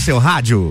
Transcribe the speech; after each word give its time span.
seu 0.00 0.18
rádio. 0.18 0.70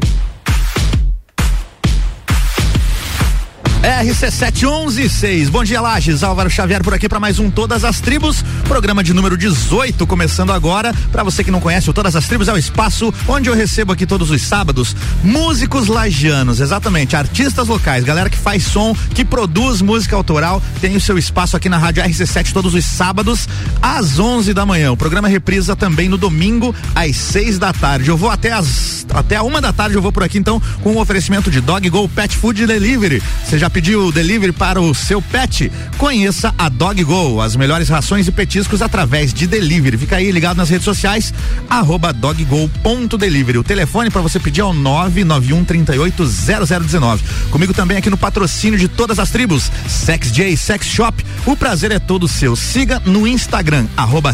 RC7116. 3.89 5.49
Bom 5.49 5.63
dia, 5.63 5.81
Lages. 5.81 6.21
Álvaro 6.21 6.49
Xavier 6.49 6.83
por 6.83 6.94
aqui 6.94 7.10
para 7.10 7.19
mais 7.19 7.39
um 7.39 7.49
Todas 7.49 7.83
as 7.83 7.99
Tribos, 7.99 8.44
programa 8.65 9.03
de 9.03 9.13
número 9.13 9.35
18, 9.35 10.06
começando 10.06 10.51
agora. 10.51 10.94
Para 11.12 11.24
você 11.24 11.44
que 11.44 11.49
não 11.49 11.60
conhece, 11.60 11.89
o 11.89 11.94
Todas 11.94 12.15
as 12.15 12.28
Tribos 12.28 12.47
é 12.47 12.53
o 12.53 12.57
espaço 12.57 13.12
onde 13.28 13.49
eu 13.49 13.56
recebo 13.56 13.92
aqui 13.92 14.06
todos 14.06 14.29
os 14.29 14.44
sábados 14.44 14.96
músicos 15.24 15.88
lagianos, 15.88 16.59
exatamente, 16.59 17.16
artistas 17.16 17.67
locais, 17.67 18.03
galera 18.03 18.30
que 18.30 18.38
faz 18.38 18.63
som, 18.63 18.95
que 19.16 19.25
produz 19.25 19.81
música 19.81 20.16
autoral, 20.16 20.62
tem 20.80 20.95
o 20.95 21.02
seu 21.02 21.17
espaço 21.17 21.58
aqui 21.58 21.67
na 21.67 21.80
Rádio 21.80 22.03
RC7 22.03 22.53
todos 22.53 22.76
os 22.76 22.85
sábados 22.85 23.49
às 23.81 24.20
11 24.20 24.53
da 24.53 24.65
manhã. 24.65 24.91
O 24.91 24.98
programa 24.98 25.27
reprisa 25.27 25.76
também 25.76 26.07
no 26.07 26.17
domingo 26.17 26.76
às 26.93 27.15
6 27.15 27.57
da 27.57 27.73
tarde. 27.73 28.09
Eu 28.09 28.17
vou 28.17 28.29
até 28.29 28.51
as 28.51 28.99
até 29.12 29.35
a 29.35 29.43
uma 29.43 29.59
da 29.59 29.73
tarde 29.73 29.95
eu 29.95 30.01
vou 30.03 30.12
por 30.12 30.23
aqui 30.23 30.37
então 30.37 30.62
com 30.84 30.91
o 30.91 30.95
um 30.95 30.99
oferecimento 30.99 31.49
de 31.49 31.62
Dog 31.62 31.90
Go 31.90 32.07
Pet 32.07 32.35
Food 32.37 32.67
Delivery. 32.67 33.23
Você 33.43 33.57
já 33.57 33.70
pediu 33.79 34.11
delivery 34.11 34.51
para 34.51 34.81
o 34.81 34.93
seu 34.93 35.21
pet? 35.21 35.71
Conheça 35.97 36.53
a 36.57 36.67
Dog 36.67 37.01
Go, 37.01 37.39
as 37.39 37.55
melhores 37.55 37.87
rações 37.87 38.27
e 38.27 38.31
petiscos 38.31 38.81
através 38.81 39.33
de 39.33 39.47
delivery. 39.47 39.97
Fica 39.97 40.17
aí 40.17 40.29
ligado 40.31 40.57
nas 40.57 40.70
redes 40.70 40.83
sociais, 40.83 41.33
arroba 41.70 42.11
doggo.delivery. 42.11 43.57
O 43.57 43.63
telefone 43.63 44.09
para 44.09 44.20
você 44.21 44.37
pedir 44.37 44.59
é 44.59 44.65
o 44.65 44.73
991 44.73 45.63
380019. 45.63 47.23
Comigo 47.51 47.73
também 47.73 47.95
aqui 47.95 48.09
no 48.09 48.17
patrocínio 48.17 48.77
de 48.77 48.89
todas 48.89 49.17
as 49.17 49.31
tribos, 49.31 49.71
Sex 49.87 50.29
J 50.29 50.57
Sex 50.57 50.85
Shop. 50.85 51.25
O 51.45 51.55
prazer 51.55 51.93
é 51.93 51.99
todo 51.99 52.27
seu. 52.27 52.57
Siga 52.57 53.01
no 53.05 53.25
Instagram, 53.25 53.87
arroba 53.95 54.34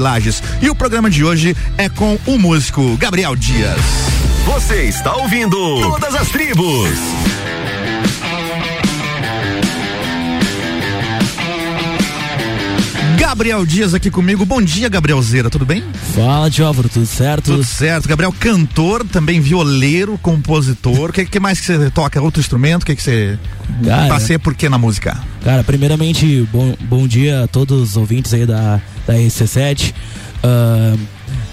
Lages. 0.00 0.42
E 0.60 0.68
o 0.68 0.74
programa 0.74 1.08
de 1.08 1.24
hoje 1.24 1.56
é 1.78 1.88
com 1.88 2.18
o 2.26 2.38
músico 2.38 2.94
Gabriel 2.98 3.34
Dias. 3.34 3.80
Você 4.44 4.82
está 4.82 5.14
ouvindo 5.16 5.56
Todas 5.80 6.14
as 6.14 6.28
Tribos. 6.28 6.90
Gabriel 13.22 13.64
Dias 13.64 13.94
aqui 13.94 14.10
comigo. 14.10 14.44
Bom 14.44 14.60
dia, 14.60 14.88
Gabrielzeira, 14.88 15.48
tudo 15.48 15.64
bem? 15.64 15.80
Fala, 16.12 16.50
Álvaro, 16.66 16.88
tudo 16.88 17.06
certo? 17.06 17.52
Tudo 17.52 17.62
certo. 17.62 18.08
Gabriel, 18.08 18.32
cantor, 18.32 19.04
também 19.04 19.40
violeiro, 19.40 20.18
compositor. 20.18 21.10
O 21.10 21.12
que, 21.12 21.24
que, 21.24 21.38
mais 21.38 21.60
que 21.60 21.66
você 21.66 21.88
toca? 21.88 22.20
Outro 22.20 22.40
instrumento? 22.40 22.82
O 22.82 22.86
que, 22.86 22.96
que 22.96 23.02
você 23.02 23.38
cara, 23.84 24.08
passeia 24.08 24.40
por 24.40 24.56
que 24.56 24.68
na 24.68 24.76
música? 24.76 25.16
Cara, 25.44 25.62
primeiramente, 25.62 26.46
bom, 26.52 26.74
bom 26.80 27.06
dia 27.06 27.44
a 27.44 27.46
todos 27.46 27.90
os 27.90 27.96
ouvintes 27.96 28.34
aí 28.34 28.44
da, 28.44 28.80
da 29.06 29.14
RC7. 29.14 29.94
Uh, 30.42 30.98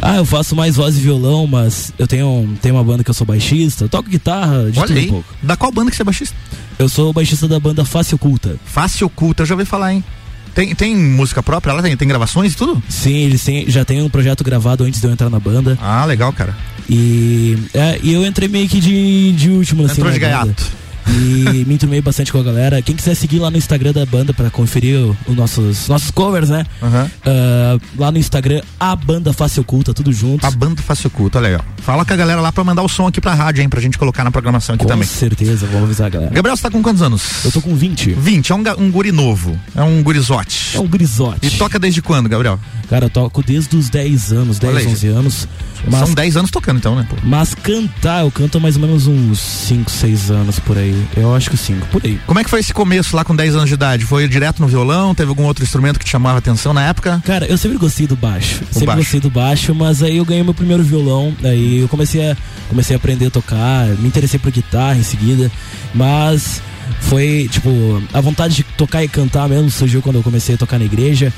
ah, 0.02 0.16
eu 0.16 0.26
faço 0.26 0.56
mais 0.56 0.76
voz 0.76 0.98
e 0.98 1.02
violão, 1.02 1.45
mas 1.45 1.94
eu 2.00 2.08
tenho, 2.08 2.58
tenho 2.64 2.76
uma 2.76 2.83
banda 2.83 3.04
que 3.04 3.11
eu 3.11 3.14
sou 3.14 3.28
baixista, 3.28 3.83
eu 3.83 3.89
toco 3.89 4.09
guitarra, 4.09 4.72
de 4.72 4.80
Olha 4.80 4.88
tudo 4.88 4.98
aí. 4.98 5.06
um 5.06 5.09
pouco. 5.09 5.36
Da 5.44 5.56
qual 5.56 5.72
banda 5.72 5.92
que 5.92 5.98
você 5.98 6.02
é 6.02 6.06
baixista? 6.06 6.36
Eu 6.80 6.89
sou 6.89 7.14
baixista 7.14 7.48
da 7.48 7.59
banda 7.59 7.86
Face 7.86 8.16
Oculta. 8.16 8.58
Face 8.66 9.04
Oculta, 9.04 9.44
eu 9.44 9.45
já 9.45 9.54
ouvi 9.54 9.66
falar, 9.66 9.94
hein? 9.94 10.04
Tem, 10.53 10.73
tem 10.75 10.95
música 10.95 11.42
própria? 11.42 11.72
Ela 11.72 11.81
tem, 11.81 11.95
tem 11.95 12.08
gravações 12.08 12.53
e 12.53 12.55
tudo? 12.55 12.81
Sim, 12.89 13.16
eles 13.16 13.44
têm, 13.44 13.69
já 13.69 13.86
tem 13.86 14.02
um 14.02 14.09
projeto 14.09 14.44
gravado 14.44 14.83
antes 14.83 15.00
de 15.00 15.08
eu 15.08 15.11
entrar 15.11 15.30
na 15.30 15.39
banda. 15.39 15.78
Ah, 15.81 16.05
legal, 16.05 16.31
cara. 16.33 16.55
E, 16.89 17.58
é, 17.73 18.00
e 18.02 18.14
eu 18.14 18.25
entrei 18.25 18.47
meio 18.50 18.67
que 18.67 18.80
de, 18.80 19.31
de 19.33 19.50
último, 19.50 19.86
assim. 19.86 19.94
Entrou 19.94 20.11
de 20.11 20.20
gaiato. 20.20 20.66
E 21.08 21.66
me 21.66 21.75
enturmei 21.75 22.02
bastante 22.02 22.31
com 22.31 22.39
a 22.39 22.44
galera. 22.44 22.81
Quem 22.81 22.95
quiser 22.95 23.16
seguir 23.16 23.39
lá 23.39 23.50
no 23.50 23.58
Instagram 23.58 23.92
da 23.92 24.05
banda 24.05 24.33
para 24.33 24.50
conferir 24.50 24.97
os 25.28 25.36
nossos, 25.36 25.88
nossos 25.88 26.11
covers, 26.11 26.50
né? 26.50 26.66
Uhum. 26.81 27.05
Uh, 27.05 27.81
lá 27.97 28.11
no 28.11 28.17
Instagram, 28.17 28.61
a 28.80 28.95
banda 28.95 29.33
Face 29.33 29.59
Oculta, 29.59 29.94
tudo 29.94 30.11
junto. 30.11 30.45
A 30.45 30.52
banda 30.52 30.81
Face 30.81 31.05
Oculta, 31.08 31.39
legal. 31.39 31.64
Fala 31.77 32.05
com 32.05 32.14
a 32.14 32.16
galera 32.16 32.42
lá 32.42 32.52
pra 32.52 32.64
mandar 32.64 32.83
o 32.83 32.89
som 32.89 33.08
aqui 33.08 33.20
pra 33.20 33.33
rádio, 33.33 33.61
hein? 33.61 33.70
Pra 33.70 33.82
gente 33.82 33.98
colocar 33.98 34.23
na 34.23 34.32
programação 34.32 34.76
aqui 34.76 34.83
com 34.83 34.89
também. 34.89 35.08
Com 35.08 35.14
certeza, 35.14 35.65
vou 35.67 35.83
avisar 35.83 36.08
a 36.08 36.10
galera. 36.10 36.33
Gabriel, 36.33 36.55
você 36.55 36.64
tá 36.64 36.71
com 36.71 36.82
quantos 36.82 37.02
anos? 37.02 37.45
Eu 37.45 37.52
tô 37.52 37.61
com 37.61 37.76
20. 37.76 38.11
20, 38.11 38.52
é 38.52 38.55
um, 38.55 38.64
um 38.80 38.92
guri 38.92 39.11
novo. 39.11 39.60
É 39.76 39.81
um 39.81 40.04
gurizote. 40.04 40.77
É 40.77 40.80
um 40.80 40.87
gurizote. 40.87 41.48
E 41.48 41.52
toca 41.52 41.80
desde 41.80 42.02
quando, 42.02 42.30
Gabriel? 42.30 42.60
Cara, 42.89 43.05
eu 43.05 43.10
toco 43.10 43.43
desde 43.43 43.76
os 43.76 43.89
10 43.89 44.31
anos, 44.31 44.60
10, 44.60 44.87
11 44.87 45.08
anos. 45.08 45.48
Mas, 45.87 45.99
São 45.99 46.14
10 46.14 46.37
anos 46.37 46.52
tocando 46.52 46.77
então, 46.77 46.95
né? 46.95 47.05
Pô? 47.10 47.16
Mas 47.23 47.54
cantar, 47.54 48.23
eu 48.23 48.31
canto 48.31 48.58
há 48.58 48.61
mais 48.61 48.76
ou 48.76 48.81
menos 48.81 49.08
uns 49.08 49.39
5, 49.39 49.89
6 49.89 50.31
anos 50.31 50.60
por 50.60 50.77
aí. 50.77 50.89
Eu 51.16 51.33
acho 51.36 51.50
que 51.50 51.58
5, 51.58 51.88
por 51.88 52.02
aí. 52.04 52.20
Como 52.26 52.39
é 52.39 52.44
que 52.44 52.50
foi 52.50 52.60
esse 52.60 52.73
começo 52.73 53.16
lá 53.16 53.23
com 53.23 53.36
10 53.36 53.55
anos 53.55 53.67
de 53.67 53.76
idade? 53.76 54.05
Foi 54.05 54.27
direto 54.27 54.61
no 54.61 54.67
violão? 54.67 55.14
Teve 55.16 55.30
algum 55.30 55.44
outro 55.44 55.64
instrumento 55.64 56.00
que 56.00 56.05
te 56.05 56.11
chamava 56.11 56.36
a 56.36 56.39
atenção 56.39 56.73
na 56.73 56.86
época? 56.88 57.22
Cara, 57.26 57.45
eu 57.45 57.58
sempre 57.58 57.77
gostei 57.77 58.08
do 58.08 58.16
baixo. 58.16 58.61
O 58.70 58.73
sempre 58.73 58.88
baixo. 58.88 59.02
gostei 59.02 59.20
do 59.20 59.30
baixo, 59.30 59.76
mas 59.76 60.04
aí 60.04 60.17
eu 60.17 60.26
ganhei 60.26 60.44
meu 60.44 60.54
primeiro 60.54 60.83
violão. 60.83 61.33
Aí 61.44 61.80
eu 61.80 61.88
comecei 61.88 62.32
a, 62.32 62.38
comecei 62.67 62.95
a 62.95 62.98
aprender 62.98 63.28
a 63.28 63.32
tocar, 63.32 63.88
me 63.88 64.08
interessei 64.08 64.39
por 64.39 64.52
guitarra 64.52 64.98
em 64.98 65.04
seguida. 65.04 65.52
Mas 65.94 66.61
foi, 67.02 67.48
tipo, 67.52 67.70
a 68.14 68.22
vontade 68.22 68.55
de 68.55 68.64
tocar 68.64 69.04
e 69.04 69.08
cantar 69.08 69.48
mesmo 69.48 69.70
surgiu 69.70 70.02
quando 70.02 70.17
eu 70.17 70.23
comecei 70.23 70.55
a 70.55 70.58
tocar 70.58 70.80
na 70.80 70.86
igreja, 70.86 71.32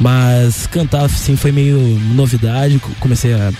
mas 0.00 0.66
cantar, 0.66 1.04
assim, 1.04 1.36
foi 1.36 1.52
meio 1.52 1.78
novidade, 2.14 2.80
comecei 3.00 3.32
a, 3.32 3.52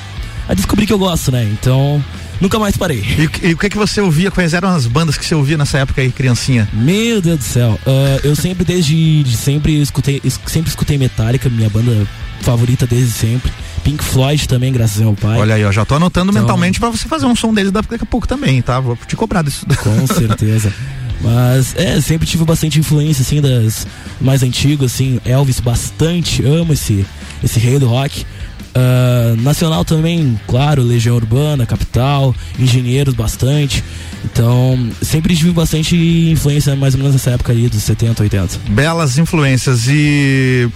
a 0.49 0.55
descobrir 0.55 0.87
que 0.87 0.93
eu 0.93 0.99
gosto, 0.99 1.33
né? 1.33 1.45
Então, 1.45 2.03
nunca 2.41 2.59
mais 2.59 2.77
parei. 2.77 3.01
E, 3.01 3.49
e, 3.49 3.53
o 3.55 3.59
que 3.59 3.71
que 3.71 3.77
você 3.77 4.01
ouvia? 4.01 4.31
Quais 4.31 4.55
eram 4.55 4.69
as 4.69 4.87
bandas 4.87 5.17
que 5.17 5.25
você 5.25 5.35
ouvia 5.35 5.57
nessa 5.57 5.79
época 5.79 6.01
aí, 6.01 6.11
criancinha? 6.11 6.69
Meu 6.73 7.21
Deus 7.21 7.39
do 7.39 7.45
céu, 7.45 7.79
uh, 7.87 8.21
eu 8.23 8.37
sempre, 8.37 8.65
desde 8.65 9.23
de 9.23 9.37
sempre, 9.37 9.81
escutei, 9.81 10.23
sempre 10.47 10.69
escutei 10.69 10.99
Metallica, 10.99 11.49
minha 11.49 11.71
banda 11.71 12.07
favorita 12.41 12.87
desde 12.87 13.11
sempre. 13.11 13.53
Pink 13.83 14.03
Floyd 14.03 14.49
também, 14.49 14.73
graças 14.73 14.99
ao 14.99 15.13
meu 15.13 15.15
pai. 15.15 15.39
Olha 15.39 15.55
aí, 15.55 15.65
ó, 15.65 15.71
já 15.71 15.85
tô 15.85 15.95
anotando 15.95 16.31
então, 16.31 16.43
mentalmente 16.43 16.81
para 16.81 16.91
você 16.91 17.07
fazer 17.07 17.27
um 17.27 17.37
som 17.37 17.55
deles 17.55 17.71
daqui 17.71 17.95
a 17.95 18.07
pouco 18.07 18.27
também, 18.27 18.61
tá? 18.61 18.81
Vou 18.81 18.97
te 19.07 19.15
cobrar 19.15 19.43
disso. 19.43 19.65
Com 19.83 20.07
certeza. 20.09 20.73
Mas 21.21 21.75
é, 21.77 22.01
sempre 22.01 22.27
tive 22.27 22.45
bastante 22.45 22.79
influência 22.79 23.23
assim 23.23 23.41
das 23.41 23.87
mais 24.21 24.43
antigas, 24.43 24.93
assim, 24.93 25.21
Elvis 25.25 25.61
bastante, 25.61 26.45
amo 26.45 26.73
esse 26.73 27.07
esse 27.43 27.59
rei 27.59 27.79
do 27.79 27.87
rock. 27.87 28.27
Uh, 28.77 29.41
nacional 29.41 29.87
também, 29.87 30.39
claro, 30.47 30.83
Legião 30.83 31.17
Urbana, 31.17 31.65
Capital, 31.65 32.35
Engenheiros 32.59 33.15
bastante. 33.15 33.83
Então, 34.23 34.91
sempre 35.01 35.35
tive 35.35 35.51
bastante 35.51 35.97
influência 35.97 36.77
mais 36.77 36.93
ou 36.93 36.99
menos 36.99 37.15
nessa 37.15 37.31
época 37.31 37.53
aí 37.53 37.71
dos 37.71 37.83
70, 37.83 38.23
80. 38.25 38.59
Belas 38.69 39.17
influências 39.17 39.87
e 39.89 40.69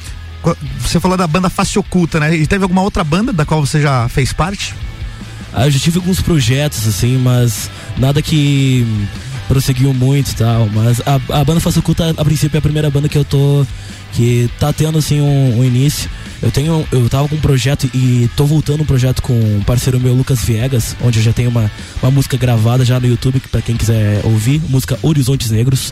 você 0.79 0.99
falou 0.99 1.19
da 1.19 1.27
banda 1.27 1.51
Face 1.51 1.79
Oculta, 1.79 2.19
né? 2.19 2.35
E 2.35 2.47
teve 2.47 2.63
alguma 2.63 2.81
outra 2.81 3.05
banda 3.05 3.35
da 3.35 3.45
qual 3.45 3.65
você 3.65 3.83
já 3.83 4.09
fez 4.09 4.33
parte? 4.33 4.75
Ah, 5.53 5.67
eu 5.67 5.71
já 5.71 5.79
tive 5.79 5.99
alguns 5.99 6.23
projetos 6.23 6.87
assim, 6.89 7.19
mas 7.19 7.71
nada 7.99 8.23
que 8.23 8.87
prosseguiu 9.51 9.93
muito 9.93 10.31
e 10.31 10.35
tal, 10.37 10.69
mas 10.73 11.03
a, 11.05 11.41
a 11.41 11.45
banda 11.45 11.59
Face 11.59 11.77
Oculta 11.77 12.15
a 12.17 12.25
princípio 12.25 12.57
é 12.57 12.61
a 12.61 12.63
primeira 12.63 12.89
banda 12.89 13.09
que 13.09 13.19
eu 13.19 13.25
tô 13.25 13.67
que 14.13 14.49
tá 14.61 14.73
tendo 14.73 14.97
assim 14.97 15.21
um, 15.21 15.59
um, 15.59 15.65
início. 15.65 16.09
Eu 16.41 16.53
tenho 16.53 16.87
eu 16.93 17.09
tava 17.09 17.29
com 17.29 17.35
um 17.35 17.41
projeto 17.41 17.91
e 17.93 18.31
tô 18.37 18.45
voltando 18.45 18.83
um 18.85 18.87
projeto 18.87 19.21
com 19.21 19.33
um 19.33 19.61
parceiro 19.67 19.99
meu 19.99 20.15
Lucas 20.15 20.45
Viegas, 20.45 20.95
onde 21.03 21.19
eu 21.19 21.23
já 21.25 21.33
tenho 21.33 21.51
uma, 21.51 21.69
uma 22.01 22.13
música 22.13 22.37
gravada 22.37 22.85
já 22.85 23.01
no 23.01 23.09
YouTube 23.09 23.43
para 23.51 23.61
quem 23.61 23.77
quiser 23.77 24.25
ouvir, 24.25 24.63
música 24.69 24.97
Horizontes 25.03 25.51
Negros. 25.51 25.91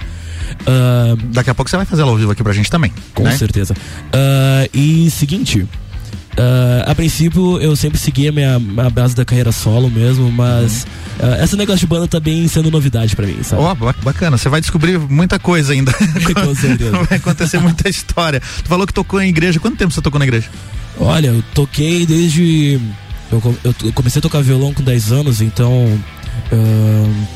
Uh, 0.62 1.16
Daqui 1.32 1.50
a 1.50 1.54
pouco 1.54 1.68
você 1.68 1.76
vai 1.76 1.84
fazer 1.84 2.02
ela 2.02 2.12
ao 2.12 2.16
vivo 2.16 2.30
aqui 2.30 2.44
pra 2.44 2.52
gente 2.52 2.70
também. 2.70 2.92
Com 3.12 3.24
né? 3.24 3.36
certeza. 3.36 3.74
Uh, 3.74 4.70
e 4.72 5.10
seguinte, 5.10 5.66
Uh, 6.38 6.88
a 6.88 6.94
princípio 6.94 7.60
eu 7.60 7.74
sempre 7.74 7.98
segui 7.98 8.28
a 8.28 8.32
minha, 8.32 8.60
minha 8.60 8.88
base 8.88 9.12
da 9.12 9.24
carreira 9.24 9.50
solo 9.50 9.90
mesmo, 9.90 10.30
mas 10.30 10.86
uhum. 11.20 11.28
uh, 11.28 11.42
esse 11.42 11.56
negócio 11.56 11.80
de 11.80 11.86
banda 11.88 12.06
tá 12.06 12.20
bem 12.20 12.46
sendo 12.46 12.70
novidade 12.70 13.16
para 13.16 13.26
mim, 13.26 13.42
sabe? 13.42 13.60
Ó, 13.60 13.72
oh, 13.72 14.04
bacana, 14.04 14.38
você 14.38 14.48
vai 14.48 14.60
descobrir 14.60 15.00
muita 15.00 15.36
coisa 15.40 15.72
ainda. 15.72 15.92
Com 16.32 16.54
certeza. 16.54 16.92
vai 17.02 17.18
acontecer 17.18 17.58
muita 17.58 17.88
história. 17.88 18.40
Tu 18.40 18.68
falou 18.68 18.86
que 18.86 18.94
tocou 18.94 19.20
em 19.20 19.28
igreja, 19.30 19.58
quanto 19.58 19.76
tempo 19.76 19.92
você 19.92 20.00
tocou 20.00 20.20
na 20.20 20.26
igreja? 20.26 20.48
Olha, 20.96 21.28
eu 21.28 21.42
toquei 21.54 22.06
desde. 22.06 22.80
Eu, 23.32 23.56
eu 23.64 23.92
comecei 23.92 24.20
a 24.20 24.22
tocar 24.22 24.40
violão 24.40 24.72
com 24.72 24.82
10 24.82 25.10
anos, 25.10 25.40
então. 25.40 26.00
Uh, 26.52 27.26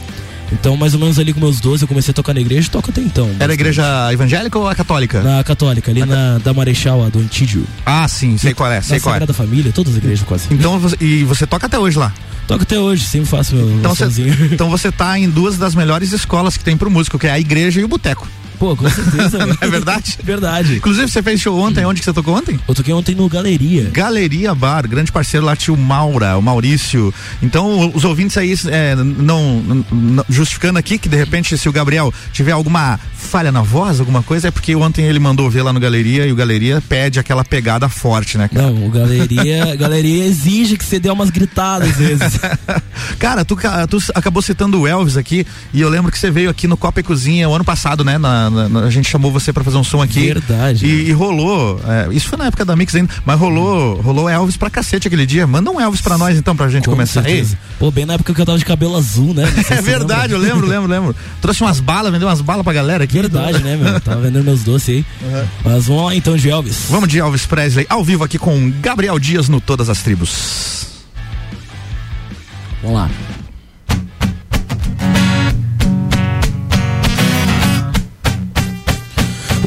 então, 0.52 0.76
mais 0.76 0.94
ou 0.94 1.00
menos 1.00 1.18
ali 1.18 1.32
com 1.32 1.40
meus 1.40 1.60
12, 1.60 1.82
eu 1.84 1.88
comecei 1.88 2.10
a 2.12 2.14
tocar 2.14 2.34
na 2.34 2.40
igreja 2.40 2.68
e 2.68 2.70
toco 2.70 2.90
até 2.90 3.00
então. 3.00 3.30
Era 3.38 3.52
a 3.52 3.54
igreja 3.54 4.12
evangélica 4.12 4.58
ou 4.58 4.68
a 4.68 4.74
católica? 4.74 5.22
Na 5.22 5.42
católica, 5.42 5.90
ali 5.90 6.02
a 6.02 6.06
na 6.06 6.38
da 6.38 6.52
Marechal, 6.52 7.04
a 7.04 7.08
do 7.08 7.18
Antídio. 7.18 7.64
Ah, 7.84 8.06
sim, 8.08 8.36
sei 8.36 8.54
qual 8.54 8.70
é, 8.70 8.80
sei 8.80 9.00
qual 9.00 9.16
é. 9.16 9.20
da 9.20 9.34
Família, 9.34 9.72
todas 9.72 9.92
as 9.92 9.98
igrejas 9.98 10.24
quase. 10.24 10.48
Então, 10.50 10.80
e 11.00 11.24
você 11.24 11.46
toca 11.46 11.66
até 11.66 11.78
hoje 11.78 11.98
lá? 11.98 12.12
Toco 12.46 12.62
até 12.62 12.78
hoje, 12.78 13.04
sempre 13.04 13.28
faço 13.28 13.54
meu 13.54 13.70
então 13.70 13.94
você, 13.94 14.06
então 14.52 14.70
você 14.70 14.90
tá 14.90 15.18
em 15.18 15.28
duas 15.28 15.56
das 15.56 15.74
melhores 15.74 16.12
escolas 16.12 16.56
que 16.56 16.64
tem 16.64 16.76
pro 16.76 16.90
músico, 16.90 17.18
que 17.18 17.26
é 17.26 17.30
a 17.30 17.38
igreja 17.38 17.80
e 17.80 17.84
o 17.84 17.88
boteco. 17.88 18.28
Pô, 18.62 18.76
com 18.76 18.88
certeza. 18.88 19.38
Não 19.44 19.56
é 19.60 19.66
verdade? 19.66 20.16
verdade. 20.22 20.76
Inclusive, 20.76 21.10
você 21.10 21.20
fez 21.20 21.40
show 21.40 21.58
ontem, 21.58 21.84
onde 21.84 21.98
que 21.98 22.04
você 22.04 22.12
tocou 22.12 22.36
ontem? 22.36 22.60
Eu 22.68 22.72
toquei 22.76 22.94
ontem 22.94 23.12
no 23.12 23.28
Galeria. 23.28 23.90
Galeria 23.92 24.54
Bar, 24.54 24.86
grande 24.86 25.10
parceiro 25.10 25.44
lá, 25.44 25.56
tio 25.56 25.76
Maura, 25.76 26.38
o 26.38 26.42
Maurício. 26.42 27.12
Então, 27.42 27.90
os 27.92 28.04
ouvintes 28.04 28.38
aí, 28.38 28.54
é, 28.68 28.94
não, 28.94 29.60
não, 29.90 30.24
justificando 30.28 30.78
aqui 30.78 30.96
que 30.96 31.08
de 31.08 31.16
repente, 31.16 31.58
se 31.58 31.68
o 31.68 31.72
Gabriel 31.72 32.14
tiver 32.32 32.52
alguma 32.52 33.00
falha 33.16 33.50
na 33.50 33.62
voz, 33.62 33.98
alguma 33.98 34.22
coisa, 34.22 34.46
é 34.46 34.50
porque 34.52 34.76
ontem 34.76 35.06
ele 35.06 35.18
mandou 35.18 35.50
ver 35.50 35.62
lá 35.62 35.72
no 35.72 35.80
Galeria 35.80 36.26
e 36.26 36.32
o 36.32 36.36
Galeria 36.36 36.80
pede 36.88 37.18
aquela 37.18 37.44
pegada 37.44 37.88
forte, 37.88 38.38
né? 38.38 38.46
Cara? 38.46 38.66
Não, 38.66 38.86
o 38.86 38.90
Galeria, 38.90 39.74
Galeria 39.76 40.24
exige 40.24 40.76
que 40.76 40.84
você 40.84 41.00
dê 41.00 41.10
umas 41.10 41.30
gritadas 41.30 41.88
às 41.88 41.96
vezes. 41.96 42.38
cara, 43.18 43.44
tu, 43.44 43.56
tu 43.88 43.98
acabou 44.14 44.40
citando 44.40 44.80
o 44.80 44.86
Elvis 44.86 45.16
aqui 45.16 45.44
e 45.72 45.80
eu 45.80 45.88
lembro 45.88 46.12
que 46.12 46.18
você 46.18 46.30
veio 46.30 46.50
aqui 46.50 46.68
no 46.68 46.76
Copa 46.76 47.00
e 47.00 47.02
Cozinha 47.02 47.48
o 47.48 47.54
ano 47.54 47.64
passado, 47.64 48.04
né? 48.04 48.18
Na, 48.18 48.51
na, 48.52 48.80
a 48.80 48.90
gente 48.90 49.08
chamou 49.08 49.32
você 49.32 49.52
para 49.52 49.64
fazer 49.64 49.76
um 49.76 49.84
som 49.84 50.00
aqui. 50.02 50.26
Verdade. 50.26 50.86
E, 50.86 51.08
e 51.08 51.12
rolou, 51.12 51.80
é, 51.86 52.14
isso 52.14 52.28
foi 52.28 52.38
na 52.38 52.46
época 52.46 52.64
da 52.64 52.76
Mix 52.76 52.94
ainda, 52.94 53.12
mas 53.24 53.38
rolou, 53.38 54.00
rolou 54.00 54.28
Elvis 54.28 54.56
pra 54.56 54.70
cacete 54.70 55.08
aquele 55.08 55.26
dia. 55.26 55.46
Manda 55.46 55.70
um 55.70 55.80
Elvis 55.80 56.00
pra 56.00 56.16
nós 56.18 56.36
então, 56.36 56.54
pra 56.54 56.68
gente 56.68 56.84
Com 56.84 56.92
começar 56.92 57.22
certeza. 57.22 57.58
aí. 57.60 57.78
Pô, 57.78 57.90
bem 57.90 58.06
na 58.06 58.14
época 58.14 58.32
que 58.34 58.40
eu 58.40 58.46
tava 58.46 58.58
de 58.58 58.64
cabelo 58.64 58.96
azul, 58.96 59.34
né? 59.34 59.44
é 59.70 59.82
verdade, 59.82 60.34
lembra. 60.34 60.48
eu 60.48 60.54
lembro, 60.54 60.66
lembro, 60.66 60.90
lembro. 60.90 61.16
Trouxe 61.40 61.62
umas 61.62 61.80
balas, 61.80 62.12
vendeu 62.12 62.28
umas 62.28 62.40
balas 62.40 62.62
pra 62.62 62.72
galera 62.72 63.04
aqui. 63.04 63.14
Verdade, 63.14 63.58
né, 63.62 63.76
meu? 63.76 64.00
Tava 64.00 64.20
vendendo 64.20 64.44
meus 64.44 64.62
doces 64.62 64.88
aí. 64.88 65.06
Uhum. 65.22 65.46
Mas 65.64 65.86
vamos 65.86 66.04
lá 66.04 66.14
então 66.14 66.36
de 66.36 66.48
Elvis. 66.48 66.86
Vamos 66.90 67.08
de 67.08 67.18
Elvis 67.18 67.46
Presley, 67.46 67.86
ao 67.88 68.04
vivo 68.04 68.24
aqui 68.24 68.38
com 68.38 68.72
Gabriel 68.80 69.18
Dias 69.18 69.48
no 69.48 69.60
Todas 69.60 69.88
as 69.88 70.02
Tribos. 70.02 70.86
Vamos 72.82 72.96
lá. 72.96 73.10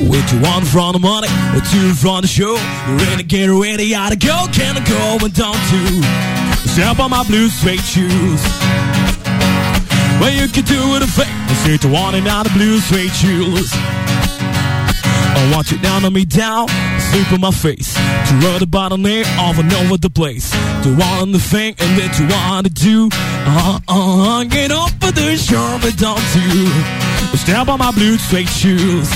What 0.08 0.32
you 0.32 0.40
want 0.40 0.68
from 0.68 0.94
the 0.94 1.00
money, 1.00 1.28
what 1.54 1.66
you 1.74 1.94
from 1.94 2.22
the 2.22 2.28
show? 2.28 2.54
You 2.54 2.98
ready 2.98 3.18
to 3.18 3.24
get 3.24 3.50
ready, 3.50 3.90
gotta 3.90 4.16
go, 4.16 4.46
can 4.54 4.78
I 4.78 4.84
go 4.86 5.26
and 5.26 5.34
don't 5.34 5.58
do? 5.74 5.86
Step 6.70 7.00
on 7.00 7.10
my 7.10 7.24
blue 7.24 7.50
suede 7.50 7.82
shoes. 7.82 8.42
Well, 10.22 10.30
you 10.32 10.48
can 10.48 10.64
do 10.66 10.96
it 10.96 11.02
a 11.02 11.08
favor, 11.08 11.56
say 11.66 11.78
to 11.78 11.88
want 11.90 12.16
it 12.16 12.28
out 12.28 12.46
of 12.46 12.54
blue 12.54 12.80
suede 12.80 13.12
shoes. 13.12 13.72
I 13.74 15.52
want 15.54 15.72
you 15.72 15.80
down 15.80 16.06
on 16.06 16.14
me 16.14 16.24
down, 16.24 16.68
sleep 17.00 17.32
on 17.34 17.42
my 17.42 17.52
face. 17.52 17.94
To 17.96 18.34
run 18.46 18.60
the 18.60 18.68
bottom 18.68 19.02
there, 19.02 19.26
off 19.40 19.58
and 19.58 19.72
over 19.74 19.98
the 19.98 20.10
place. 20.10 20.52
To 20.84 20.96
want 20.96 21.32
the 21.34 21.40
thing 21.40 21.76
and 21.80 21.98
that 22.00 22.18
you 22.20 22.28
want 22.28 22.68
to 22.68 22.74
do. 22.74 23.10
Uh 23.12 23.80
uh, 23.88 24.44
get 24.46 24.72
up 24.72 24.92
for 25.02 25.12
the 25.12 25.36
shore, 25.36 25.80
but 25.82 25.98
don't 25.98 26.22
do. 26.34 27.38
Step 27.38 27.68
on 27.68 27.80
my 27.80 27.92
blue 27.92 28.18
suede 28.18 28.50
shoes. 28.50 29.10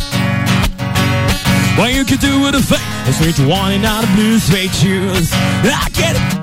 Well, 1.80 1.90
you 1.90 2.04
can 2.04 2.18
do 2.18 2.42
with 2.42 2.56
a 2.56 2.62
thing, 2.62 3.14
say 3.14 3.32
to 3.42 3.48
want 3.48 3.74
it 3.74 3.86
out 3.86 4.04
of 4.04 4.14
blue 4.14 4.38
suede 4.38 4.70
shoes. 4.70 5.30
I 5.32 5.88
get 5.94 6.14
it. 6.14 6.40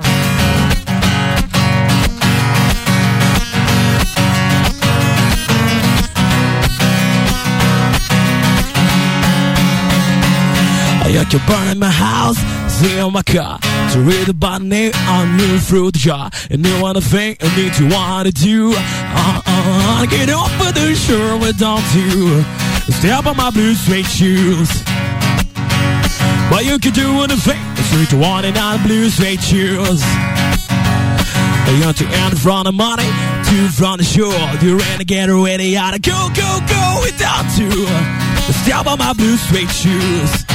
I 11.05 11.23
can 11.29 11.47
burn 11.47 11.67
in 11.67 11.77
my 11.77 11.91
house, 11.91 12.39
in 12.81 13.13
my 13.13 13.21
car. 13.21 13.59
To 13.93 13.99
read 13.99 14.29
about 14.29 14.63
name 14.63 14.91
on 15.07 15.37
new 15.37 15.59
fruit 15.59 15.93
jar. 15.93 16.31
And 16.49 16.65
you 16.65 16.81
wanna 16.81 17.01
think 17.01 17.43
and 17.43 17.55
need 17.55 17.77
you 17.77 17.89
wanna 17.89 18.31
do. 18.31 18.73
Uh 18.75 19.41
uh, 19.45 20.05
get 20.07 20.31
off 20.31 20.51
of 20.67 20.73
the 20.73 20.95
shore 20.95 21.37
without 21.37 21.83
you. 21.93 22.43
Step 22.91 23.27
on 23.27 23.37
my 23.37 23.51
blue 23.51 23.75
suede 23.75 24.07
shoes. 24.07 24.83
But 26.57 26.65
you 26.65 26.79
can 26.79 26.91
do 26.91 27.21
anything, 27.21 27.61
sweet 27.91 28.11
one 28.19 28.43
and 28.43 28.57
on 28.57 28.81
blue 28.81 29.11
suede 29.11 29.43
shoes. 29.43 30.01
You 31.69 31.85
want 31.85 31.97
to 31.97 32.07
end 32.25 32.39
from 32.39 32.63
the 32.63 32.71
money, 32.71 33.03
to 33.03 33.69
from 33.77 33.99
the 33.99 34.03
shore. 34.03 34.33
To 34.33 35.05
get 35.05 35.27
ready, 35.27 35.73
gotta 35.75 35.99
go, 35.99 36.17
go, 36.33 36.59
go 36.67 37.01
without 37.03 37.45
you. 37.59 37.69
Step 38.65 38.87
on 38.87 38.97
my 38.97 39.13
blue 39.13 39.37
suede 39.37 39.69
shoes. 39.69 40.45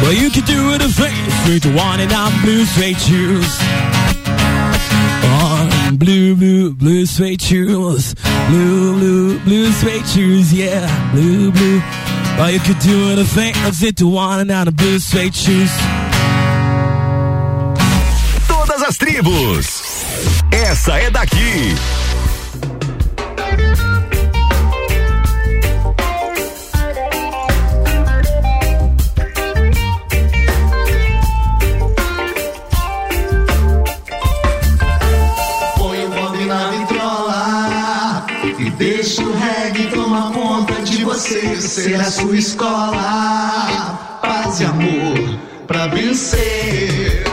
Well, 0.00 0.12
you 0.12 0.30
can 0.30 0.44
do 0.44 0.74
it 0.74 0.80
a 0.80 0.90
face, 0.90 1.44
three 1.44 1.58
to 1.58 1.74
one, 1.74 1.98
and 1.98 2.12
I'm 2.12 2.30
blue 2.44 2.64
suede 2.66 3.00
shoes. 3.00 3.50
On 5.42 5.96
blue, 5.96 6.36
blue, 6.36 6.72
blue 6.72 7.04
suede 7.04 7.42
shoes. 7.42 8.14
Blue, 8.46 8.94
blue, 8.94 9.40
blue 9.40 9.72
suede 9.72 10.06
shoes, 10.06 10.52
yeah. 10.52 10.86
Blue, 11.10 11.50
blue. 11.50 11.82
Well, 12.38 12.50
you 12.50 12.60
could 12.60 12.78
do 12.80 13.12
it 13.12 13.18
a 13.18 13.24
face, 13.24 13.78
three 13.78 13.92
to 13.92 14.06
one, 14.06 14.40
and 14.40 14.52
I'm 14.52 14.74
blue 14.74 14.98
suede 14.98 15.34
shoes. 15.34 15.70
Todas 18.46 18.82
as 18.82 18.98
tribos. 18.98 19.82
Essa 20.52 20.98
é 20.98 21.10
daqui. 21.10 21.74
Você 41.60 41.82
ser 41.82 42.00
a 42.00 42.04
sua 42.04 42.36
escola. 42.36 44.18
Paz 44.22 44.60
e 44.60 44.64
amor 44.64 45.38
pra 45.66 45.86
vencer. 45.86 47.25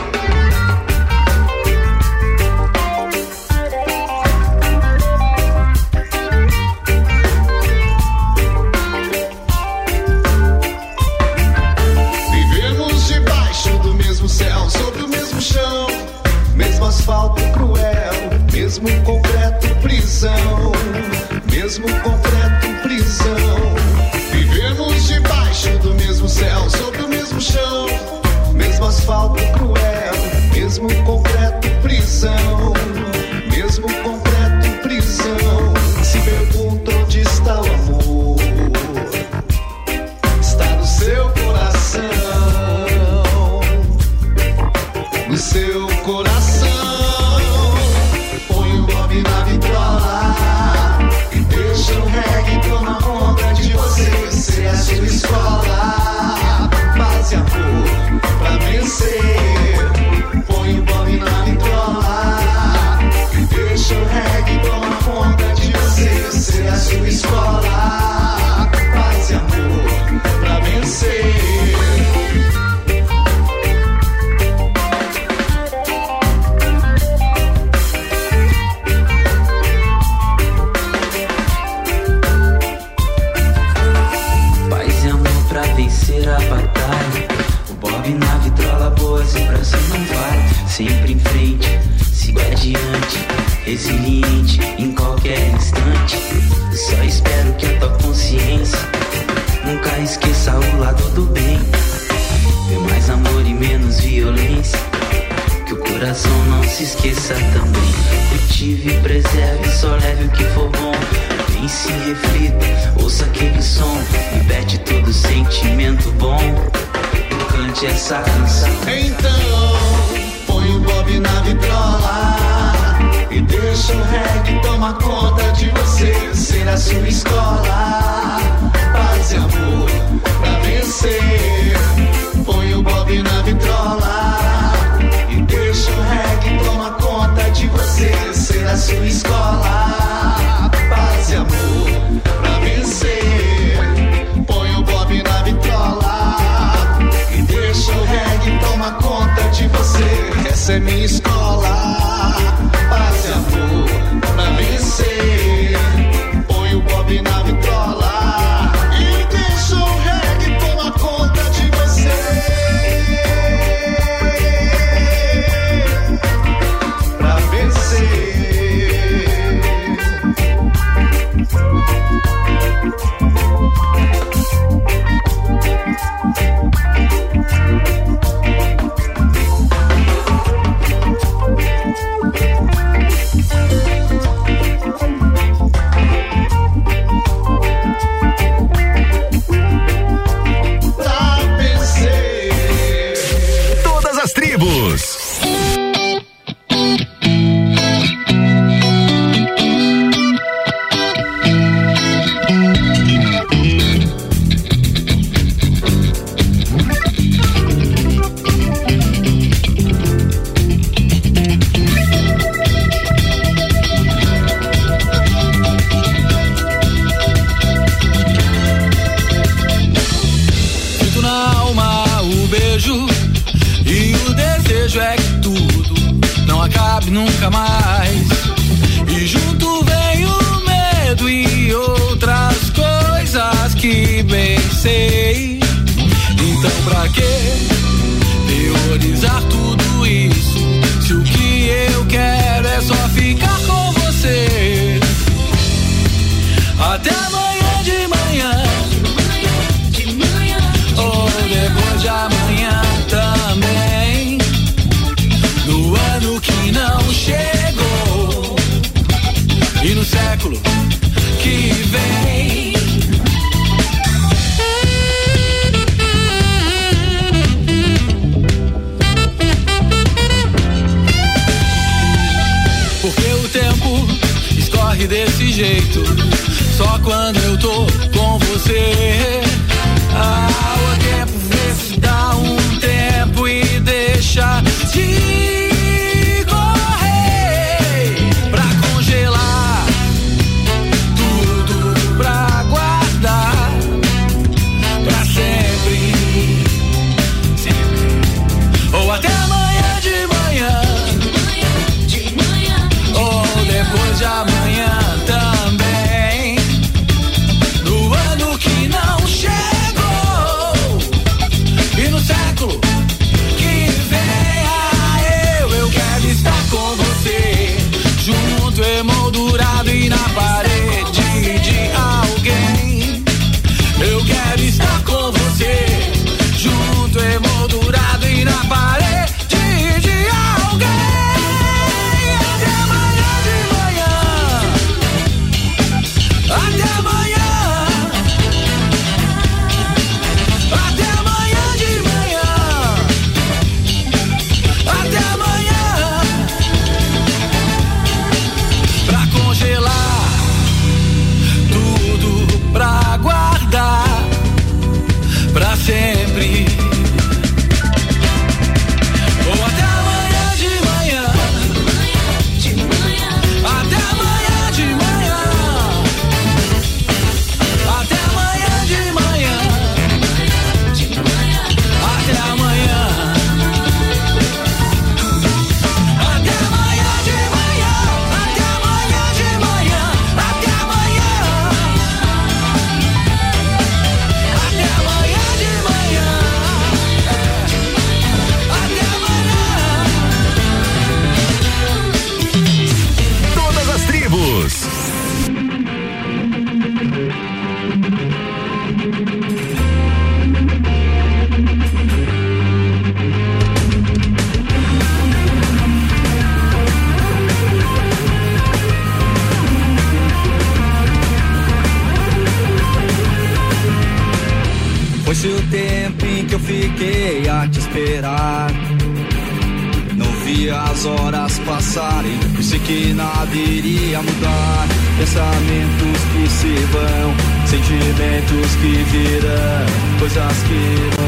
sentimentos 427.94 428.74
que 428.76 429.04
virão, 429.04 430.18
coisas 430.18 430.62
que 430.64 431.20
não 431.20 431.23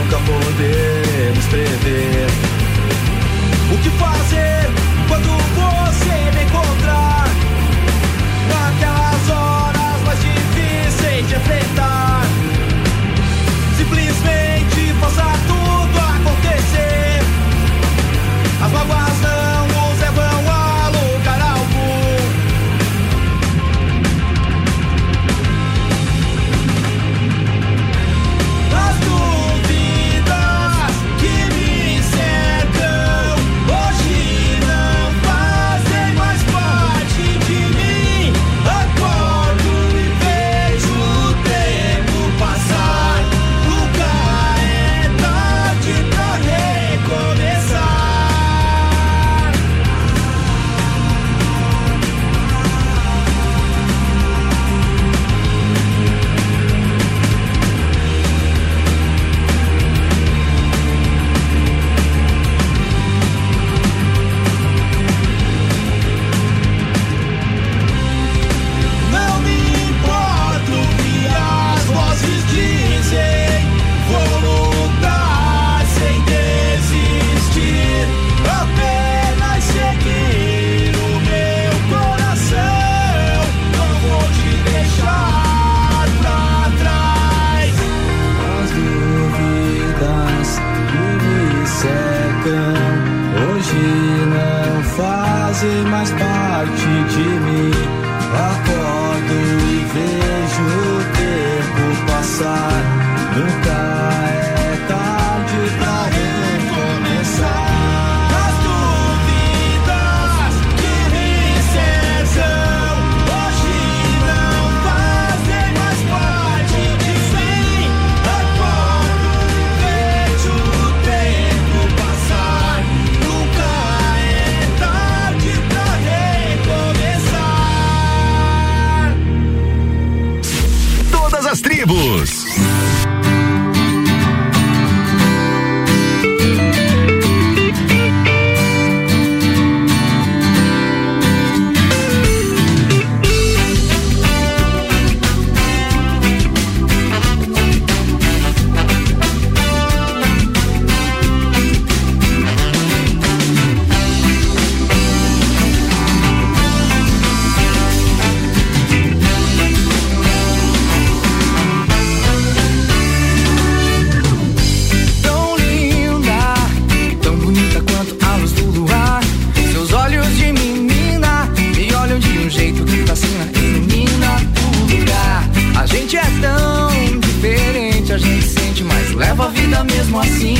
mesmo 179.97 180.21
assim. 180.21 180.56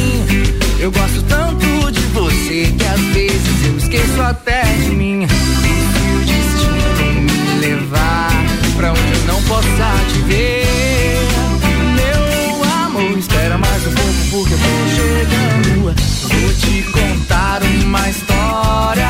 Eu 0.79 0.91
gosto 0.91 1.23
tanto 1.23 1.93
de 1.93 2.01
você 2.13 2.75
que 2.77 2.85
às 2.85 3.01
vezes 3.13 3.67
eu 3.67 3.77
esqueço 3.77 4.23
até 4.23 4.63
de 4.63 4.91
mim. 4.91 5.25
E 5.25 5.29
se 5.29 6.05
o 6.11 6.19
destino 6.25 7.21
me 7.23 7.61
levar 7.61 8.31
pra 8.77 8.93
onde 8.93 9.13
eu 9.13 9.25
não 9.27 9.43
possa 9.43 9.93
te 10.13 10.19
ver, 10.21 11.19
meu 11.95 12.65
amor, 12.85 13.19
espera 13.19 13.59
mais 13.59 13.87
um 13.87 13.95
pouco 13.95 14.15
porque 14.31 14.55
eu 14.55 14.59
tô 14.59 14.75
chegando. 14.97 15.95
Vou 16.41 16.55
te 16.55 16.83
contar 16.93 17.63
uma 17.85 18.09
história 18.09 19.06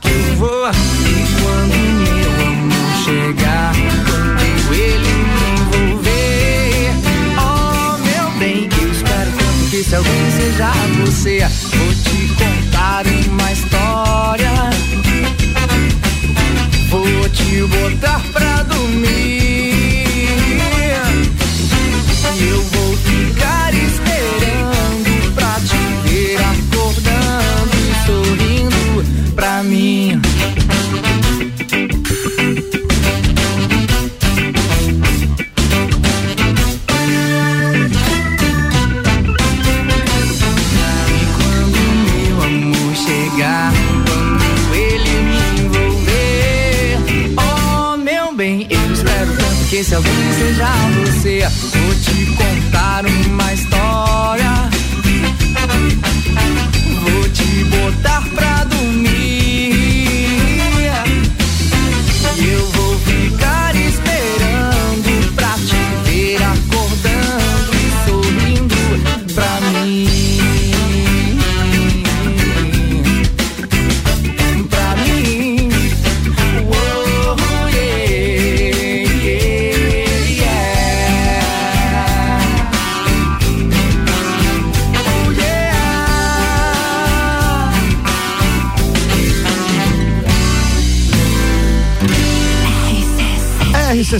que 0.00 0.08
eu 0.08 0.36
vou. 0.36 0.68
E 0.68 1.26
quando 1.42 1.74
meu 2.04 2.30
amor 2.46 2.90
chegar, 3.04 3.72
quando 4.06 4.74
ele 4.74 5.12
me 5.24 5.42
envolver, 5.60 6.90
oh 7.36 7.98
meu 7.98 8.30
bem, 8.38 8.68
eu 8.80 8.92
espero 8.92 9.30
tanto 9.32 9.70
que 9.70 9.82
se 9.82 9.94
alguém 9.94 10.30
seja 10.36 10.72
você, 11.04 11.38
vou 11.76 11.94
te 11.94 12.18
contar 12.34 13.04
uma 13.06 13.52
história. 13.52 14.52
Vou 16.90 17.28
te 17.28 17.62
botar 17.62 18.20
pra 18.32 18.62
dormir. 18.62 20.06
Eu 22.40 22.62
vou 22.62 22.77
alguém 50.60 50.97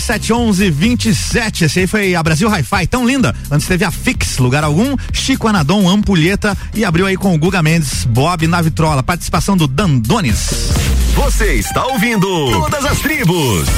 RC71127, 0.08 1.62
esse 1.62 1.80
aí 1.80 1.86
foi 1.86 2.14
a 2.14 2.22
Brasil 2.22 2.48
Hi-Fi, 2.48 2.86
tão 2.86 3.06
linda. 3.06 3.34
Antes 3.50 3.66
teve 3.66 3.84
a 3.84 3.90
Fix, 3.90 4.38
lugar 4.38 4.64
algum, 4.64 4.96
Chico 5.12 5.46
Anadon, 5.46 5.86
Ampulheta 5.88 6.56
e 6.74 6.84
abriu 6.84 7.04
aí 7.04 7.16
com 7.16 7.34
o 7.34 7.38
Guga 7.38 7.62
Mendes, 7.62 8.04
Bob 8.04 8.46
Navitrola, 8.46 9.02
participação 9.02 9.56
do 9.56 9.66
Dandones. 9.66 10.48
Você 11.14 11.54
está 11.54 11.84
ouvindo 11.84 12.26
Todas 12.50 12.86
as 12.86 12.98
Tribos. 13.00 13.68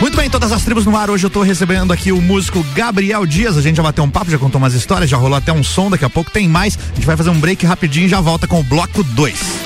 Muito 0.00 0.16
bem, 0.16 0.28
todas 0.28 0.52
as 0.52 0.62
tribos 0.62 0.84
no 0.84 0.94
ar. 0.94 1.08
Hoje 1.08 1.24
eu 1.24 1.30
tô 1.30 1.42
recebendo 1.42 1.90
aqui 1.90 2.12
o 2.12 2.20
músico 2.20 2.62
Gabriel 2.74 3.24
Dias. 3.24 3.56
A 3.56 3.62
gente 3.62 3.76
já 3.76 3.82
bateu 3.82 4.04
um 4.04 4.10
papo, 4.10 4.30
já 4.30 4.38
contou 4.38 4.58
umas 4.58 4.74
histórias, 4.74 5.08
já 5.08 5.16
rolou 5.16 5.38
até 5.38 5.52
um 5.52 5.64
som, 5.64 5.90
daqui 5.90 6.04
a 6.04 6.10
pouco 6.10 6.30
tem 6.30 6.46
mais. 6.46 6.78
A 6.92 6.94
gente 6.94 7.06
vai 7.06 7.16
fazer 7.16 7.30
um 7.30 7.40
break 7.40 7.64
rapidinho 7.64 8.04
e 8.04 8.08
já 8.08 8.20
volta 8.20 8.46
com 8.46 8.60
o 8.60 8.62
bloco 8.62 9.02
2. 9.02 9.65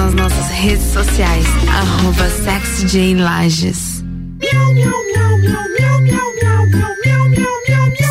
Nas 0.00 0.14
nossas 0.14 0.48
redes 0.48 0.94
sociais, 0.94 1.44
arroba 1.68 2.30
SexyJaneLages. 2.30 4.02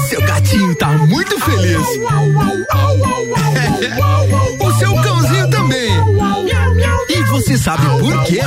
Seu 0.08 0.22
gatinho 0.22 0.76
tá 0.76 0.90
muito 0.90 1.40
feliz. 1.40 1.82
o 4.60 4.72
seu 4.78 4.94
cãozinho 5.02 5.50
também. 5.50 5.90
E 7.10 7.24
você 7.24 7.58
sabe 7.58 7.88
por 8.00 8.24
quê? 8.26 8.42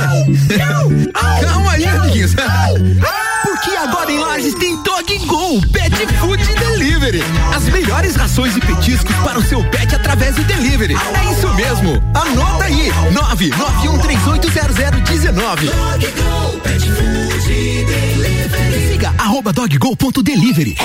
Calma 1.45 1.71
aí, 1.73 1.85
amiguinhos. 1.85 2.33
Porque 3.43 3.71
agora 3.75 4.11
em 4.11 4.17
Lages 4.17 4.55
tem 4.55 4.75
Dog 4.83 5.17
Go, 5.25 5.61
Pet 5.67 5.93
Food 6.19 6.43
Delivery. 6.55 7.21
As 7.55 7.65
melhores 7.65 8.15
rações 8.15 8.55
e 8.55 8.61
petiscos 8.61 9.13
para 9.17 9.37
o 9.37 9.43
seu 9.43 9.63
pet 9.69 9.93
através 9.93 10.35
do 10.35 10.43
delivery. 10.43 10.95
É 10.95 11.31
isso 11.31 11.53
mesmo. 11.53 12.01
Anota 12.13 12.63
aí, 12.63 12.91
991380019. 13.11 15.69
Siga 18.89 19.13
arroba 19.17 19.51
doggo.delivery. 19.53 20.75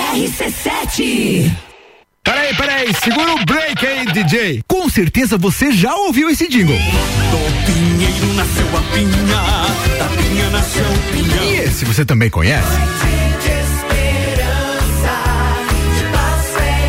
Peraí, 2.24 2.54
peraí, 2.56 2.92
segura 3.02 3.34
o 3.34 3.44
break 3.46 3.86
aí, 3.86 4.04
DJ. 4.06 4.62
Com 4.68 4.88
certeza 4.88 5.38
você 5.38 5.70
já 5.72 5.94
ouviu 5.94 6.28
esse 6.28 6.46
jingle. 6.48 6.76
Do 6.76 7.77
pinheiro 7.98 8.32
nasceu 8.34 8.66
a 8.76 8.82
pinha, 8.94 9.98
da 9.98 10.04
pinha 10.16 10.50
nasceu 10.50 10.84
o 10.84 11.12
pinhão. 11.12 11.44
E 11.44 11.56
esse 11.56 11.84
você 11.84 12.04
também 12.04 12.30
conhece? 12.30 12.68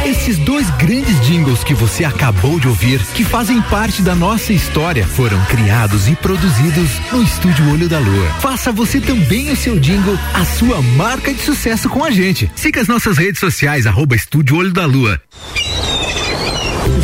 Esses 0.06 0.38
dois 0.38 0.70
grandes 0.72 1.20
jingles 1.26 1.64
que 1.64 1.74
você 1.74 2.06
acabou 2.06 2.60
de 2.60 2.68
ouvir, 2.68 3.00
que 3.16 3.24
fazem 3.24 3.60
parte 3.60 4.04
da 4.04 4.14
nossa 4.14 4.54
história, 4.54 5.06
foram 5.08 5.44
criados 5.46 6.08
e 6.08 6.16
produzidos 6.16 6.92
no 7.12 7.24
Estúdio 7.24 7.72
Olho 7.72 7.90
da 7.90 7.98
Lua. 7.98 8.28
Faça 8.40 8.72
você 8.72 9.00
também 9.00 9.52
o 9.52 9.56
seu 9.56 9.80
jingle, 9.80 10.18
a 10.34 10.46
sua 10.46 10.80
marca 10.96 11.34
de 11.34 11.42
sucesso 11.42 11.90
com 11.90 12.04
a 12.04 12.12
gente. 12.12 12.52
Siga 12.56 12.82
as 12.82 12.88
nossas 12.88 13.18
redes 13.18 13.40
sociais, 13.40 13.88
arroba 13.88 14.16
Estúdio 14.16 14.58
Olho 14.58 14.74
da 14.74 14.86
Lua. 14.86 15.20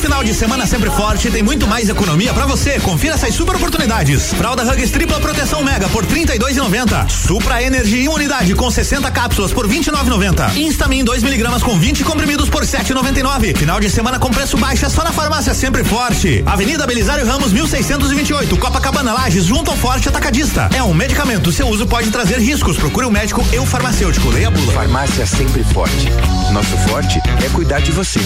Final 0.00 0.24
de 0.24 0.32
semana 0.32 0.66
sempre 0.66 0.88
forte 0.90 1.30
tem 1.30 1.42
muito 1.42 1.66
mais 1.66 1.90
economia 1.90 2.32
pra 2.32 2.46
você. 2.46 2.80
Confira 2.80 3.14
essas 3.14 3.34
super 3.34 3.56
oportunidades. 3.56 4.32
Fralda 4.32 4.62
Hugs 4.62 4.90
tripla 4.90 5.20
proteção 5.20 5.62
mega 5.62 5.88
por 5.90 6.06
32,90. 6.06 7.08
Supra 7.10 7.62
Energy 7.62 8.04
imunidade 8.04 8.54
com 8.54 8.70
60 8.70 9.10
cápsulas 9.10 9.52
por 9.52 9.68
29,90. 9.68 10.56
Instamin 10.56 11.04
2 11.04 11.22
miligramas 11.22 11.62
com 11.62 11.78
20 11.78 12.02
comprimidos 12.02 12.48
por 12.48 12.62
7,99. 12.62 13.56
Final 13.56 13.78
de 13.78 13.90
semana 13.90 14.18
com 14.18 14.30
preço 14.30 14.56
baixo 14.56 14.86
é 14.86 14.88
só 14.88 15.04
na 15.04 15.12
farmácia 15.12 15.52
sempre 15.52 15.84
forte. 15.84 16.42
Avenida 16.46 16.86
Belisário 16.86 17.26
Ramos 17.26 17.52
1628, 17.52 18.56
Copacabana 18.56 19.12
Lages, 19.12 19.44
junto 19.44 19.70
ao 19.70 19.76
Forte 19.76 20.08
Atacadista. 20.08 20.70
É 20.74 20.82
um 20.82 20.94
medicamento. 20.94 21.52
Seu 21.52 21.68
uso 21.68 21.86
pode 21.86 22.10
trazer 22.10 22.38
riscos. 22.38 22.78
Procure 22.78 23.06
um 23.06 23.10
médico 23.10 23.46
e 23.52 23.58
um 23.58 23.66
farmacêutico. 23.66 24.30
Leia 24.30 24.48
a 24.48 24.50
bula. 24.50 24.72
Farmácia 24.72 25.26
sempre 25.26 25.62
forte. 25.64 26.08
Nosso 26.52 26.76
forte 26.88 27.20
é 27.44 27.48
cuidar 27.50 27.80
de 27.80 27.92
você. 27.92 28.20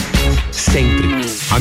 Sempre. 0.52 1.08
A 1.50 1.58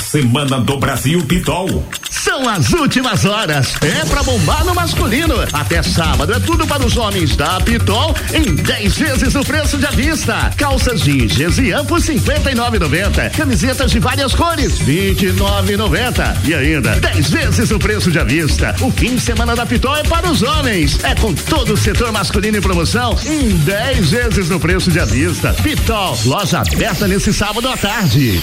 Semana 0.00 0.60
do 0.60 0.76
Brasil 0.78 1.22
Pitol. 1.24 1.84
São 2.10 2.48
as 2.48 2.72
últimas 2.72 3.24
horas. 3.24 3.74
É 3.82 4.04
pra 4.04 4.22
bombar 4.22 4.64
no 4.64 4.74
masculino. 4.74 5.34
Até 5.52 5.82
sábado 5.82 6.32
é 6.32 6.40
tudo 6.40 6.66
para 6.66 6.84
os 6.84 6.96
homens 6.96 7.34
da 7.34 7.60
Pitol 7.60 8.14
em 8.32 8.54
10 8.54 8.96
vezes 8.96 9.34
o 9.34 9.42
preço 9.42 9.78
de 9.78 9.86
à 9.86 9.90
vista. 9.90 10.50
Calças 10.56 11.00
jeans 11.00 11.58
e 11.58 11.72
por 11.84 12.00
59,90. 12.00 13.30
Camisetas 13.36 13.90
de 13.90 13.98
várias 13.98 14.34
cores 14.34 14.78
29,90. 14.80 16.36
E 16.44 16.54
ainda 16.54 16.96
10 16.96 17.30
vezes 17.30 17.70
o 17.70 17.78
preço 17.78 18.10
de 18.10 18.18
à 18.18 18.24
vista. 18.24 18.74
O 18.80 18.90
fim 18.90 19.16
de 19.16 19.20
semana 19.20 19.56
da 19.56 19.66
Pitol 19.66 19.96
é 19.96 20.04
para 20.04 20.30
os 20.30 20.42
homens. 20.42 21.02
É 21.04 21.14
com 21.14 21.34
todo 21.34 21.74
o 21.74 21.76
setor 21.76 22.12
masculino 22.12 22.58
em 22.58 22.62
promoção 22.62 23.18
em 23.24 23.48
10 23.48 24.10
vezes 24.10 24.48
no 24.48 24.60
preço 24.60 24.90
de 24.90 25.00
à 25.00 25.04
vista. 25.04 25.52
Pitol, 25.54 26.18
loja 26.24 26.60
aberta 26.60 27.08
nesse 27.08 27.32
sábado 27.32 27.68
à 27.68 27.76
tarde. 27.76 28.42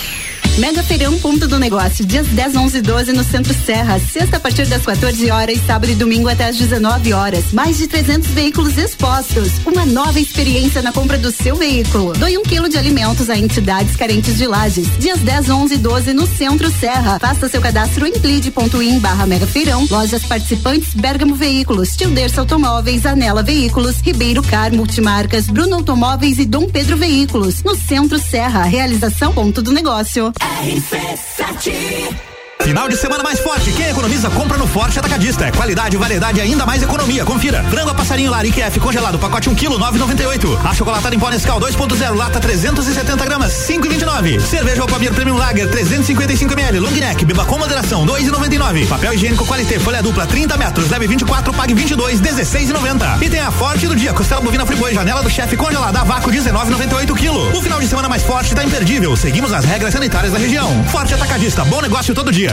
Mega 0.58 0.84
Feirão 0.84 1.18
Ponto 1.18 1.48
do 1.48 1.58
Negócio, 1.58 2.06
dias 2.06 2.28
10, 2.28 2.56
11 2.56 2.78
e 2.78 2.82
12 2.82 3.12
no 3.12 3.24
Centro 3.24 3.56
Serra. 3.66 4.00
Sexta 4.00 4.38
a 4.38 4.39
partir 4.39 4.68
das 4.68 4.86
14 4.86 5.32
horas, 5.32 5.60
sábado 5.66 5.92
e 5.92 5.96
domingo 5.96 6.30
até 6.30 6.46
às 6.46 6.56
19 6.56 7.12
horas. 7.12 7.52
Mais 7.52 7.80
de 7.80 7.88
300 7.88 8.30
veículos 8.30 8.78
expostos. 8.78 9.50
Uma 9.66 9.84
nova 9.84 10.20
experiência 10.20 10.84
na 10.84 10.92
compra 10.92 11.18
do 11.18 11.32
seu 11.32 11.56
veículo. 11.56 12.13
Doe 12.13 12.38
um 12.38 12.44
quilo 12.44 12.70
de 12.70 12.78
alimentos 12.78 13.32
a 13.32 13.38
entidades 13.38 13.96
carentes 13.96 14.38
de 14.38 14.46
lajes. 14.46 14.88
Dias 15.00 15.22
10, 15.22 15.50
11 15.50 15.74
e 15.74 15.78
12 15.78 16.13
no 16.13 16.28
Centro 16.28 16.72
Serra. 16.80 17.18
Faça 17.18 17.50
seu 17.50 17.60
cadastro 17.60 18.06
em 18.06 18.12
plid.in 18.12 19.00
barra 19.00 19.26
Mega 19.26 19.48
Feirão. 19.48 19.88
Lojas 19.89 20.24
participantes 20.24 20.94
Bergamo 20.94 21.34
Veículos, 21.34 21.96
Tilderça 21.96 22.42
Automóveis, 22.42 23.08
Anela 23.08 23.42
Veículos, 23.42 23.96
Ribeiro 24.02 24.44
Car 24.44 24.72
Multimarcas, 24.72 25.48
Bruno 25.48 25.78
Automóveis 25.78 26.38
e 26.38 26.46
Dom 26.46 26.68
Pedro 26.70 26.96
Veículos. 26.96 27.63
No 27.63 27.76
Centro 27.76 28.20
Serra. 28.20 28.66
Realização 28.66 29.34
Ponto 29.34 29.60
do 29.60 29.72
Negócio. 29.72 30.32
RC7 30.43 32.33
Final 32.63 32.88
de 32.88 32.95
semana 32.95 33.21
mais 33.21 33.41
forte. 33.41 33.73
Quem 33.73 33.89
economiza, 33.89 34.30
compra 34.30 34.58
no 34.58 34.65
Forte 34.65 34.97
Atacadista. 34.97 35.45
É 35.45 35.52
qualidade, 35.52 35.97
variedade 35.97 36.39
e 36.39 36.41
ainda 36.41 36.65
mais 36.65 36.82
economia. 36.82 37.26
Confira. 37.26 37.62
Frango 37.65 37.93
passarinho 37.93 38.32
Larique 38.32 38.62
F 38.62 38.80
congelado, 38.80 39.19
pacote 39.19 39.49
1 39.49 39.56
kg, 39.56 39.67
9,98. 39.71 40.60
A 40.63 40.73
chocolatada 40.73 41.13
em 41.13 41.19
pó 41.19 41.30
Nescau 41.30 41.60
2.0, 41.60 42.15
lata 42.15 42.39
370 42.39 43.26
gramas, 43.26 43.52
5,29. 43.52 44.39
Cerveja 44.39 44.82
Alpamir 44.82 45.13
Premium 45.13 45.36
Lager 45.36 45.69
355 45.69 46.54
ml, 46.54 46.80
long 46.80 46.91
neck, 46.91 47.26
beba 47.26 47.43
com 47.43 47.58
moderação, 47.58 48.06
2,99. 48.06 48.88
Papel 48.88 49.13
higiênico 49.13 49.45
Qualité, 49.45 49.78
folha 49.78 50.02
dupla 50.02 50.26
30 50.26 50.56
metros, 50.56 50.89
leve 50.89 51.08
24, 51.08 51.54
pague 51.54 51.73
22, 51.73 52.21
16,90. 52.21 53.21
E 53.21 53.30
tem 53.30 53.41
a 53.41 53.52
forte 53.52 53.88
do 53.88 53.95
dia, 53.95 54.13
costela 54.13 54.39
bovina 54.39 54.65
friboi, 54.65 54.93
janela 54.93 55.21
do 55.21 55.30
chefe 55.30 55.58
congelada, 55.58 55.99
a 55.99 56.04
vácuo 56.06 56.32
19,98 56.32 57.13
kg. 57.13 57.58
O 57.58 57.62
final 57.62 57.82
de 57.82 57.88
semana 57.88 58.08
mais 58.08 58.23
forte 58.23 58.56
tá 58.56 58.63
imperdível. 58.63 59.17
Seguimos 59.17 59.52
as 59.52 59.65
regras 59.65 59.93
sanitárias 59.93 60.32
da 60.32 60.39
região. 60.39 60.84
Forte 60.86 61.13
Atacadista, 61.13 61.65
bom 61.65 61.82
negócio 61.82 62.15
todo 62.15 62.32
dia. 62.32 62.53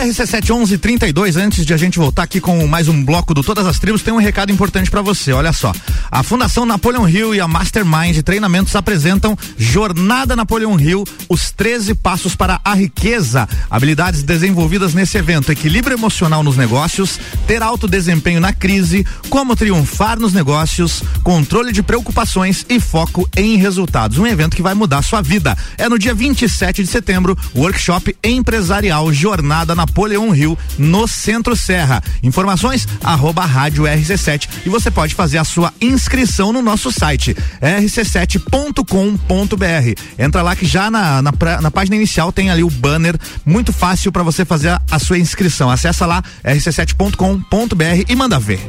RC71132, 0.00 1.36
antes 1.36 1.66
de 1.66 1.74
a 1.74 1.76
gente 1.76 1.98
voltar 1.98 2.22
aqui 2.22 2.40
com 2.40 2.66
mais 2.66 2.88
um 2.88 3.04
bloco 3.04 3.34
do 3.34 3.42
Todas 3.42 3.66
as 3.66 3.78
Tribos, 3.78 4.02
tem 4.02 4.14
um 4.14 4.16
recado 4.16 4.50
importante 4.50 4.90
para 4.90 5.02
você. 5.02 5.30
Olha 5.30 5.52
só. 5.52 5.72
A 6.10 6.22
Fundação 6.22 6.64
Napoleon 6.64 7.06
Hill 7.06 7.34
e 7.34 7.40
a 7.40 7.46
Mastermind 7.46 8.22
Treinamentos 8.22 8.74
apresentam 8.74 9.36
Jornada 9.58 10.34
Napoleon 10.34 10.78
Hill, 10.80 11.04
os 11.28 11.50
13 11.50 11.94
passos 11.94 12.34
para 12.34 12.58
a 12.64 12.74
riqueza. 12.74 13.46
Habilidades 13.70 14.22
desenvolvidas 14.22 14.94
nesse 14.94 15.18
evento: 15.18 15.52
equilíbrio 15.52 15.96
emocional 15.96 16.42
nos 16.42 16.56
negócios, 16.56 17.20
ter 17.46 17.62
alto 17.62 17.86
desempenho 17.86 18.40
na 18.40 18.54
crise, 18.54 19.06
como 19.28 19.54
triunfar 19.54 20.18
nos 20.18 20.32
negócios, 20.32 21.02
controle 21.22 21.72
de 21.72 21.82
preocupações 21.82 22.64
e 22.70 22.80
foco 22.80 23.28
em 23.36 23.56
resultados. 23.56 24.16
Um 24.16 24.26
evento 24.26 24.56
que 24.56 24.62
vai 24.62 24.72
mudar 24.72 25.02
sua 25.02 25.20
vida. 25.20 25.56
É 25.76 25.90
no 25.90 25.98
dia 25.98 26.14
27 26.14 26.82
de 26.82 26.88
setembro, 26.88 27.36
workshop 27.54 28.16
empresarial 28.24 29.12
Jornada 29.12 29.74
Napoleon 29.74 29.89
Hill 30.34 30.58
no 30.78 31.06
Centro 31.06 31.56
Serra. 31.56 32.02
Informações 32.22 32.86
arroba 33.02 33.44
rádio 33.44 33.84
RC7 33.84 34.48
e 34.66 34.68
você 34.68 34.90
pode 34.90 35.14
fazer 35.14 35.38
a 35.38 35.44
sua 35.44 35.72
inscrição 35.80 36.52
no 36.52 36.62
nosso 36.62 36.90
site 36.90 37.36
rc7.com.br. 37.60 40.02
Entra 40.18 40.42
lá 40.42 40.56
que 40.56 40.66
já 40.66 40.90
na, 40.90 41.22
na, 41.22 41.32
na 41.60 41.70
página 41.70 41.96
inicial 41.96 42.32
tem 42.32 42.50
ali 42.50 42.62
o 42.62 42.70
banner 42.70 43.16
muito 43.44 43.72
fácil 43.72 44.12
para 44.12 44.22
você 44.22 44.44
fazer 44.44 44.70
a, 44.70 44.82
a 44.90 44.98
sua 44.98 45.18
inscrição. 45.18 45.70
Acessa 45.70 46.06
lá 46.06 46.22
rc7.com.br 46.44 48.04
e 48.08 48.16
manda 48.16 48.38
ver. 48.38 48.60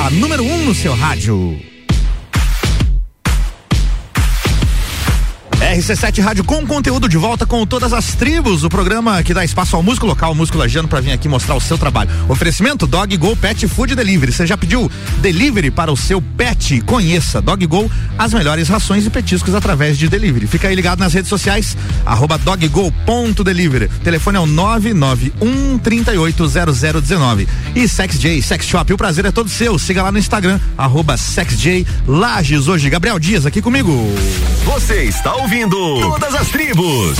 A 0.00 0.10
número 0.10 0.42
1 0.42 0.52
um 0.52 0.64
no 0.66 0.74
seu 0.74 0.94
rádio. 0.94 1.73
RC7 5.74 6.22
Rádio 6.22 6.44
com 6.44 6.64
conteúdo 6.64 7.08
de 7.08 7.16
volta 7.16 7.44
com 7.44 7.66
todas 7.66 7.92
as 7.92 8.14
tribos, 8.14 8.62
o 8.62 8.68
programa 8.68 9.20
que 9.24 9.34
dá 9.34 9.44
espaço 9.44 9.74
ao 9.74 9.82
músico 9.82 10.06
local, 10.06 10.30
o 10.30 10.34
músico 10.34 10.56
lagiano 10.56 10.86
para 10.86 11.00
vir 11.00 11.10
aqui 11.10 11.28
mostrar 11.28 11.56
o 11.56 11.60
seu 11.60 11.76
trabalho. 11.76 12.08
Oferecimento 12.28 12.86
Dog 12.86 13.16
Go 13.16 13.34
Pet 13.34 13.66
Food 13.66 13.96
Delivery. 13.96 14.30
Você 14.30 14.46
já 14.46 14.56
pediu 14.56 14.88
delivery 15.18 15.72
para 15.72 15.90
o 15.90 15.96
seu 15.96 16.22
pet? 16.22 16.80
Conheça 16.82 17.42
Dog 17.42 17.66
Go, 17.66 17.90
as 18.16 18.32
melhores 18.32 18.68
rações 18.68 19.04
e 19.04 19.10
petiscos 19.10 19.52
através 19.52 19.98
de 19.98 20.08
delivery. 20.08 20.46
Fica 20.46 20.68
aí 20.68 20.76
ligado 20.76 21.00
nas 21.00 21.12
redes 21.12 21.28
sociais, 21.28 21.76
arroba 22.06 22.38
doggo.delivery. 22.38 23.88
Telefone 24.04 24.36
é 24.36 24.40
o 24.40 24.46
991 24.46 25.78
380019. 25.78 27.48
E 27.74 27.88
Sex 27.88 28.20
J, 28.20 28.40
Sex 28.42 28.64
Shop, 28.64 28.92
o 28.92 28.96
prazer 28.96 29.24
é 29.24 29.32
todo 29.32 29.48
seu. 29.48 29.76
Siga 29.76 30.04
lá 30.04 30.12
no 30.12 30.20
Instagram, 30.20 30.60
arroba 30.78 31.16
Sex 31.16 31.58
J 31.58 31.84
Lages. 32.06 32.68
Hoje, 32.68 32.88
Gabriel 32.88 33.18
Dias 33.18 33.44
aqui 33.44 33.60
comigo. 33.60 33.92
Você 34.64 35.02
está 35.02 35.34
ouvindo 35.34 35.63
Todas 35.70 36.34
as 36.34 36.48
Tribos. 36.48 37.16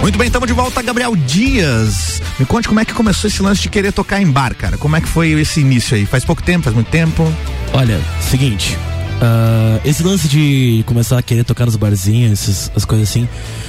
Muito 0.00 0.18
bem, 0.18 0.26
estamos 0.26 0.46
de 0.46 0.52
volta, 0.54 0.80
Gabriel 0.82 1.14
Dias. 1.14 2.20
Me 2.38 2.46
conte 2.46 2.66
como 2.66 2.80
é 2.80 2.84
que 2.84 2.92
começou 2.94 3.28
esse 3.28 3.42
lance 3.42 3.60
de 3.60 3.68
querer 3.68 3.92
tocar 3.92 4.20
em 4.20 4.26
bar, 4.30 4.54
cara. 4.54 4.76
Como 4.78 4.96
é 4.96 5.00
que 5.00 5.08
foi 5.08 5.30
esse 5.32 5.60
início 5.60 5.96
aí? 5.96 6.06
Faz 6.06 6.24
pouco 6.24 6.42
tempo, 6.42 6.64
faz 6.64 6.74
muito 6.74 6.88
tempo? 6.88 7.30
Olha, 7.72 8.00
seguinte. 8.30 8.76
ah, 9.20 9.78
esse 9.84 10.02
lance 10.02 10.26
de 10.28 10.82
começar 10.86 11.18
a 11.18 11.22
querer 11.22 11.44
tocar 11.44 11.66
nos 11.66 11.76
barzinhos, 11.76 12.32
essas, 12.32 12.72
as 12.74 12.84
coisas 12.84 13.08
assim, 13.08 13.28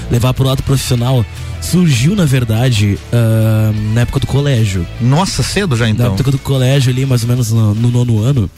levar 0.09 0.33
pro 0.33 0.45
lado 0.45 0.63
profissional, 0.63 1.23
surgiu, 1.63 2.15
na 2.15 2.25
verdade, 2.25 2.97
ah, 3.11 3.71
na 3.93 4.01
época 4.01 4.19
do 4.19 4.27
colégio. 4.27 4.85
Nossa, 5.01 5.41
cedo 5.41 5.75
já 5.75 5.89
então? 5.89 6.07
Na 6.07 6.13
época 6.13 6.31
do 6.31 6.37
colégio 6.39 6.91
ali, 6.91 7.05
mais 7.05 7.23
ou 7.23 7.29
menos 7.29 7.51
no, 7.51 7.73
no 7.73 7.89
nono 7.89 8.21
ano, 8.21 8.49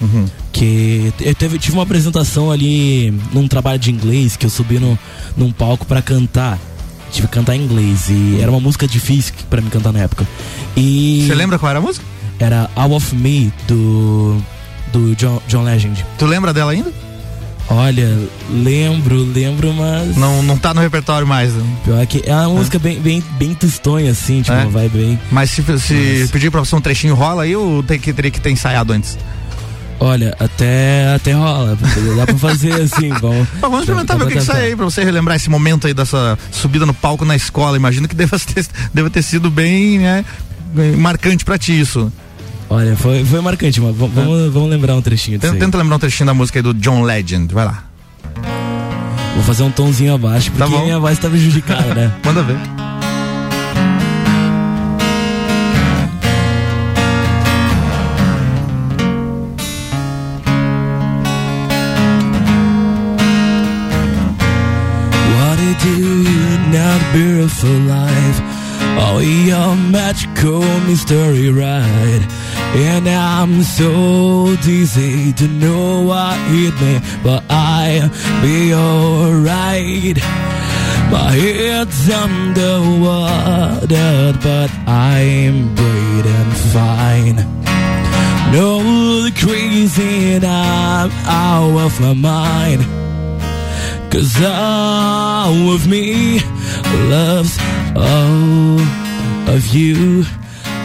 que 0.51 1.13
eu 1.21 1.35
teve, 1.35 1.59
tive 1.59 1.75
uma 1.77 1.83
apresentação 1.83 2.51
ali 2.51 3.13
num 3.31 3.47
trabalho 3.47 3.79
de 3.79 3.91
inglês 3.91 4.35
que 4.35 4.45
eu 4.45 4.49
subi 4.49 4.79
no, 4.79 4.97
num 5.37 5.51
palco 5.51 5.85
pra 5.85 6.01
cantar. 6.01 6.59
Tive 7.11 7.27
que 7.27 7.33
cantar 7.33 7.55
em 7.55 7.61
inglês 7.61 8.09
e 8.09 8.39
era 8.41 8.51
uma 8.51 8.59
música 8.59 8.87
difícil 8.87 9.33
pra 9.49 9.61
mim 9.61 9.69
cantar 9.69 9.93
na 9.93 9.99
época. 9.99 10.27
E. 10.75 11.23
Você 11.25 11.35
lembra 11.35 11.57
qual 11.57 11.69
era 11.69 11.79
a 11.79 11.81
música? 11.81 12.03
Era 12.39 12.69
All 12.75 12.91
of 12.91 13.15
Me 13.15 13.53
do. 13.67 14.41
do 14.91 15.15
John, 15.15 15.41
John 15.47 15.63
Legend. 15.63 16.05
Tu 16.17 16.25
lembra 16.25 16.51
dela 16.51 16.71
ainda? 16.71 16.91
Olha, 17.67 18.15
lembro, 18.51 19.23
lembro, 19.23 19.73
mas. 19.73 20.15
Não, 20.15 20.43
não 20.43 20.55
tá 20.57 20.73
no 20.73 20.81
repertório 20.81 21.25
mais. 21.27 21.51
né? 21.53 21.63
Pior 21.83 22.05
que 22.05 22.21
é 22.25 22.35
uma 22.35 22.49
música 22.49 22.77
bem, 22.77 22.99
bem, 22.99 23.23
bem 23.39 23.55
tristonha, 23.55 24.11
assim, 24.11 24.41
tipo, 24.43 24.55
É? 24.55 24.65
vibe 24.65 24.97
bem. 24.97 25.19
Mas 25.31 25.49
se, 25.49 25.63
se 25.79 26.29
pedir 26.31 26.51
pra 26.51 26.59
você 26.59 26.75
um 26.75 26.81
trechinho, 26.81 27.15
rola 27.15 27.43
aí 27.43 27.55
ou 27.55 27.81
tem 27.81 27.99
que, 27.99 28.13
teria 28.13 28.29
que 28.29 28.39
ter 28.39 28.51
ensaiado 28.51 28.93
antes? 28.93 29.17
Olha, 29.99 30.35
até, 30.39 31.13
até 31.15 31.31
rola. 31.31 31.75
Dá 32.17 32.25
pra 32.27 32.37
fazer 32.37 32.73
assim, 32.83 33.09
vamos. 33.19 33.47
Mas 33.53 33.61
vamos 33.61 33.79
experimentar 33.79 34.17
ver 34.17 34.25
o 34.25 34.27
que, 34.27 34.33
que 34.35 34.41
sai 34.41 34.65
aí 34.65 34.75
pra 34.75 34.85
você 34.85 35.03
relembrar 35.03 35.35
esse 35.35 35.49
momento 35.49 35.87
aí 35.87 35.93
dessa 35.93 36.37
subida 36.51 36.85
no 36.85 36.93
palco 36.93 37.25
na 37.25 37.35
escola. 37.35 37.77
Imagino 37.77 38.07
que 38.07 38.13
deva 38.15 38.37
ter, 38.37 38.65
deva 38.93 39.09
ter 39.09 39.23
sido 39.23 39.49
bem, 39.49 39.97
né, 39.99 40.23
marcante 40.97 41.43
pra 41.43 41.57
ti 41.57 41.79
isso. 41.79 42.11
Olha, 42.69 42.95
foi, 42.95 43.23
foi 43.23 43.41
marcante, 43.41 43.79
mas 43.79 43.95
vamos, 43.95 44.53
vamos, 44.53 44.69
lembrar 44.69 44.95
um 44.95 45.01
trechinho 45.01 45.37
disso 45.37 45.53
Tenta, 45.53 45.77
lembrar 45.77 45.95
um 45.97 45.99
trechinho 45.99 46.27
da 46.27 46.33
música 46.33 46.59
aí 46.59 46.63
do 46.63 46.73
John 46.73 47.03
Legend. 47.03 47.53
Vai 47.53 47.65
lá. 47.65 47.83
Vou 49.35 49.43
fazer 49.43 49.63
um 49.63 49.71
tomzinho 49.71 50.15
abaixo, 50.15 50.51
porque 50.51 50.71
Tá 50.73 50.81
minha 50.81 50.99
voz 50.99 51.19
tá 51.19 51.29
prejudicada, 51.29 51.93
né? 51.93 52.11
Manda 52.25 52.41
ver. 52.41 52.57
Beautiful 67.15 67.69
life? 67.87 68.41
Oh, 68.99 69.19
your 69.19 69.77
magical 69.89 70.59
mystery 70.81 71.49
ride. 71.49 72.27
And 72.77 73.07
I'm 73.07 73.63
so 73.63 74.55
dizzy 74.57 75.31
to 75.33 75.47
know 75.47 76.01
what 76.03 76.37
hit 76.49 76.73
me, 76.81 76.99
but 77.23 77.43
I'll 77.49 78.09
be 78.41 78.73
alright. 78.73 80.17
My 81.09 81.31
head's 81.31 82.09
underwater, 82.09 83.87
but 84.43 84.69
I'm 84.87 85.73
breathing 85.73 86.51
fine. 86.73 87.37
No, 88.51 89.29
crazy 89.37 90.33
and 90.33 90.43
I'm 90.43 91.11
out 91.25 91.79
of 91.85 92.01
my 92.01 92.13
mind. 92.13 92.81
Cause 94.11 94.35
all 94.43 95.73
of 95.73 95.87
me 95.87 96.39
loves 97.09 97.57
all 97.95 98.79
of 99.49 99.65
you. 99.73 100.25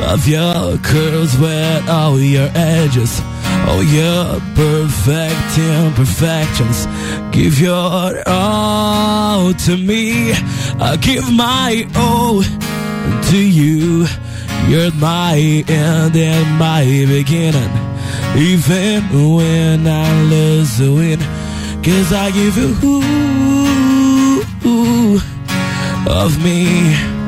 Love 0.01 0.27
your 0.27 0.79
curls 0.79 1.37
with 1.39 1.89
all 1.89 2.19
your 2.19 2.49
edges. 2.55 3.21
All 3.69 3.83
you're 3.83 4.41
perfect 4.55 5.59
imperfections. 5.59 6.87
Give 7.31 7.61
your 7.61 8.23
all 8.27 9.53
to 9.53 9.77
me. 9.77 10.33
I 10.81 10.97
give 11.01 11.31
my 11.33 11.87
all 11.95 12.43
to 13.31 13.39
you. 13.39 14.07
You're 14.69 14.93
my 14.95 15.37
end 15.69 16.17
and 16.17 16.59
my 16.59 16.85
beginning. 17.07 17.71
Even 18.37 19.03
when 19.37 19.87
I 19.87 20.23
lose 20.23 20.79
the 20.79 20.93
win. 20.93 21.21
Cause 21.85 22.13
I 22.13 22.31
give 22.31 22.57
you 22.57 23.01
of 26.11 26.43
me. 26.43 27.20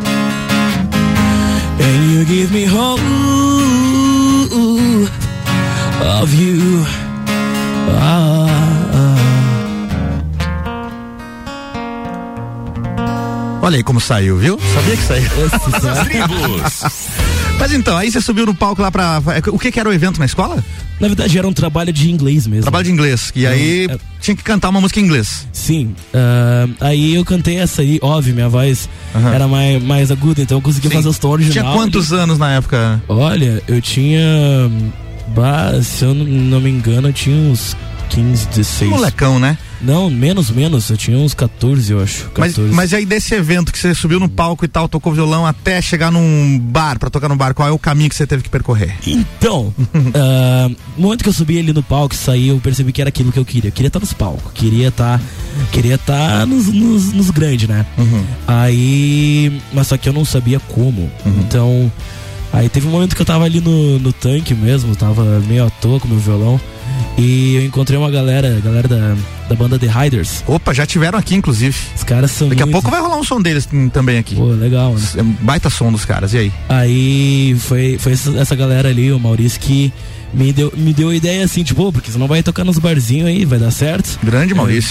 And 1.80 2.10
you 2.12 2.24
give 2.24 2.52
me 2.52 2.64
hope 2.64 3.00
of 6.20 6.34
you. 6.34 6.84
Ah, 7.98 8.48
Olha 13.62 13.76
aí 13.76 13.82
como 13.84 14.00
saiu, 14.00 14.36
viu? 14.38 14.58
Sabia 14.74 14.96
que 14.96 15.02
saiu. 15.04 15.30
Tribos. 16.04 16.82
Mas 17.60 17.72
então, 17.72 17.96
aí 17.96 18.10
você 18.10 18.20
subiu 18.20 18.44
no 18.44 18.54
palco 18.54 18.82
lá 18.82 18.90
pra. 18.90 19.22
O 19.52 19.58
que, 19.58 19.70
que 19.70 19.78
era 19.78 19.88
o 19.88 19.92
evento 19.92 20.18
na 20.18 20.26
escola? 20.26 20.62
Na 20.98 21.06
verdade 21.06 21.38
era 21.38 21.46
um 21.46 21.52
trabalho 21.52 21.92
de 21.92 22.10
inglês 22.10 22.46
mesmo. 22.46 22.62
Trabalho 22.62 22.84
de 22.84 22.90
inglês. 22.90 23.30
E 23.36 23.46
aí 23.46 23.86
é- 23.88 23.98
tinha 24.22 24.34
que 24.36 24.42
cantar 24.42 24.70
uma 24.70 24.80
música 24.80 25.00
em 25.00 25.04
inglês. 25.04 25.46
Sim. 25.52 25.94
ah, 26.14 26.66
aí 26.80 27.14
eu 27.14 27.24
cantei 27.24 27.58
essa 27.58 27.82
aí, 27.82 27.98
óbvio, 28.00 28.32
minha 28.34 28.48
voz 28.48 28.88
era 29.34 29.46
mais, 29.46 29.82
mais 29.82 30.10
aguda, 30.10 30.40
então 30.40 30.56
eu 30.58 30.62
consegui 30.62 30.88
Sim. 30.88 30.94
fazer 30.94 31.08
os 31.08 31.18
tons 31.18 31.32
original. 31.32 31.64
Tinha 31.64 31.76
quantos 31.76 32.12
anos 32.12 32.38
na 32.38 32.52
época? 32.52 33.02
Olha, 33.08 33.62
eu 33.68 33.80
tinha. 33.82 34.20
Bah, 35.34 35.72
se 35.82 36.04
eu 36.04 36.14
não- 36.14 36.24
não 36.24 36.60
me 36.60 36.70
engano, 36.70 37.08
eu 37.08 37.12
tinha 37.12 37.36
uns 37.36 37.76
15, 38.10 38.46
16. 38.48 38.90
Molecão, 38.90 39.38
né? 39.38 39.58
Não, 39.82 40.08
menos, 40.08 40.50
menos. 40.50 40.88
Eu 40.90 40.96
tinha 40.96 41.18
uns 41.18 41.34
14, 41.34 41.92
eu 41.92 42.00
acho. 42.00 42.30
Mas, 42.36 42.54
14. 42.54 42.74
mas 42.74 42.94
aí 42.94 43.04
desse 43.04 43.34
evento 43.34 43.72
que 43.72 43.78
você 43.78 43.94
subiu 43.94 44.20
no 44.20 44.28
palco 44.28 44.64
e 44.64 44.68
tal, 44.68 44.88
tocou 44.88 45.12
violão 45.12 45.44
até 45.46 45.82
chegar 45.82 46.10
num 46.10 46.58
bar, 46.58 46.98
pra 46.98 47.10
tocar 47.10 47.28
no 47.28 47.36
bar, 47.36 47.54
qual 47.54 47.68
é 47.68 47.72
o 47.72 47.78
caminho 47.78 48.08
que 48.08 48.14
você 48.14 48.26
teve 48.26 48.42
que 48.42 48.48
percorrer? 48.48 48.96
Então, 49.06 49.74
ah, 50.14 50.70
no 50.96 51.02
momento 51.02 51.22
que 51.22 51.28
eu 51.28 51.32
subi 51.32 51.58
ali 51.58 51.72
no 51.72 51.82
palco 51.82 52.14
e 52.14 52.18
saí, 52.18 52.48
eu 52.48 52.58
percebi 52.58 52.92
que 52.92 53.00
era 53.00 53.08
aquilo 53.08 53.32
que 53.32 53.38
eu 53.38 53.44
queria. 53.44 53.68
Eu 53.68 53.72
queria 53.72 53.88
estar 53.88 54.00
nos 54.00 54.12
palcos, 54.12 54.52
queria 54.52 54.88
estar. 54.88 55.20
Queria 55.70 55.96
estar 55.96 56.46
nos, 56.46 56.66
nos, 56.68 57.12
nos 57.12 57.30
grandes, 57.30 57.68
né? 57.68 57.84
Aí. 58.46 59.60
Mas 59.72 59.88
só 59.88 59.96
que 59.96 60.08
eu 60.08 60.12
não 60.12 60.24
sabia 60.24 60.60
como. 60.60 61.10
Então. 61.26 61.90
Aí 62.52 62.68
teve 62.68 62.86
um 62.86 62.90
momento 62.90 63.16
que 63.16 63.22
eu 63.22 63.26
tava 63.26 63.44
ali 63.44 63.60
no, 63.60 63.98
no 63.98 64.12
tanque 64.12 64.54
mesmo, 64.54 64.94
tava 64.94 65.24
meio 65.40 65.64
à 65.66 65.70
toa 65.70 65.98
com 65.98 66.06
meu 66.08 66.18
violão. 66.18 66.60
E 67.16 67.54
eu 67.56 67.64
encontrei 67.64 67.98
uma 67.98 68.10
galera, 68.10 68.60
galera 68.64 68.88
da, 68.88 69.16
da 69.48 69.54
banda 69.54 69.78
The 69.78 69.86
Riders. 69.86 70.42
Opa, 70.46 70.72
já 70.74 70.84
tiveram 70.86 71.18
aqui, 71.18 71.34
inclusive. 71.34 71.76
Os 71.96 72.02
caras 72.04 72.30
são. 72.30 72.48
Daqui 72.48 72.62
a 72.62 72.66
muito- 72.66 72.74
pouco 72.74 72.90
vai 72.90 73.00
rolar 73.00 73.16
um 73.16 73.24
som 73.24 73.40
deles 73.40 73.68
também 73.92 74.18
aqui. 74.18 74.34
Pô, 74.34 74.46
legal, 74.46 74.94
né? 74.94 75.00
É 75.16 75.22
um 75.22 75.32
Baita 75.40 75.70
som 75.70 75.90
dos 75.92 76.04
caras, 76.04 76.32
e 76.34 76.38
aí? 76.38 76.52
Aí 76.68 77.56
foi, 77.58 77.96
foi 77.98 78.12
essa, 78.12 78.54
galera 78.54 78.88
ali, 78.88 79.10
o 79.12 79.18
Maurício, 79.18 79.60
que 79.60 79.92
me 80.34 80.52
deu, 80.52 80.72
me 80.76 80.92
deu 80.92 81.08
a 81.10 81.14
ideia 81.14 81.44
assim, 81.44 81.62
tipo, 81.62 81.82
"Pô, 81.84 81.92
porque 81.92 82.10
você 82.10 82.18
não 82.18 82.26
vai 82.28 82.42
tocar 82.42 82.64
nos 82.64 82.78
barzinhos 82.78 83.28
aí, 83.28 83.44
vai 83.44 83.58
dar 83.58 83.70
certo. 83.70 84.18
Grande 84.22 84.54
Maurício. 84.54 84.90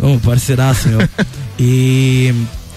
Um 0.00 0.18
parceiraço, 0.18 0.88
meu. 0.88 1.00
e 1.58 2.32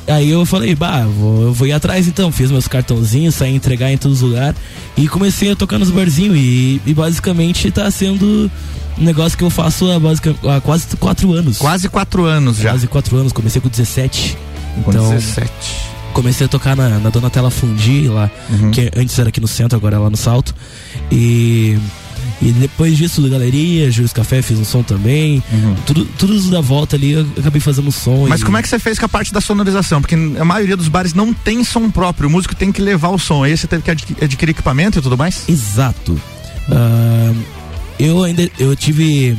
aí 0.09 0.29
eu 0.29 0.45
falei, 0.45 0.75
bah, 0.75 1.05
vou, 1.05 1.43
eu 1.43 1.53
vou 1.53 1.67
ir 1.67 1.71
atrás 1.71 2.07
então. 2.07 2.31
Fiz 2.31 2.49
meus 2.51 2.67
cartãozinhos, 2.67 3.35
saí 3.35 3.53
entregar 3.55 3.91
em 3.91 3.97
todos 3.97 4.21
os 4.23 4.29
lugares 4.29 4.55
e 4.97 5.07
comecei 5.07 5.51
a 5.51 5.55
tocar 5.55 5.77
nos 5.77 5.89
barzinhos. 5.91 6.35
E, 6.37 6.81
e 6.85 6.93
basicamente 6.93 7.69
tá 7.71 7.89
sendo 7.91 8.49
um 8.97 9.03
negócio 9.03 9.37
que 9.37 9.43
eu 9.43 9.49
faço 9.49 9.89
há, 9.91 9.99
basica- 9.99 10.35
há 10.55 10.59
quase 10.61 10.85
quatro 10.97 11.31
anos. 11.33 11.57
Quase 11.57 11.87
quatro 11.89 12.25
anos 12.25 12.57
já. 12.57 12.69
Quase 12.71 12.87
quatro 12.87 13.17
anos, 13.17 13.31
comecei 13.31 13.61
com 13.61 13.69
17. 13.69 14.37
Com 14.83 14.91
Então, 14.91 15.09
17. 15.09 15.51
comecei 16.13 16.45
a 16.45 16.49
tocar 16.49 16.75
na, 16.75 16.89
na 16.99 17.09
Donatella 17.09 17.49
Fundi 17.49 18.07
lá, 18.07 18.29
Uhum. 18.49 18.71
que 18.71 18.89
antes 18.95 19.17
era 19.19 19.29
aqui 19.29 19.39
no 19.39 19.47
centro, 19.47 19.77
agora 19.77 19.95
é 19.95 19.99
lá 19.99 20.09
no 20.09 20.17
Salto. 20.17 20.53
E, 21.11 21.77
e 22.41 22.51
depois 22.51 22.97
disso, 22.97 23.27
Galeria, 23.29 23.91
Júlio 23.91 24.09
Café, 24.11 24.41
fiz 24.41 24.57
um 24.59 24.63
som 24.65 24.81
também. 24.81 25.43
Tudo, 25.85 26.05
tudo 26.17 26.33
isso 26.35 26.49
da 26.49 26.61
volta 26.61 26.95
ali, 26.95 27.11
eu 27.11 27.27
acabei 27.37 27.59
fazendo 27.59 27.87
um 27.87 27.91
som. 27.91 28.27
Mas 28.29 28.41
e- 28.41 28.45
como 28.45 28.55
é 28.57 28.61
que 28.61 28.69
você 28.69 28.79
fez 28.79 28.97
com 28.97 29.05
a 29.05 29.09
parte 29.09 29.33
da 29.33 29.41
sonorização? 29.41 30.01
Porque 30.01 30.15
a 30.15 30.45
maioria 30.45 30.77
dos 30.77 30.87
bares 30.87 31.13
não 31.13 31.33
tem 31.33 31.63
som 31.63 31.89
próprio, 31.91 32.29
o 32.29 32.31
músico 32.31 32.55
tem 32.55 32.71
que 32.71 32.81
levar 32.81 33.09
o 33.09 33.19
som. 33.19 33.43
Aí 33.43 33.57
você 33.57 33.67
teve 33.67 33.83
que 33.83 33.91
adqui- 33.91 34.15
adquirir 34.23 34.51
equipamento 34.51 34.99
e 34.99 35.01
tudo 35.01 35.17
mais? 35.17 35.43
Exato. 35.49 36.19
Ah, 36.71 37.33
eu 37.99 38.23
ainda 38.23 38.49
eu 38.57 38.75
tive 38.75 39.37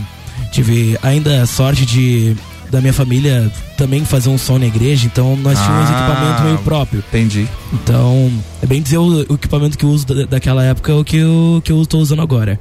tive 0.52 0.98
ainda 1.02 1.42
a 1.42 1.46
sorte 1.46 1.86
de 1.86 2.36
da 2.70 2.80
minha 2.80 2.92
família 2.92 3.50
também 3.76 4.04
fazer 4.04 4.28
um 4.28 4.38
som 4.38 4.58
na 4.58 4.66
igreja, 4.66 5.06
então 5.06 5.36
nós 5.36 5.58
tínhamos 5.58 5.90
Ah, 5.90 5.92
equipamento 5.98 6.42
meio 6.44 6.58
próprio. 6.58 7.04
Entendi. 7.08 7.46
Então, 7.72 8.30
é 8.62 8.66
bem 8.66 8.80
dizer 8.80 8.98
o, 8.98 9.26
o 9.28 9.34
equipamento 9.34 9.76
que 9.76 9.84
eu 9.84 9.90
uso 9.90 10.06
da- 10.06 10.24
daquela 10.26 10.64
época 10.64 10.92
é 10.92 10.94
o 10.94 11.04
que 11.04 11.16
eu, 11.16 11.60
que 11.64 11.72
eu 11.72 11.84
tô 11.86 11.98
usando 11.98 12.22
agora. 12.22 12.58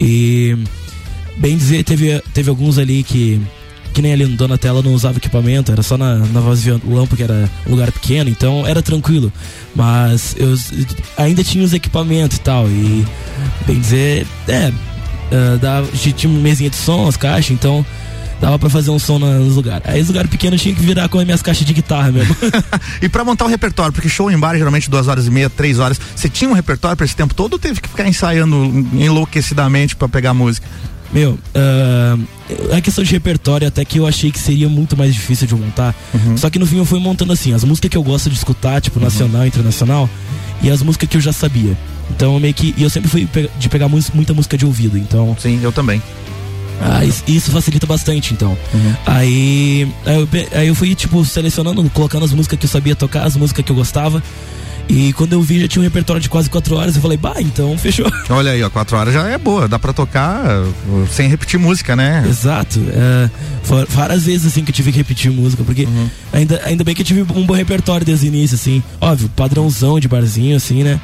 E 0.00 0.56
bem 1.36 1.56
dizer, 1.56 1.84
teve, 1.84 2.20
teve 2.34 2.50
alguns 2.50 2.78
ali 2.78 3.02
que 3.02 3.40
que 3.94 4.00
nem 4.00 4.14
ali 4.14 4.24
no 4.24 4.36
Donatella 4.38 4.80
não 4.80 4.94
usava 4.94 5.18
equipamento, 5.18 5.70
era 5.70 5.82
só 5.82 5.98
na, 5.98 6.14
na 6.14 6.40
voz 6.40 6.62
violão 6.62 7.06
porque 7.06 7.24
era 7.24 7.46
um 7.66 7.72
lugar 7.72 7.92
pequeno, 7.92 8.30
então 8.30 8.66
era 8.66 8.80
tranquilo. 8.80 9.30
Mas 9.76 10.34
eu 10.38 10.54
ainda 11.18 11.44
tinha 11.44 11.62
os 11.62 11.74
equipamentos 11.74 12.38
e 12.38 12.40
tal, 12.40 12.66
e 12.68 13.04
bem 13.66 13.78
dizer, 13.78 14.26
é, 14.48 14.72
ah, 15.30 15.58
dava, 15.60 15.86
tinha 15.92 16.32
uma 16.32 16.40
mesinha 16.40 16.70
de 16.70 16.76
som, 16.76 17.06
as 17.06 17.18
caixas, 17.18 17.50
então 17.50 17.84
dava 18.42 18.58
pra 18.58 18.68
fazer 18.68 18.90
um 18.90 18.98
som 18.98 19.20
nos 19.20 19.54
lugares. 19.54 19.88
Aí 19.88 20.02
os 20.02 20.08
lugares 20.08 20.28
pequenos 20.28 20.60
tinha 20.60 20.74
que 20.74 20.82
virar 20.82 21.08
com 21.08 21.16
as 21.16 21.24
minhas 21.24 21.40
caixas 21.40 21.64
de 21.64 21.72
guitarra 21.72 22.10
mesmo. 22.10 22.36
E 23.00 23.08
pra 23.08 23.24
montar 23.24 23.44
o 23.44 23.48
repertório, 23.48 23.92
porque 23.92 24.08
show 24.08 24.30
em 24.30 24.38
bar 24.38 24.56
geralmente 24.56 24.90
duas 24.90 25.06
horas 25.06 25.26
e 25.26 25.30
meia, 25.30 25.48
três 25.48 25.78
horas. 25.78 26.00
Você 26.14 26.28
tinha 26.28 26.50
um 26.50 26.52
repertório 26.52 26.96
pra 26.96 27.06
esse 27.06 27.14
tempo 27.14 27.34
todo 27.34 27.54
ou 27.54 27.58
teve 27.58 27.80
que 27.80 27.88
ficar 27.88 28.06
ensaiando 28.06 28.56
enlouquecidamente 28.92 29.94
pra 29.94 30.08
pegar 30.08 30.34
música? 30.34 30.66
Meu, 31.12 31.38
ah, 31.54 32.18
a 32.76 32.80
questão 32.80 33.04
de 33.04 33.12
repertório 33.12 33.68
até 33.68 33.84
que 33.84 33.98
eu 33.98 34.06
achei 34.06 34.32
que 34.32 34.38
seria 34.38 34.68
muito 34.68 34.96
mais 34.96 35.14
difícil 35.14 35.46
de 35.46 35.54
montar. 35.54 35.94
Só 36.36 36.50
que 36.50 36.58
no 36.58 36.66
fim 36.66 36.78
eu 36.78 36.84
fui 36.84 36.98
montando 36.98 37.32
assim, 37.32 37.52
as 37.52 37.62
músicas 37.62 37.90
que 37.90 37.96
eu 37.96 38.02
gosto 38.02 38.28
de 38.28 38.36
escutar, 38.36 38.80
tipo 38.80 38.98
nacional, 38.98 39.46
internacional, 39.46 40.08
e 40.62 40.70
as 40.70 40.82
músicas 40.82 41.08
que 41.08 41.16
eu 41.16 41.20
já 41.20 41.32
sabia. 41.32 41.76
Então 42.10 42.34
eu 42.34 42.40
meio 42.40 42.54
que. 42.54 42.74
E 42.76 42.82
eu 42.82 42.90
sempre 42.90 43.08
fui 43.08 43.28
de 43.58 43.68
pegar 43.68 43.88
muita 43.88 44.34
música 44.34 44.56
de 44.56 44.66
ouvido, 44.66 44.98
então. 44.98 45.36
Sim, 45.38 45.60
eu 45.62 45.70
também. 45.72 46.02
Ah, 46.80 47.04
is- 47.04 47.22
isso 47.28 47.50
facilita 47.50 47.86
bastante, 47.86 48.32
então. 48.34 48.56
Aí, 49.06 49.88
aí, 50.06 50.16
eu, 50.20 50.28
aí 50.52 50.68
eu 50.68 50.74
fui, 50.74 50.94
tipo, 50.94 51.24
selecionando, 51.24 51.88
colocando 51.90 52.24
as 52.24 52.32
músicas 52.32 52.58
que 52.58 52.66
eu 52.66 52.70
sabia 52.70 52.94
tocar, 52.96 53.24
as 53.24 53.36
músicas 53.36 53.64
que 53.64 53.70
eu 53.72 53.76
gostava. 53.76 54.22
E 54.88 55.12
quando 55.12 55.32
eu 55.32 55.40
vi 55.40 55.60
já 55.60 55.68
tinha 55.68 55.80
um 55.80 55.84
repertório 55.84 56.20
de 56.20 56.28
quase 56.28 56.50
quatro 56.50 56.74
horas, 56.76 56.96
eu 56.96 57.00
falei, 57.02 57.16
bah, 57.16 57.36
então 57.38 57.78
fechou. 57.78 58.04
Olha 58.28 58.50
aí, 58.50 58.62
ó, 58.64 58.68
quatro 58.68 58.96
horas 58.96 59.14
já 59.14 59.26
é 59.28 59.38
boa, 59.38 59.68
dá 59.68 59.78
pra 59.78 59.92
tocar 59.92 60.42
uh, 60.44 61.06
sem 61.10 61.28
repetir 61.28 61.58
música, 61.58 61.94
né? 61.94 62.24
Exato. 62.28 62.80
É, 62.92 63.30
for- 63.62 63.86
várias 63.88 64.24
vezes 64.24 64.44
assim 64.48 64.64
que 64.64 64.70
eu 64.70 64.74
tive 64.74 64.90
que 64.90 64.98
repetir 64.98 65.30
música, 65.30 65.62
porque 65.62 65.86
ainda, 66.32 66.60
ainda 66.64 66.82
bem 66.82 66.96
que 66.96 67.02
eu 67.02 67.06
tive 67.06 67.22
um 67.22 67.46
bom 67.46 67.54
repertório 67.54 68.04
desde 68.04 68.26
o 68.26 68.28
início, 68.28 68.56
assim. 68.56 68.82
Óbvio, 69.00 69.30
padrãozão 69.36 70.00
de 70.00 70.08
barzinho, 70.08 70.56
assim, 70.56 70.82
né? 70.82 71.00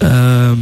Ah, 0.00 0.56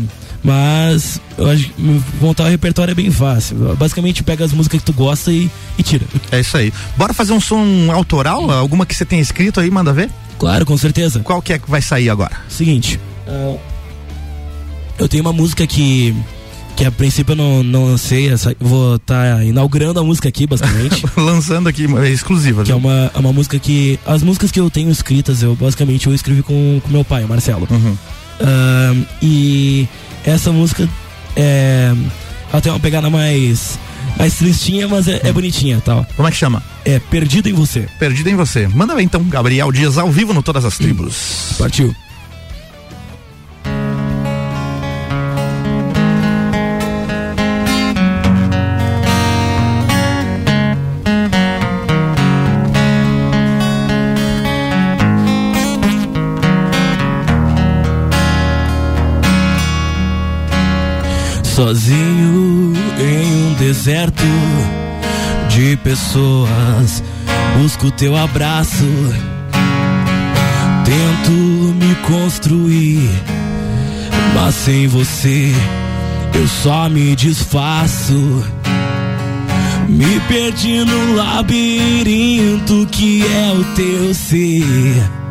mas 0.46 1.20
eu 1.36 1.50
acho 1.50 1.68
que 1.70 2.02
montar 2.20 2.44
o 2.44 2.48
repertório 2.48 2.92
é 2.92 2.94
bem 2.94 3.10
fácil. 3.10 3.74
Basicamente 3.76 4.22
pega 4.22 4.44
as 4.44 4.52
músicas 4.52 4.78
que 4.78 4.86
tu 4.86 4.92
gosta 4.92 5.32
e, 5.32 5.50
e 5.76 5.82
tira. 5.82 6.06
É 6.30 6.38
isso 6.38 6.56
aí. 6.56 6.72
Bora 6.96 7.12
fazer 7.12 7.32
um 7.32 7.40
som 7.40 7.90
autoral? 7.92 8.48
Alguma 8.52 8.86
que 8.86 8.94
você 8.94 9.04
tenha 9.04 9.20
escrito 9.20 9.58
aí, 9.58 9.68
manda 9.72 9.92
ver? 9.92 10.08
Claro, 10.38 10.64
com 10.64 10.76
certeza. 10.76 11.18
Qual 11.18 11.42
que 11.42 11.52
é 11.52 11.58
que 11.58 11.68
vai 11.68 11.82
sair 11.82 12.08
agora? 12.08 12.36
Seguinte. 12.48 13.00
ah, 13.26 13.56
eu 15.00 15.08
tenho 15.08 15.24
uma 15.24 15.32
música 15.32 15.66
que. 15.66 16.14
Que 16.76 16.84
a 16.84 16.92
princípio 16.92 17.32
eu 17.32 17.36
não, 17.36 17.62
não 17.62 17.84
lancei, 17.86 18.30
essa, 18.30 18.54
vou 18.60 18.96
estar 18.96 19.42
inaugurando 19.42 19.98
a 19.98 20.04
música 20.04 20.28
aqui, 20.28 20.46
basicamente. 20.46 21.02
Lançando 21.16 21.70
aqui, 21.70 21.86
é 21.96 22.10
exclusiva. 22.10 22.64
Que 22.64 22.70
é 22.70 22.74
uma, 22.74 23.10
é 23.12 23.18
uma 23.18 23.32
música 23.32 23.58
que. 23.58 23.98
As 24.06 24.22
músicas 24.22 24.52
que 24.52 24.60
eu 24.60 24.70
tenho 24.70 24.90
escritas, 24.90 25.42
eu 25.42 25.56
basicamente 25.56 26.06
eu 26.06 26.14
escrevi 26.14 26.42
com, 26.42 26.80
com 26.84 26.92
meu 26.92 27.02
pai, 27.02 27.24
o 27.24 27.28
Marcelo. 27.28 27.66
E 29.22 29.88
essa 30.24 30.52
música 30.52 30.88
é. 31.36 31.92
Ela 32.52 32.62
tem 32.62 32.72
uma 32.72 32.80
pegada 32.80 33.10
mais. 33.10 33.78
mais 34.18 34.34
tristinha, 34.34 34.88
mas 34.88 35.08
é, 35.08 35.20
é 35.24 35.32
bonitinha 35.32 35.80
tal. 35.84 36.06
Como 36.16 36.26
é 36.26 36.30
que 36.30 36.36
chama? 36.36 36.62
É 36.84 36.98
Perdido 36.98 37.48
em 37.48 37.52
Você. 37.52 37.88
Perdido 37.98 38.30
em 38.30 38.36
você. 38.36 38.68
Manda 38.68 38.94
ver 38.94 39.02
então, 39.02 39.22
Gabriel 39.24 39.72
Dias 39.72 39.98
ao 39.98 40.10
vivo 40.10 40.32
no 40.32 40.42
Todas 40.42 40.64
as 40.64 40.78
Tribos. 40.78 41.54
Partiu. 41.58 41.94
Sozinho 61.56 62.74
em 63.00 63.46
um 63.46 63.54
deserto 63.54 64.22
de 65.48 65.74
pessoas, 65.78 67.02
busco 67.56 67.90
teu 67.92 68.14
abraço. 68.14 68.84
Tento 70.84 71.32
me 71.32 71.94
construir, 72.06 73.08
mas 74.34 74.54
sem 74.54 74.86
você 74.86 75.50
eu 76.34 76.46
só 76.46 76.90
me 76.90 77.16
desfaço. 77.16 78.44
Me 79.88 80.20
perdi 80.28 80.84
no 80.84 81.14
labirinto 81.14 82.86
que 82.90 83.22
é 83.22 83.52
o 83.54 83.64
teu 83.74 84.12
ser. 84.12 85.25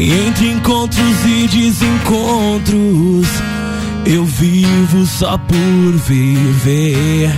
Entre 0.00 0.52
encontros 0.52 1.24
e 1.26 1.48
desencontros, 1.48 3.26
eu 4.06 4.24
vivo 4.24 5.04
só 5.04 5.36
por 5.36 5.92
viver. 6.06 7.30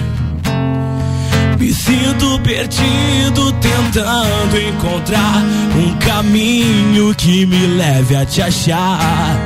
Me 1.59 1.73
sinto 1.73 2.39
perdido 2.41 3.53
tentando 3.53 4.59
encontrar 4.59 5.43
um 5.75 5.95
caminho 5.99 7.15
que 7.15 7.47
me 7.47 7.67
leve 7.67 8.15
a 8.17 8.27
te 8.27 8.43
achar. 8.43 9.39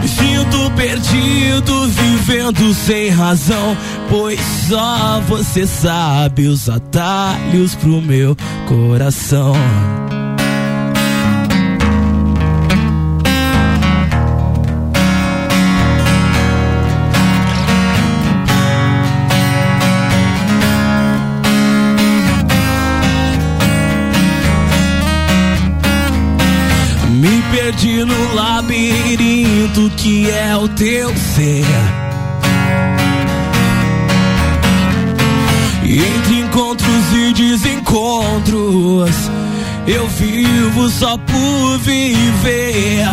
Me 0.00 0.08
sinto 0.08 0.70
perdido 0.76 1.88
vivendo 1.88 2.72
sem 2.72 3.10
razão, 3.10 3.76
pois 4.08 4.40
só 4.68 5.20
você 5.26 5.66
sabe 5.66 6.46
os 6.46 6.68
atalhos 6.68 7.74
pro 7.74 8.00
meu 8.00 8.36
coração. 8.68 9.54
No 28.04 28.34
labirinto 28.34 29.90
que 29.96 30.30
é 30.30 30.56
o 30.56 30.66
teu 30.68 31.14
ser. 31.16 31.64
Entre 35.84 36.40
encontros 36.40 37.12
e 37.14 37.32
desencontros, 37.34 39.14
eu 39.86 40.08
vivo 40.08 40.88
só 40.88 41.18
por 41.18 41.78
viver. 41.80 43.06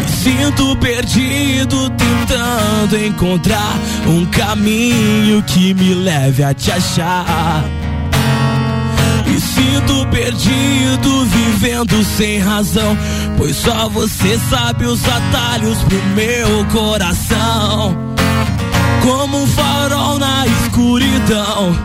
Me 0.00 0.08
sinto 0.08 0.76
perdido 0.76 1.90
tentando 1.90 2.98
encontrar 2.98 3.78
um 4.08 4.26
caminho 4.26 5.42
que 5.44 5.72
me 5.72 5.94
leve 5.94 6.42
a 6.42 6.52
te 6.52 6.72
achar. 6.72 7.64
Sinto 9.44 10.06
perdido, 10.06 11.26
vivendo 11.26 12.02
sem 12.04 12.38
razão. 12.38 12.96
Pois 13.36 13.56
só 13.56 13.88
você 13.88 14.38
sabe 14.50 14.86
os 14.86 15.00
atalhos 15.06 15.78
pro 15.82 16.02
meu 16.14 16.64
coração. 16.72 17.96
Como 19.02 19.42
um 19.42 19.46
farol 19.46 20.18
na 20.18 20.46
escuridão, 20.46 21.76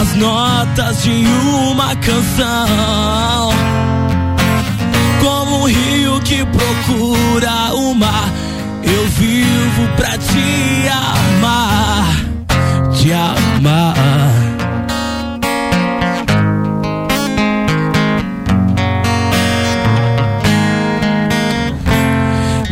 as 0.00 0.16
notas 0.16 1.02
de 1.02 1.24
uma 1.70 1.94
canção. 1.96 3.50
Como 5.20 5.62
um 5.62 5.64
rio 5.66 6.20
que 6.22 6.44
procura 6.44 7.74
o 7.74 7.94
mar, 7.94 8.28
eu 8.82 9.06
vivo 9.08 9.88
pra 9.96 10.18
te 10.18 10.88
amar, 10.88 12.16
te 12.92 13.12
amar. 13.12 14.55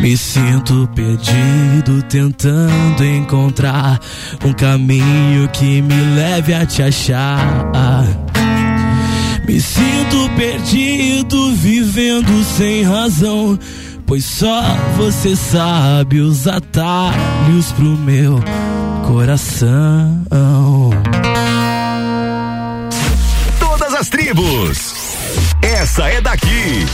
Me 0.05 0.15
sinto 0.15 0.87
perdido 0.93 2.03
tentando 2.03 3.03
encontrar 3.03 3.99
um 4.45 4.53
caminho 4.53 5.49
que 5.49 5.81
me 5.81 5.99
leve 6.15 6.53
a 6.53 6.63
te 6.63 6.83
achar. 6.83 7.65
Me 9.47 9.59
sinto 9.59 10.29
perdido 10.37 11.55
vivendo 11.55 12.43
sem 12.43 12.83
razão, 12.83 13.57
pois 14.05 14.23
só 14.23 14.61
você 14.95 15.35
sabe 15.35 16.19
os 16.19 16.47
atalhos 16.47 17.71
pro 17.71 17.97
meu 17.97 18.39
coração. 19.07 20.23
Todas 23.59 23.91
as 23.95 24.07
tribos. 24.07 24.93
Essa 25.63 26.07
é 26.09 26.21
daqui. 26.21 26.85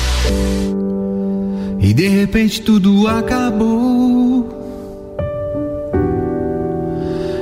E 1.81 1.93
de 1.93 2.07
repente 2.07 2.61
tudo 2.61 3.07
acabou. 3.07 4.47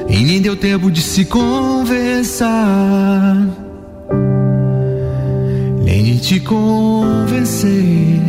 E 0.07 0.23
nem 0.23 0.41
deu 0.41 0.55
tempo 0.55 0.89
de 0.89 1.01
se 1.01 1.25
conversar. 1.25 2.55
Nem 5.83 6.03
de 6.05 6.19
te 6.19 6.39
convencer 6.39 8.21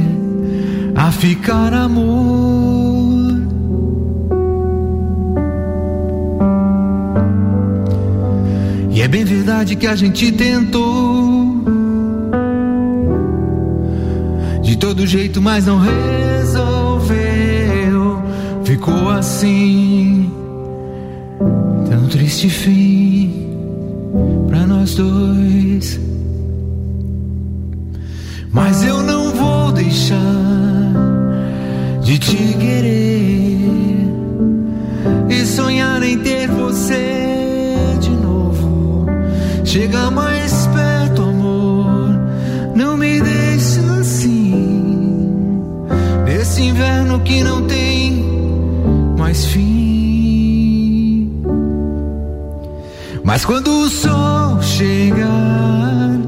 a 0.97 1.13
ficar 1.13 1.73
amor. 1.73 2.51
E 8.91 9.01
é 9.01 9.07
bem 9.07 9.25
verdade 9.25 9.77
que 9.77 9.87
a 9.87 9.95
gente 9.95 10.33
tentou. 10.33 11.40
De 14.71 14.77
todo 14.77 15.05
jeito, 15.05 15.43
mas 15.43 15.67
não 15.67 15.81
resolveu. 15.81 17.19
Ficou 18.63 19.11
assim, 19.11 20.31
tão 21.91 22.07
triste 22.07 22.49
fim 22.49 23.49
pra 24.47 24.65
nós 24.69 24.95
dois. 24.95 25.99
Mas 28.53 28.85
eu 28.85 29.03
não 29.03 29.33
vou 29.33 29.73
deixar 29.73 30.15
de 32.01 32.17
te 32.21 32.37
querer 32.37 33.59
e 35.31 35.47
sonhar 35.47 36.01
em 36.05 36.17
ter 36.17 36.47
você 36.47 37.97
de 38.01 38.11
novo. 38.11 39.05
Chega 39.65 40.13
mais 40.13 40.40
Nesse 46.61 46.73
inverno 46.73 47.21
que 47.21 47.43
não 47.43 47.67
tem 47.67 48.23
mais 49.17 49.47
fim. 49.47 51.33
Mas 53.25 53.47
quando 53.47 53.71
o 53.71 53.89
sol 53.89 54.61
chegar 54.61 56.19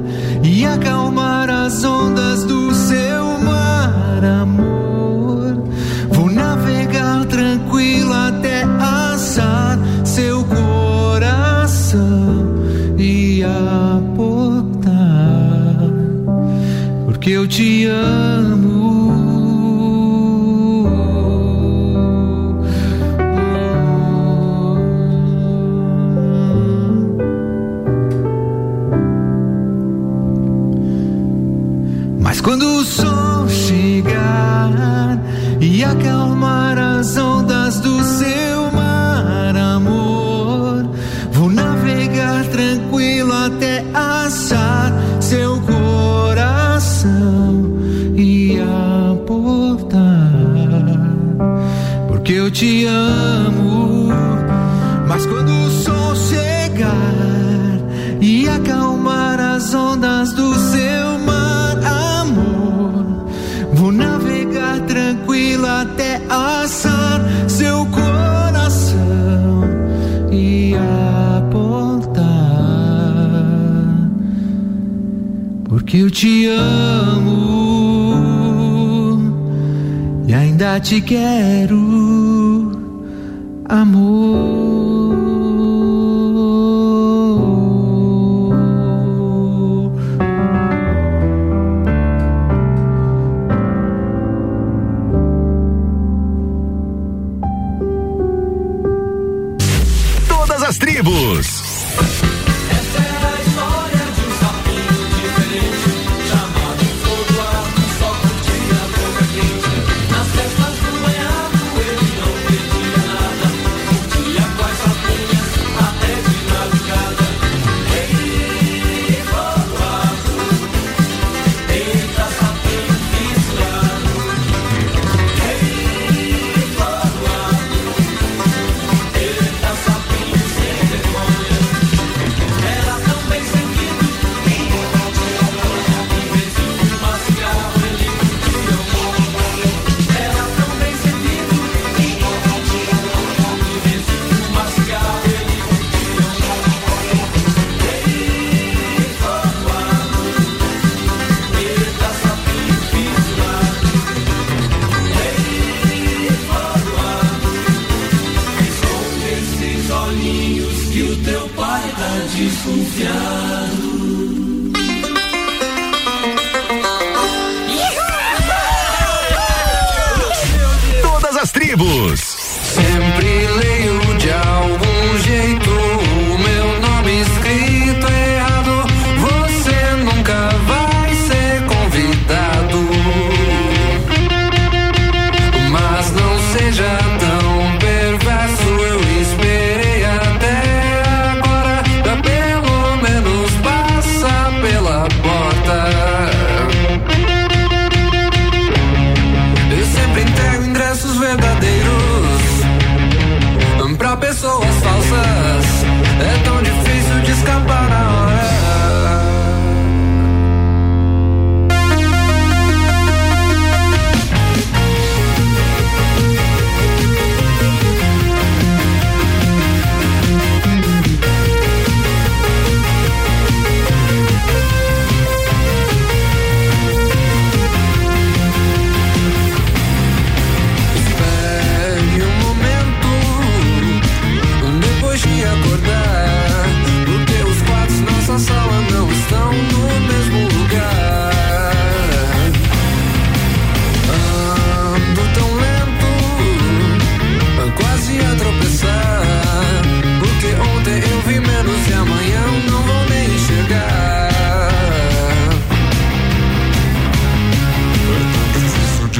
e 0.42 0.64
acalmar 0.64 1.50
as 1.50 1.84
ondas 1.84 2.44
do 2.44 2.74
seu 2.74 3.40
mar, 3.40 4.24
amor, 4.24 5.68
vou 6.08 6.30
navegar 6.30 7.26
tranquilo 7.26 8.14
até 8.14 8.62
assar 8.80 9.78
seu 10.02 10.42
coração 10.44 11.44
e 12.96 13.44
aportar, 13.44 14.92
porque 17.04 17.32
eu 17.32 17.46
te 17.46 17.84
amo. 17.84 18.41
Te 52.62 52.86
amo. 52.86 54.08
Mas 55.08 55.26
quando 55.26 55.50
o 55.50 55.70
sol 55.70 56.14
chegar 56.14 57.80
e 58.20 58.48
acalmar 58.48 59.40
as 59.40 59.74
ondas 59.74 60.32
do 60.32 60.54
seu 60.54 61.18
mar, 61.26 61.76
amor, 62.20 63.26
vou 63.74 63.90
navegar 63.90 64.22
abraçar 66.72 67.20
seu 67.48 67.84
coração 67.86 69.64
e 70.30 70.74
apontar. 71.36 72.22
Porque 75.64 75.98
eu 75.98 76.10
te 76.10 76.46
amo 76.46 77.32
e 80.26 80.34
ainda 80.34 80.80
te 80.80 81.00
quero, 81.00 82.21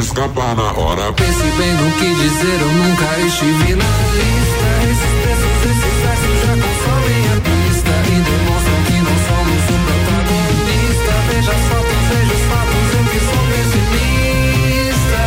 escapar 0.03 0.57
na 0.57 0.73
hora. 0.73 1.13
Pense 1.13 1.39
no 1.39 1.91
que 1.93 2.15
dizer, 2.15 2.61
eu 2.61 2.73
nunca 2.73 3.19
estive 3.21 3.75
na 3.77 3.93
lista. 4.13 4.69
Esses 4.91 5.13
preços, 5.23 5.55
esses 5.71 5.97
versos 6.03 6.37
já 6.43 6.55
consomem 6.63 7.23
a 7.31 7.37
pista 7.47 7.95
e 8.07 8.17
demonstram 8.29 8.81
que 8.87 8.99
não 9.07 9.17
somos 9.29 9.63
o 9.63 9.77
protagonista. 9.87 11.13
Veja 11.29 11.55
fotos, 11.69 12.03
veja 12.11 12.35
os 12.35 12.45
fatos, 12.51 12.87
eu 12.99 13.05
que 13.11 13.21
sou 13.29 13.43
pessimista. 13.53 15.23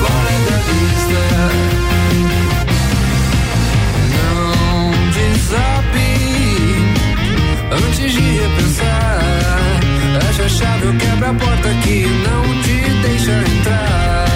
Fora 0.00 0.34
da 0.48 0.56
lista. 0.72 1.22
Não 4.16 4.90
desabe 5.12 6.08
antes 7.70 8.10
de 8.12 8.24
repensar. 8.40 9.20
Acha 10.28 10.44
a 10.44 10.48
chave, 10.48 10.84
eu 10.86 10.94
quebro 10.96 11.26
a 11.26 11.34
porta 11.34 11.68
que 11.82 12.06
não 12.06 12.62
te 12.62 12.71
deixa 13.02 13.32
entrar. 13.32 14.26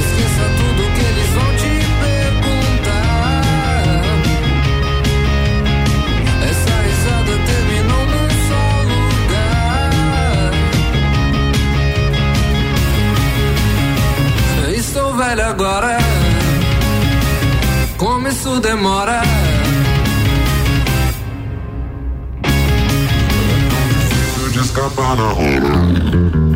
Esqueça 0.00 0.44
tudo 0.58 0.80
que 0.94 1.02
eles 1.10 1.30
vão 1.36 1.50
te 1.60 1.72
perguntar. 2.04 3.42
Essa 6.50 6.74
risada 6.86 7.34
terminou 7.50 8.04
num 8.06 8.28
só 8.48 8.64
lugar. 8.92 9.90
Estou 14.76 15.08
velho 15.16 15.44
agora. 15.46 15.98
Como 17.96 18.28
isso 18.28 18.60
demora? 18.60 19.22
Difícil 24.72 26.49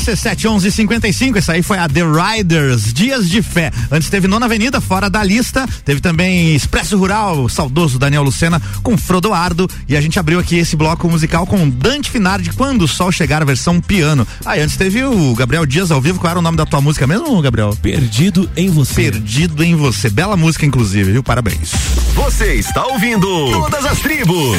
RC71155, 0.00 1.36
essa 1.36 1.52
aí 1.52 1.62
foi 1.62 1.76
a 1.78 1.86
The 1.86 2.00
Riders, 2.02 2.92
Dias 2.92 3.28
de 3.28 3.42
Fé. 3.42 3.70
Antes 3.90 4.08
teve 4.08 4.26
Nona 4.26 4.46
Avenida, 4.46 4.80
fora 4.80 5.10
da 5.10 5.22
lista. 5.22 5.68
Teve 5.84 6.00
também 6.00 6.54
Expresso 6.54 6.96
Rural, 6.96 7.48
saudoso 7.48 7.98
Daniel 7.98 8.22
Lucena, 8.22 8.60
com 8.82 8.96
Frodoardo. 8.96 9.68
E 9.86 9.96
a 9.96 10.00
gente 10.00 10.18
abriu 10.18 10.38
aqui 10.38 10.56
esse 10.56 10.74
bloco 10.74 11.08
musical 11.08 11.46
com 11.46 11.68
Dante 11.68 12.10
Finardi, 12.10 12.50
Quando 12.54 12.82
o 12.82 12.88
Sol 12.88 13.12
Chegar, 13.12 13.42
a 13.42 13.44
versão 13.44 13.78
piano. 13.80 14.26
Aí 14.44 14.60
antes 14.60 14.76
teve 14.76 15.04
o 15.04 15.34
Gabriel 15.34 15.66
Dias 15.66 15.90
ao 15.90 16.00
vivo. 16.00 16.18
Qual 16.18 16.30
era 16.30 16.38
o 16.38 16.42
nome 16.42 16.56
da 16.56 16.64
tua 16.64 16.80
música 16.80 17.06
mesmo, 17.06 17.40
Gabriel? 17.42 17.76
Perdido 17.82 18.48
em 18.56 18.70
Você. 18.70 18.94
Perdido 18.94 19.62
em 19.62 19.76
Você. 19.76 20.08
Bela 20.08 20.36
música, 20.36 20.64
inclusive, 20.64 21.12
viu? 21.12 21.22
Parabéns. 21.22 21.72
Você 22.14 22.54
está 22.54 22.86
ouvindo 22.86 23.26
Todas 23.50 23.84
as 23.84 23.98
Tribos. 23.98 24.56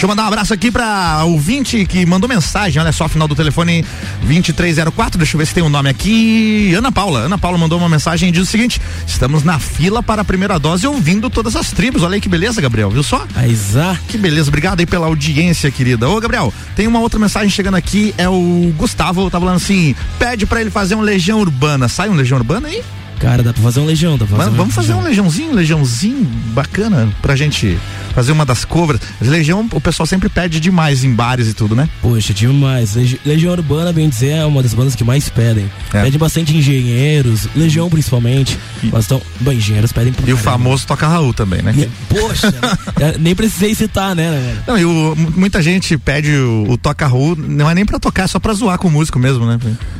Deixa 0.00 0.06
eu 0.06 0.16
mandar 0.16 0.24
um 0.24 0.28
abraço 0.28 0.54
aqui 0.54 0.70
pra 0.70 1.24
ouvinte 1.26 1.84
que 1.84 2.06
mandou 2.06 2.26
mensagem, 2.26 2.80
olha 2.80 2.90
só, 2.90 3.06
final 3.06 3.28
do 3.28 3.34
telefone 3.34 3.84
2304, 4.22 5.18
deixa 5.18 5.36
eu 5.36 5.38
ver 5.38 5.44
se 5.44 5.52
tem 5.52 5.62
um 5.62 5.68
nome 5.68 5.90
aqui. 5.90 6.72
Ana 6.74 6.90
Paula. 6.90 7.20
Ana 7.20 7.36
Paula 7.36 7.58
mandou 7.58 7.78
uma 7.78 7.86
mensagem 7.86 8.30
e 8.30 8.32
diz 8.32 8.44
o 8.44 8.46
seguinte: 8.46 8.80
estamos 9.06 9.44
na 9.44 9.58
fila 9.58 10.02
para 10.02 10.22
a 10.22 10.24
primeira 10.24 10.58
dose 10.58 10.86
ouvindo 10.86 11.28
todas 11.28 11.54
as 11.54 11.70
tribos. 11.70 12.02
Olha 12.02 12.14
aí 12.14 12.20
que 12.22 12.30
beleza, 12.30 12.62
Gabriel, 12.62 12.88
viu 12.88 13.02
só? 13.02 13.26
Aizá. 13.36 13.94
Que 14.08 14.16
beleza, 14.16 14.48
obrigado 14.48 14.80
aí 14.80 14.86
pela 14.86 15.04
audiência, 15.04 15.70
querida. 15.70 16.08
Ô, 16.08 16.18
Gabriel, 16.18 16.50
tem 16.74 16.86
uma 16.86 17.00
outra 17.00 17.20
mensagem 17.20 17.50
chegando 17.50 17.74
aqui, 17.74 18.14
é 18.16 18.26
o 18.26 18.72
Gustavo, 18.78 19.28
tá 19.28 19.38
falando 19.38 19.56
assim: 19.56 19.94
pede 20.18 20.46
pra 20.46 20.62
ele 20.62 20.70
fazer 20.70 20.94
um 20.94 21.02
Legião 21.02 21.40
Urbana. 21.40 21.88
Sai 21.88 22.08
um 22.08 22.14
Legião 22.14 22.38
Urbana 22.38 22.68
aí? 22.68 22.82
Cara, 23.20 23.42
dá 23.42 23.52
pra 23.52 23.62
fazer 23.62 23.80
um 23.80 23.84
legião, 23.84 24.12
dá 24.16 24.24
pra 24.24 24.36
fazer 24.38 24.44
Mas 24.50 24.54
um 24.54 24.56
vamos 24.56 24.74
fazer 24.74 24.94
um 24.94 25.02
legiãozinho, 25.02 25.54
legiãozinho 25.54 26.24
bacana 26.54 27.08
pra 27.20 27.36
gente 27.36 27.78
fazer 28.14 28.32
uma 28.32 28.44
das 28.46 28.64
covers. 28.64 28.98
Legião, 29.20 29.68
o 29.72 29.80
pessoal 29.80 30.06
sempre 30.06 30.28
pede 30.30 30.58
demais 30.58 31.04
em 31.04 31.12
bares 31.14 31.46
e 31.46 31.52
tudo, 31.54 31.76
né? 31.76 31.88
Poxa, 32.00 32.32
demais. 32.32 32.94
Legi- 32.96 33.20
Legião 33.24 33.52
Urbana, 33.52 33.92
bem 33.92 34.08
dizer, 34.08 34.30
é 34.38 34.44
uma 34.46 34.62
das 34.62 34.72
bandas 34.74 34.94
que 34.96 35.04
mais 35.04 35.28
pedem. 35.28 35.70
Pede 35.90 36.16
bastante 36.18 36.56
engenheiros, 36.56 37.46
Legião 37.54 37.88
principalmente. 37.90 38.58
Mas 38.90 39.06
tão, 39.06 39.20
bom, 39.38 39.52
engenheiros 39.52 39.92
pedem 39.92 40.12
por 40.12 40.26
E 40.28 40.32
o 40.32 40.36
famoso 40.36 40.86
Toca 40.86 41.06
Raul 41.06 41.34
também, 41.34 41.60
né? 41.62 41.74
Poxa, 42.08 42.52
é, 42.98 43.18
nem 43.18 43.34
precisei 43.34 43.74
citar, 43.74 44.16
né? 44.16 44.30
né? 44.30 44.56
Não, 44.66 44.78
e 44.78 44.84
o- 44.86 45.14
muita 45.36 45.60
gente 45.62 45.96
pede 45.98 46.32
o, 46.34 46.70
o 46.70 46.78
Toca 46.78 47.06
Raul, 47.06 47.36
não 47.36 47.68
é 47.68 47.74
nem 47.74 47.84
pra 47.84 47.98
tocar, 47.98 48.22
é 48.24 48.26
só 48.26 48.38
pra 48.40 48.54
zoar 48.54 48.78
com 48.78 48.88
o 48.88 48.90
músico 48.90 49.18
mesmo, 49.18 49.44
né? 49.46 49.58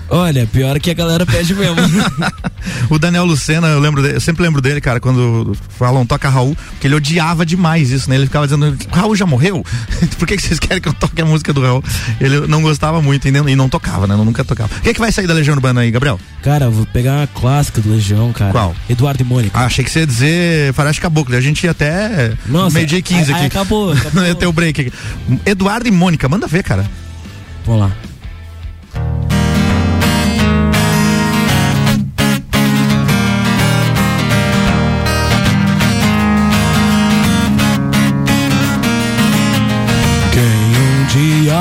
Olha, 0.09 0.45
pior 0.47 0.81
que 0.81 0.91
a 0.91 0.95
galera 0.95 1.25
pede 1.27 1.55
mesmo. 1.55 1.77
o 2.91 2.99
Daniel 3.11 3.25
Lucena, 3.25 3.67
eu 3.69 3.81
lembro 3.81 4.01
dele, 4.03 4.17
eu 4.17 4.21
sempre 4.21 4.43
lembro 4.43 4.61
dele, 4.63 4.81
cara, 4.81 5.01
quando 5.01 5.57
falam 5.77 6.07
Toca 6.07 6.29
Raul, 6.29 6.57
porque 6.71 6.87
ele 6.87 6.95
odiava 6.95 7.45
demais 7.45 7.91
isso, 7.91 8.09
né? 8.09 8.15
Ele 8.17 8.27
ficava 8.27 8.47
dizendo, 8.47 8.77
Raul 8.91 9.17
já 9.17 9.27
morreu? 9.27 9.65
Por 10.19 10.27
que, 10.29 10.37
que 10.37 10.43
vocês 10.43 10.59
querem 10.61 10.81
que 10.81 10.89
eu 10.89 10.93
toque 10.93 11.21
a 11.21 11.25
música 11.27 11.53
do 11.53 11.61
Raul? 11.61 11.83
Ele 12.21 12.47
não 12.47 12.63
gostava 12.63 13.03
muito 13.03 13.27
e, 13.27 13.31
nem- 13.33 13.49
e 13.51 13.57
não 13.57 13.69
tocava, 13.69 14.07
né? 14.07 14.15
Nunca 14.17 14.45
tocava. 14.45 14.71
O 14.77 14.81
que, 14.81 14.95
que 14.95 15.01
vai 15.01 15.11
sair 15.11 15.27
da 15.27 15.35
Legião 15.35 15.55
Urbana 15.55 15.81
aí, 15.81 15.91
Gabriel? 15.91 16.21
Cara, 16.43 16.67
eu 16.67 16.71
vou 16.73 16.87
pegar 16.87 17.17
uma 17.19 17.27
clássica 17.27 17.81
do 17.81 17.91
Legião, 17.91 18.33
cara. 18.33 18.53
Qual? 18.53 18.75
Eduardo 18.89 19.23
e 19.23 19.25
Mônica. 19.27 19.59
Ah, 19.59 19.65
achei 19.65 19.85
que 19.85 19.91
você 19.91 20.01
ia 20.01 20.07
dizer 20.07 20.73
Faroeste 20.75 21.01
Caboclo. 21.01 21.35
A 21.35 21.41
gente 21.41 21.65
ia 21.65 21.73
até 21.73 22.33
meio-dia 22.73 22.99
e 22.99 23.03
15 23.03 23.23
aí- 23.23 23.31
aqui. 23.33 23.41
aí 23.41 23.47
acabou, 23.47 23.91
acabou. 23.93 24.25
ia 24.25 24.35
ter 24.35 24.47
o 24.47 24.53
break 24.53 24.81
aqui. 24.81 24.93
Eduardo 25.45 25.89
e 25.89 25.91
Mônica, 25.91 26.29
manda 26.29 26.47
ver, 26.47 26.63
cara. 26.63 26.89
Vamos 27.67 27.81
lá. 27.83 27.93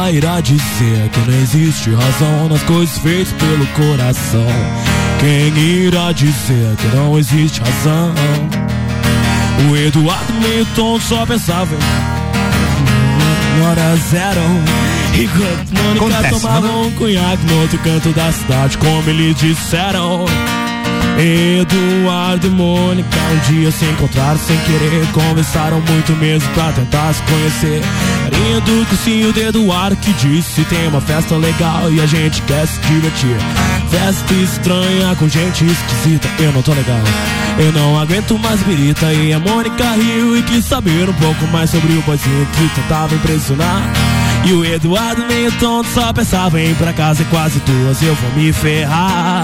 Dia 0.10 0.12
irá 0.12 0.42
dizer 0.42 1.10
que 1.12 1.20
não 1.30 1.40
existe 1.42 1.94
razão 1.94 2.50
nas 2.50 2.64
coisas 2.64 2.98
feitas 3.00 3.32
pelo 3.34 3.66
coração? 3.68 4.46
Quem 5.20 5.58
irá 5.58 6.12
dizer 6.12 6.76
que 6.78 6.96
não 6.96 7.18
existe 7.18 7.60
razão? 7.62 8.14
O 9.70 9.76
Eduardo 9.76 10.34
Milton 10.34 11.00
só 11.00 11.26
pensava 11.26 11.76
em 13.58 13.62
hora 13.62 13.96
zero. 14.10 14.42
Enquanto 15.14 15.84
Mônica 15.84 16.06
Acontece, 16.06 16.42
tomava 16.42 16.68
mano. 16.68 16.88
um 16.88 16.92
cunhaque 16.92 17.46
no 17.46 17.62
outro 17.62 17.78
canto 17.80 18.10
da 18.10 18.32
cidade, 18.32 18.78
como 18.78 19.10
eles 19.10 19.36
disseram. 19.36 20.26
Eduardo 21.22 22.48
e 22.48 22.50
Mônica 22.50 23.20
um 23.34 23.52
dia 23.52 23.70
se 23.72 23.84
encontraram 23.84 24.40
sem 24.40 24.58
querer 24.60 25.06
Conversaram 25.12 25.82
muito 25.82 26.14
mesmo 26.14 26.50
pra 26.54 26.72
tentar 26.72 27.14
se 27.14 27.22
conhecer. 27.24 27.82
Carinha 28.24 28.62
do 28.62 28.86
cursinho 28.88 29.34
de 29.34 29.42
Eduardo 29.42 29.98
que 29.98 30.14
disse 30.14 30.64
Tem 30.64 30.88
uma 30.88 31.02
festa 31.02 31.36
legal 31.36 31.92
e 31.92 32.00
a 32.00 32.06
gente 32.06 32.42
quer 32.44 32.66
se 32.66 32.80
divertir. 32.80 33.36
Festa 33.90 34.34
estranha 34.34 35.14
com 35.18 35.28
gente 35.28 35.66
esquisita 35.66 36.30
Eu 36.40 36.54
não 36.54 36.62
tô 36.62 36.74
legal. 36.74 37.02
Eu 37.58 37.74
não 37.74 38.00
aguento 38.00 38.40
mais 38.40 38.64
birita 38.64 39.12
E 39.14 39.34
a 39.34 39.40
Mônica 39.40 39.92
riu 39.92 40.38
e 40.38 40.44
quis 40.44 40.64
saber 40.64 41.10
um 41.10 41.14
pouco 41.14 41.46
mais 41.48 41.70
sobre 41.70 41.92
o 41.98 42.02
boizinho 42.04 42.48
que 42.54 42.82
tentava 42.82 43.14
impressionar. 43.14 43.82
E 44.46 44.54
o 44.54 44.64
Eduardo 44.64 45.26
meio 45.26 45.52
tonto 45.54 45.90
só 45.90 46.14
pensava 46.14 46.62
em 46.62 46.72
ir 46.72 46.76
pra 46.76 46.94
casa 46.94 47.24
e 47.24 47.26
quase 47.26 47.60
duas 47.60 48.02
eu 48.02 48.16
vou 48.16 48.32
me 48.38 48.54
ferrar. 48.54 49.44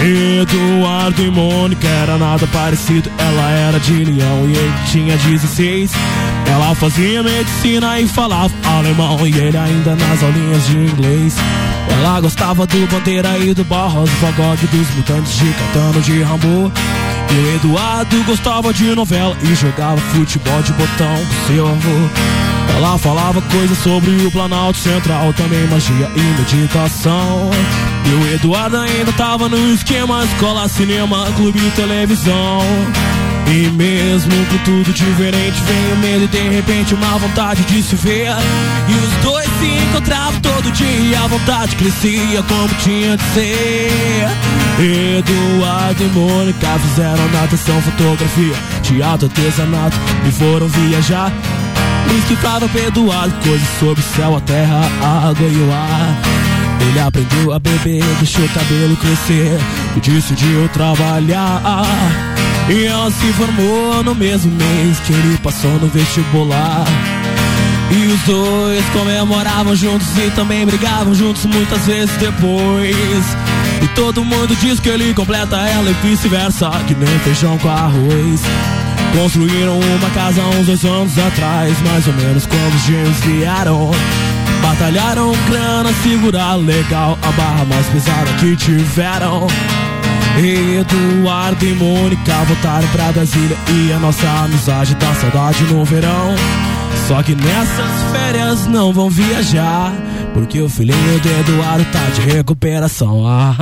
Eduardo 0.00 1.22
e 1.22 1.30
Mônica 1.30 1.86
era 1.86 2.18
nada 2.18 2.46
parecido. 2.48 3.10
Ela 3.18 3.50
era 3.50 3.80
de 3.80 4.04
Leão 4.04 4.48
e 4.48 4.56
ele 4.56 4.74
tinha 4.90 5.16
16. 5.16 5.92
Ela 6.46 6.74
fazia 6.74 7.22
medicina 7.22 8.00
e 8.00 8.06
falava 8.06 8.52
alemão. 8.64 9.26
E 9.26 9.36
ele 9.36 9.56
ainda 9.56 9.96
nas 9.96 10.22
aulinhas 10.22 10.66
de 10.66 10.76
inglês. 10.76 11.36
Ela 11.90 12.20
gostava 12.20 12.66
do 12.66 12.86
Bandeira 12.86 13.38
e 13.38 13.54
do 13.54 13.64
Barros, 13.64 14.10
do 14.10 14.36
Gogh, 14.36 14.56
dos 14.70 14.94
Mutantes 14.94 15.38
de 15.38 15.52
Catano 15.52 16.00
de 16.02 16.22
Rambo. 16.22 16.72
E 17.30 17.34
o 17.34 17.54
Eduardo 17.56 18.22
gostava 18.24 18.72
de 18.72 18.94
novela 18.94 19.36
e 19.42 19.54
jogava 19.54 19.96
futebol 19.96 20.62
de 20.62 20.72
botão 20.72 21.16
com 21.16 21.46
seu 21.52 21.66
avô. 21.66 22.36
Ela 22.76 22.98
falava 22.98 23.40
coisas 23.42 23.78
sobre 23.78 24.10
o 24.26 24.30
Planalto 24.30 24.78
Central, 24.78 25.32
também 25.32 25.66
magia 25.66 26.10
e 26.14 26.20
meditação. 26.40 27.50
E 28.04 28.14
o 28.14 28.34
Eduardo 28.34 28.76
ainda 28.76 29.12
tava 29.12 29.48
no 29.48 29.72
esquema 29.72 30.24
escola, 30.24 30.68
cinema, 30.68 31.26
clube 31.36 31.58
e 31.58 31.70
televisão. 31.70 32.60
E 33.48 33.70
mesmo 33.70 34.32
com 34.46 34.58
tudo 34.58 34.92
diferente, 34.92 35.62
vem 35.62 35.92
o 35.92 35.96
medo 35.98 36.24
e 36.24 36.28
de 36.28 36.48
repente 36.48 36.94
uma 36.94 37.18
vontade 37.18 37.62
de 37.64 37.82
se 37.82 37.94
ver. 37.96 38.28
E 38.88 38.92
os 38.92 39.24
dois 39.24 39.46
se 39.58 39.66
encontravam 39.66 40.40
todo 40.40 40.72
dia 40.72 41.20
a 41.20 41.26
vontade 41.26 41.76
crescia 41.76 42.42
como 42.42 42.68
tinha 42.80 43.16
de 43.16 43.22
ser. 43.34 44.28
Eduardo 45.18 46.02
e 46.02 46.06
Mônica 46.08 46.78
fizeram 46.80 47.28
natação, 47.32 47.80
fotografia, 47.82 48.54
teatro, 48.82 49.26
artesanato 49.28 49.96
e 50.26 50.32
foram 50.32 50.68
viajar. 50.68 51.32
Explicava 52.18 52.68
pra 52.68 52.80
Eduardo 52.80 53.34
coisas 53.46 53.68
sobre 53.78 54.00
o 54.00 54.16
céu, 54.16 54.36
a 54.36 54.40
terra, 54.40 54.80
a 55.02 55.28
água 55.28 55.46
e 55.46 55.56
o 55.56 55.72
ar. 55.72 56.18
Ele 56.88 57.00
aprendeu 57.00 57.52
a 57.52 57.58
beber, 57.58 58.04
deixou 58.18 58.44
o 58.44 58.48
cabelo 58.48 58.96
crescer 58.96 59.58
e 59.96 60.00
decidiu 60.00 60.68
trabalhar. 60.68 61.62
E 62.68 62.84
ela 62.84 63.10
se 63.10 63.32
formou 63.34 64.02
no 64.02 64.14
mesmo 64.14 64.50
mês 64.52 64.98
que 65.00 65.12
ele 65.12 65.38
passou 65.38 65.70
no 65.78 65.86
vestibular. 65.86 66.84
E 67.90 68.06
os 68.08 68.20
dois 68.22 68.84
comemoravam 68.86 69.76
juntos 69.76 70.08
e 70.18 70.30
também 70.32 70.66
brigavam 70.66 71.14
juntos 71.14 71.44
muitas 71.44 71.86
vezes 71.86 72.14
depois. 72.16 73.36
E 73.82 73.88
todo 73.94 74.24
mundo 74.24 74.56
diz 74.56 74.80
que 74.80 74.88
ele 74.88 75.14
completa 75.14 75.56
ela 75.56 75.88
e 75.88 75.94
vice-versa, 76.02 76.70
que 76.88 76.94
nem 76.94 77.18
feijão 77.20 77.56
com 77.58 77.68
arroz. 77.68 78.40
Construíram 79.14 79.78
uma 79.78 80.10
casa 80.10 80.42
uns 80.42 80.66
dois 80.66 80.84
anos 80.84 81.16
atrás, 81.18 81.72
mais 81.82 82.06
ou 82.08 82.12
menos 82.14 82.46
quando 82.46 82.74
os 82.74 82.82
gêmeos 82.82 83.20
vieram. 83.20 83.92
Batalharam 84.60 85.32
grana, 85.48 85.90
segurar 86.02 86.56
legal 86.56 87.16
a 87.22 87.30
barra 87.32 87.64
mais 87.64 87.86
pesada 87.86 88.32
que 88.40 88.56
tiveram. 88.56 89.46
Eduardo 90.38 91.64
e 91.64 91.72
Mônica 91.72 92.44
voltaram 92.44 92.86
pra 92.88 93.10
Brasília 93.10 93.56
e 93.72 93.92
a 93.92 93.98
nossa 93.98 94.28
amizade 94.44 94.94
dá 94.96 95.14
saudade 95.14 95.64
no 95.64 95.82
verão. 95.84 96.34
Só 97.08 97.22
que 97.22 97.34
nessas 97.34 98.12
férias 98.12 98.66
não 98.66 98.92
vão 98.92 99.08
viajar, 99.08 99.92
porque 100.34 100.60
o 100.60 100.68
filhinho 100.68 101.20
do 101.20 101.28
Eduardo 101.40 101.84
tá 101.86 102.04
de 102.14 102.20
recuperação. 102.20 103.26
Ah. 103.26 103.56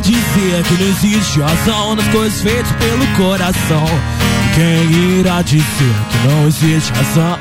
Dizer 0.00 0.62
que 0.64 0.74
não 0.74 0.88
existe 0.88 1.40
razão 1.40 1.94
nas 1.94 2.06
coisas 2.08 2.40
feitas 2.40 2.70
pelo 2.72 3.06
coração? 3.16 3.84
Quem 4.54 5.18
irá 5.20 5.42
dizer 5.42 5.94
que 6.10 6.28
não 6.28 6.46
existe 6.46 6.92
razão? 6.92 7.38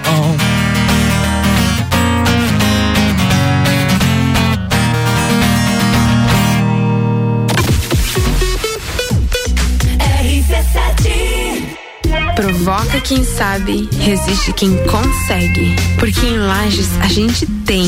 Provoca 12.35 13.01
quem 13.01 13.23
sabe, 13.23 13.89
resiste 13.99 14.53
quem 14.53 14.77
consegue. 14.85 15.75
Porque 15.97 16.25
em 16.25 16.37
Lages 16.37 16.89
a 17.01 17.07
gente 17.07 17.45
tem. 17.65 17.87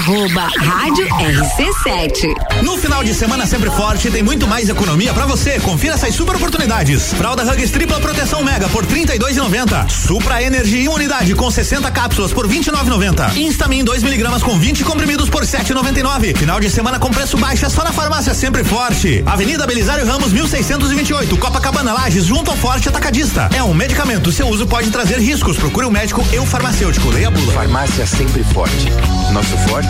Arroba 0.00 0.48
Rádio 0.58 1.06
RC7. 1.08 2.62
No 2.62 2.78
final 2.78 3.04
de 3.04 3.12
semana 3.12 3.46
sempre 3.46 3.68
forte 3.68 4.10
tem 4.10 4.22
muito 4.22 4.46
mais 4.46 4.70
economia 4.70 5.12
pra 5.12 5.26
você. 5.26 5.60
Confira 5.60 5.92
essas 5.92 6.14
super 6.14 6.36
oportunidades. 6.36 7.12
Fralda 7.12 7.42
Hugs 7.42 7.70
tripla 7.70 8.00
proteção 8.00 8.42
mega 8.42 8.66
por 8.70 8.86
32,90. 8.86 9.90
Supra 9.90 10.42
Energia 10.42 10.84
Imunidade 10.84 11.34
com 11.34 11.50
60 11.50 11.90
cápsulas 11.90 12.32
por 12.32 12.48
29,90. 12.48 13.36
Instamin 13.36 13.84
2 13.84 14.02
miligramas 14.02 14.42
com 14.42 14.58
20 14.58 14.84
comprimidos 14.84 15.28
por 15.28 15.42
7,99. 15.42 16.34
Final 16.34 16.60
de 16.60 16.70
semana 16.70 16.98
com 16.98 17.10
preço 17.10 17.36
baixo 17.36 17.66
é 17.66 17.68
só 17.68 17.84
na 17.84 17.92
farmácia 17.92 18.32
sempre 18.32 18.64
forte. 18.64 19.22
Avenida 19.26 19.66
Belisário 19.66 20.06
Ramos 20.06 20.32
1628, 20.32 21.36
Copacabana 21.36 21.92
Lages, 21.92 22.24
junto 22.24 22.50
ao 22.50 22.56
Forte 22.56 22.88
Atacadista. 22.88 23.50
É 23.54 23.62
um 23.62 23.74
medicamento. 23.74 24.32
Seu 24.32 24.48
uso 24.48 24.66
pode 24.66 24.90
trazer 24.90 25.18
riscos. 25.18 25.58
Procure 25.58 25.84
um 25.84 25.90
médico 25.90 26.26
e 26.32 26.38
um 26.38 26.46
farmacêutico. 26.46 27.10
Leia 27.10 27.28
a 27.28 27.30
bula. 27.30 27.52
Farmácia 27.52 28.06
sempre 28.06 28.42
forte. 28.44 28.88
Nosso 29.32 29.56
forte 29.68 29.89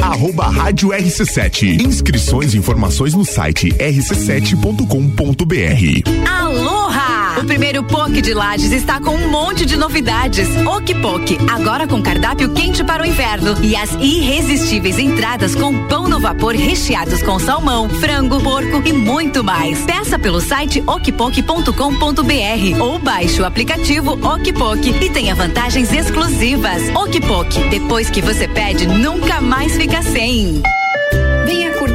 arroba 0.00 0.48
rádio 0.48 0.90
RC7. 0.90 1.80
Inscrições 1.80 2.54
e 2.54 2.58
informações 2.58 3.14
no 3.14 3.24
site 3.24 3.70
rc7.com.br. 3.72 6.30
Aloha! 6.30 7.29
O 7.38 7.44
primeiro 7.44 7.82
POC 7.82 8.20
de 8.20 8.34
Lages 8.34 8.72
está 8.72 9.00
com 9.00 9.10
um 9.10 9.30
monte 9.30 9.64
de 9.64 9.76
novidades. 9.76 10.48
Ok 10.66 10.94
Poke, 10.96 11.38
agora 11.50 11.86
com 11.86 12.02
cardápio 12.02 12.50
quente 12.50 12.84
para 12.84 13.02
o 13.02 13.06
inverno 13.06 13.54
e 13.62 13.76
as 13.76 13.92
irresistíveis 13.94 14.98
entradas 14.98 15.54
com 15.54 15.86
pão 15.86 16.08
no 16.08 16.20
vapor 16.20 16.54
recheados 16.54 17.22
com 17.22 17.38
salmão, 17.38 17.88
frango, 17.88 18.40
porco 18.40 18.82
e 18.84 18.92
muito 18.92 19.42
mais. 19.42 19.82
Peça 19.84 20.18
pelo 20.18 20.40
site 20.40 20.82
okpok.com.br 20.86 22.80
ou 22.80 22.98
baixe 22.98 23.40
o 23.40 23.46
aplicativo 23.46 24.12
Okpok 24.12 24.88
e 25.04 25.10
tenha 25.10 25.34
vantagens 25.34 25.92
exclusivas. 25.92 26.82
Okpok, 26.94 27.68
depois 27.70 28.10
que 28.10 28.20
você 28.20 28.46
pede, 28.48 28.86
nunca 28.86 29.40
mais 29.40 29.76
fica 29.76 30.02
sem. 30.02 30.62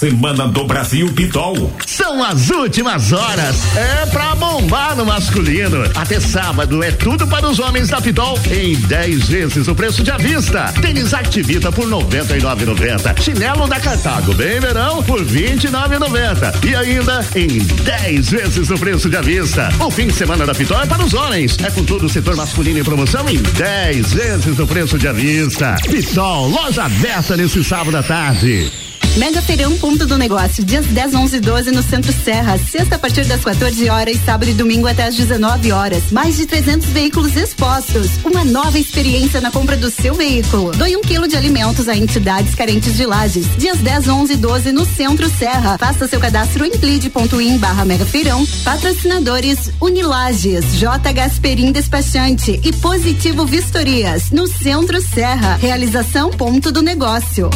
Semana 0.00 0.48
do 0.48 0.64
Brasil 0.64 1.12
Pitol. 1.12 1.70
São 1.86 2.24
as 2.24 2.48
últimas 2.48 3.12
horas. 3.12 3.76
É 3.76 4.06
pra 4.06 4.34
bombar 4.34 4.96
no 4.96 5.04
masculino. 5.04 5.82
Até 5.94 6.18
sábado 6.18 6.82
é 6.82 6.90
tudo 6.90 7.26
para 7.26 7.46
os 7.46 7.58
homens 7.58 7.90
da 7.90 8.00
Pitol 8.00 8.38
em 8.50 8.76
10 8.76 9.28
vezes 9.28 9.68
o 9.68 9.74
preço 9.74 10.02
de 10.02 10.10
avista. 10.10 10.72
Tênis 10.80 11.12
Activita 11.12 11.70
por 11.70 11.86
99,90. 11.86 13.20
Chinelo 13.20 13.68
da 13.68 13.78
Cartago 13.78 14.32
bem 14.32 14.58
verão 14.58 15.02
por 15.02 15.22
29,90. 15.22 16.64
E 16.64 16.74
ainda 16.74 17.22
em 17.36 17.58
10 17.58 18.30
vezes 18.30 18.70
o 18.70 18.78
preço 18.78 19.10
de 19.10 19.18
avista. 19.18 19.68
O 19.80 19.90
fim 19.90 20.06
de 20.06 20.14
semana 20.14 20.46
da 20.46 20.54
Pitol 20.54 20.80
é 20.80 20.86
para 20.86 21.04
os 21.04 21.12
homens. 21.12 21.58
É 21.62 21.70
com 21.70 21.84
todo 21.84 22.06
o 22.06 22.08
setor 22.08 22.36
masculino 22.36 22.78
em 22.78 22.84
promoção 22.84 23.28
em 23.28 23.36
10 23.36 24.14
vezes 24.14 24.58
o 24.58 24.66
preço 24.66 24.98
de 24.98 25.06
avista. 25.06 25.76
Pitol, 25.90 26.48
loja 26.48 26.84
aberta 26.84 27.36
nesse 27.36 27.62
sábado 27.62 27.98
à 27.98 28.02
tarde. 28.02 28.79
Mega 29.16 29.42
Feirão 29.42 29.76
Ponto 29.76 30.06
do 30.06 30.16
Negócio, 30.16 30.64
dias 30.64 30.86
10, 30.86 31.14
11 31.14 31.36
e 31.36 31.40
12 31.40 31.70
no 31.72 31.82
Centro 31.82 32.12
Serra. 32.12 32.56
Sexta 32.58 32.94
a 32.94 32.98
partir 32.98 33.24
das 33.26 33.42
14 33.42 33.88
horas, 33.90 34.16
sábado 34.24 34.48
e 34.48 34.54
domingo 34.54 34.86
até 34.86 35.04
às 35.04 35.16
19 35.16 35.72
horas. 35.72 36.12
Mais 36.12 36.36
de 36.36 36.46
300 36.46 36.86
veículos 36.88 37.36
expostos. 37.36 38.08
Uma 38.24 38.44
nova 38.44 38.78
experiência 38.78 39.40
na 39.40 39.50
compra 39.50 39.76
do 39.76 39.90
seu 39.90 40.14
veículo. 40.14 40.70
Doe 40.72 40.96
um 40.96 41.00
quilo 41.00 41.26
de 41.26 41.36
alimentos 41.36 41.88
a 41.88 41.96
entidades 41.96 42.54
carentes 42.54 42.96
de 42.96 43.04
lajes. 43.04 43.46
Dias 43.58 43.78
10, 43.78 44.08
11 44.08 44.32
e 44.32 44.36
12 44.36 44.72
no 44.72 44.86
Centro 44.86 45.28
Serra. 45.28 45.76
Faça 45.76 46.06
seu 46.06 46.20
cadastro 46.20 46.64
em 46.64 46.70
plead.in 46.70 47.58
barra 47.58 47.84
Mega 47.84 48.06
Feirão. 48.06 48.46
Patrocinadores 48.64 49.70
Unilages, 49.80 50.76
J. 50.78 51.12
Gasperim 51.12 51.72
Despachante 51.72 52.60
e 52.62 52.72
Positivo 52.74 53.44
Vistorias. 53.44 54.30
No 54.30 54.46
Centro 54.46 55.02
Serra. 55.02 55.56
Realização 55.56 56.30
Ponto 56.30 56.70
do 56.70 56.80
Negócio. 56.80 57.50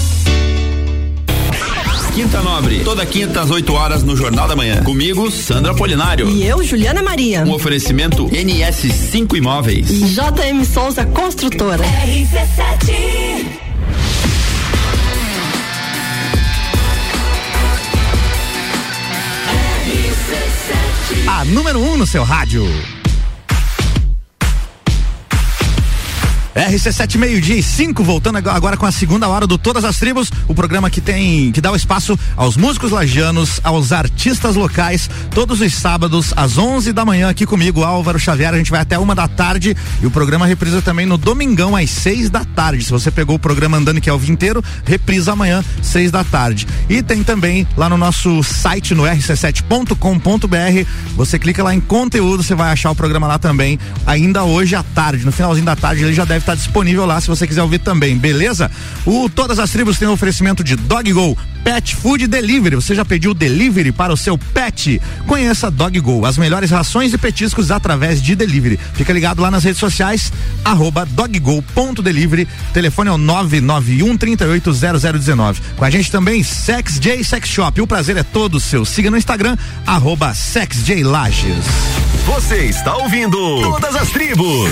Quinta 2.15 2.41
Nobre, 2.43 2.85
toda 2.85 3.05
quinta 3.05 3.41
às 3.41 3.51
8 3.51 3.73
horas 3.73 4.05
no 4.05 4.17
Jornal 4.17 4.47
da 4.47 4.55
Manhã. 4.55 4.85
Comigo, 4.85 5.29
Sandra 5.33 5.75
Polinário. 5.75 6.31
E 6.31 6.47
eu, 6.47 6.63
Juliana 6.63 7.03
Maria. 7.03 7.43
Um 7.43 7.51
oferecimento 7.51 8.29
NS5 8.29 9.37
Imóveis. 9.37 9.91
E 9.91 10.05
JM 10.05 10.65
Souza 10.65 11.05
Construtora. 11.07 11.83
RC7 11.83 13.65
A 21.27 21.45
número 21.47 21.81
1 21.81 21.93
um 21.93 21.97
no 21.97 22.07
seu 22.07 22.23
rádio. 22.23 22.65
RC7 26.55 27.19
meio-dia 27.19 27.57
e 27.57 27.63
5, 27.63 28.05
voltando 28.05 28.37
agora 28.37 28.77
com 28.77 28.87
a 28.87 28.93
segunda 28.93 29.29
hora 29.29 29.45
do 29.45 29.59
Todas 29.59 29.85
as 29.85 29.99
Tribos, 29.99 30.31
o 30.47 30.55
programa 30.55 30.89
que 30.89 31.01
tem, 31.01 31.51
que 31.51 31.61
dá 31.61 31.73
o 31.73 31.77
espaço 31.77 32.17
aos 32.37 32.57
músicos 32.57 32.93
lagianos, 32.93 33.61
aos 33.65 33.91
artistas 33.91 34.55
locais, 34.55 35.11
todos 35.33 35.61
os 35.61 35.75
sábados 35.75 36.33
às 36.37 36.57
11 36.57 36.93
da 36.93 37.05
manhã 37.05 37.29
aqui 37.29 37.45
comigo, 37.45 37.83
Álvaro 37.83 38.21
Xavier, 38.21 38.55
a 38.55 38.57
gente 38.57 38.71
vai 38.71 38.81
até 38.81 38.97
uma 38.97 39.17
da 39.17 39.27
tarde 39.27 39.77
e 40.01 40.07
o 40.07 40.11
programa 40.13 40.47
reprisa 40.47 40.81
também 40.81 41.07
no 41.07 41.19
domingão 41.19 41.75
às 41.75 41.91
6 41.91 42.31
da 42.31 42.45
tarde. 42.45 42.85
Se 42.85 42.93
você 42.93 43.11
pegou 43.11 43.35
o 43.35 43.39
programa 43.39 43.77
andando 43.77 44.01
que 44.01 44.09
é 44.09 44.13
o 44.13 44.19
dia 44.19 44.33
inteiro, 44.33 44.63
reprisa 44.85 45.33
amanhã, 45.33 45.65
6 45.83 46.13
da 46.13 46.23
tarde. 46.23 46.69
E 46.89 47.03
tem 47.03 47.25
também 47.25 47.67
lá 47.77 47.89
no 47.89 47.97
nosso 47.97 48.45
site 48.45 48.95
no 48.95 49.03
rc7.com.br, 49.03 50.89
você 51.17 51.37
clica 51.37 51.65
lá 51.65 51.75
em 51.75 51.81
conteúdo, 51.81 52.45
você 52.45 52.55
vai 52.55 52.71
achar 52.71 52.93
o 52.93 52.95
programa 52.95 53.27
lá 53.27 53.41
também, 53.41 53.77
ainda 54.07 54.45
hoje 54.45 54.77
à 54.77 54.85
tarde, 54.85 55.25
no 55.25 55.33
finalzinho 55.33 55.67
da 55.67 55.75
tarde 55.75 56.05
ele 56.05 56.15
já 56.15 56.25
deve 56.25 56.44
estar 56.45 56.55
disponível 56.55 57.07
lá 57.07 57.21
se 57.21 57.27
você 57.27 57.47
quiser 57.47 57.63
ouvir 57.63 57.79
também, 57.79 58.17
beleza? 58.17 58.71
O 59.07 59.29
Todas 59.29 59.59
as 59.59 59.71
Tribos 59.71 59.99
tem 59.99 60.07
um 60.07 60.13
oferecimento 60.13 60.63
de 60.63 60.77
Dog 60.77 61.11
Go, 61.13 61.37
Pet 61.65 61.97
Food 61.97 62.27
Delivery. 62.27 62.77
Você 62.77 62.95
já 62.95 63.05
pediu 63.05 63.33
delivery 63.33 63.91
para 63.91 64.13
o 64.13 64.17
seu 64.17 64.37
pet? 64.37 65.01
Conheça 65.27 65.71
Dog 65.71 65.99
Go, 66.01 66.27
as 66.27 66.37
melhores 66.37 66.71
rações 66.71 67.13
e 67.13 67.19
petiscos 67.19 67.71
através 67.71 68.23
de 68.23 68.37
delivery. 68.37 68.79
Fica 68.93 69.13
ligado 69.13 69.41
lá 69.41 69.51
nas 69.51 69.65
redes 69.65 69.81
sociais, 69.81 70.31
arroba 70.65 71.07
doggo.delivery. 71.07 72.47
Telefone 72.73 73.09
é 73.09 73.13
o 73.13 73.19
991 73.19 74.17
380019. 74.17 75.61
Com 75.77 75.85
a 75.85 75.91
gente 75.91 76.11
também, 76.11 76.43
Sex 76.43 77.01
J 77.01 77.25
Sex 77.25 77.49
Shop. 77.49 77.81
O 77.81 77.87
prazer 77.87 78.17
é 78.19 78.23
todo 78.23 78.61
seu. 78.61 78.85
Siga 78.85 79.11
no 79.11 79.17
Instagram, 79.17 79.57
arroba 79.87 80.35
Sex 80.35 80.85
J 80.85 81.03
Lages. 81.03 81.65
Você 82.27 82.65
está 82.67 82.97
ouvindo 82.97 83.37
Todas 83.63 83.97
as 83.97 84.11
Tribos. 84.11 84.71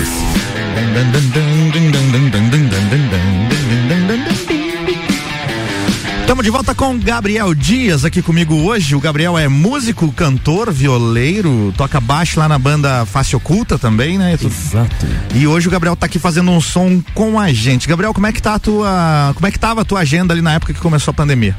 Estamos 6.21 6.43
de 6.43 6.49
volta 6.49 6.73
com 6.73 6.97
Gabriel 6.97 7.53
Dias 7.53 8.03
aqui 8.03 8.21
comigo 8.21 8.55
hoje. 8.55 8.95
O 8.95 8.99
Gabriel 8.99 9.37
é 9.37 9.47
músico, 9.47 10.11
cantor, 10.11 10.71
violeiro, 10.71 11.73
toca 11.77 11.99
baixo 11.99 12.39
lá 12.39 12.49
na 12.49 12.57
banda 12.57 13.05
Face 13.05 13.35
Oculta 13.35 13.77
também, 13.77 14.17
né? 14.17 14.33
Exato. 14.33 15.05
E 15.35 15.45
hoje 15.45 15.67
o 15.67 15.71
Gabriel 15.71 15.95
tá 15.95 16.05
aqui 16.05 16.17
fazendo 16.17 16.49
um 16.49 16.59
som 16.59 17.01
com 17.13 17.39
a 17.39 17.53
gente. 17.53 17.87
Gabriel, 17.87 18.13
como 18.13 18.25
é 18.25 18.31
que 18.31 18.41
tá 18.41 18.55
a 18.55 18.59
tua, 18.59 19.31
como 19.35 19.45
é 19.45 19.51
que 19.51 19.59
tava 19.59 19.81
a 19.81 19.85
tua 19.85 19.99
agenda 19.99 20.33
ali 20.33 20.41
na 20.41 20.53
época 20.53 20.73
que 20.73 20.79
começou 20.79 21.11
a 21.11 21.13
pandemia? 21.13 21.55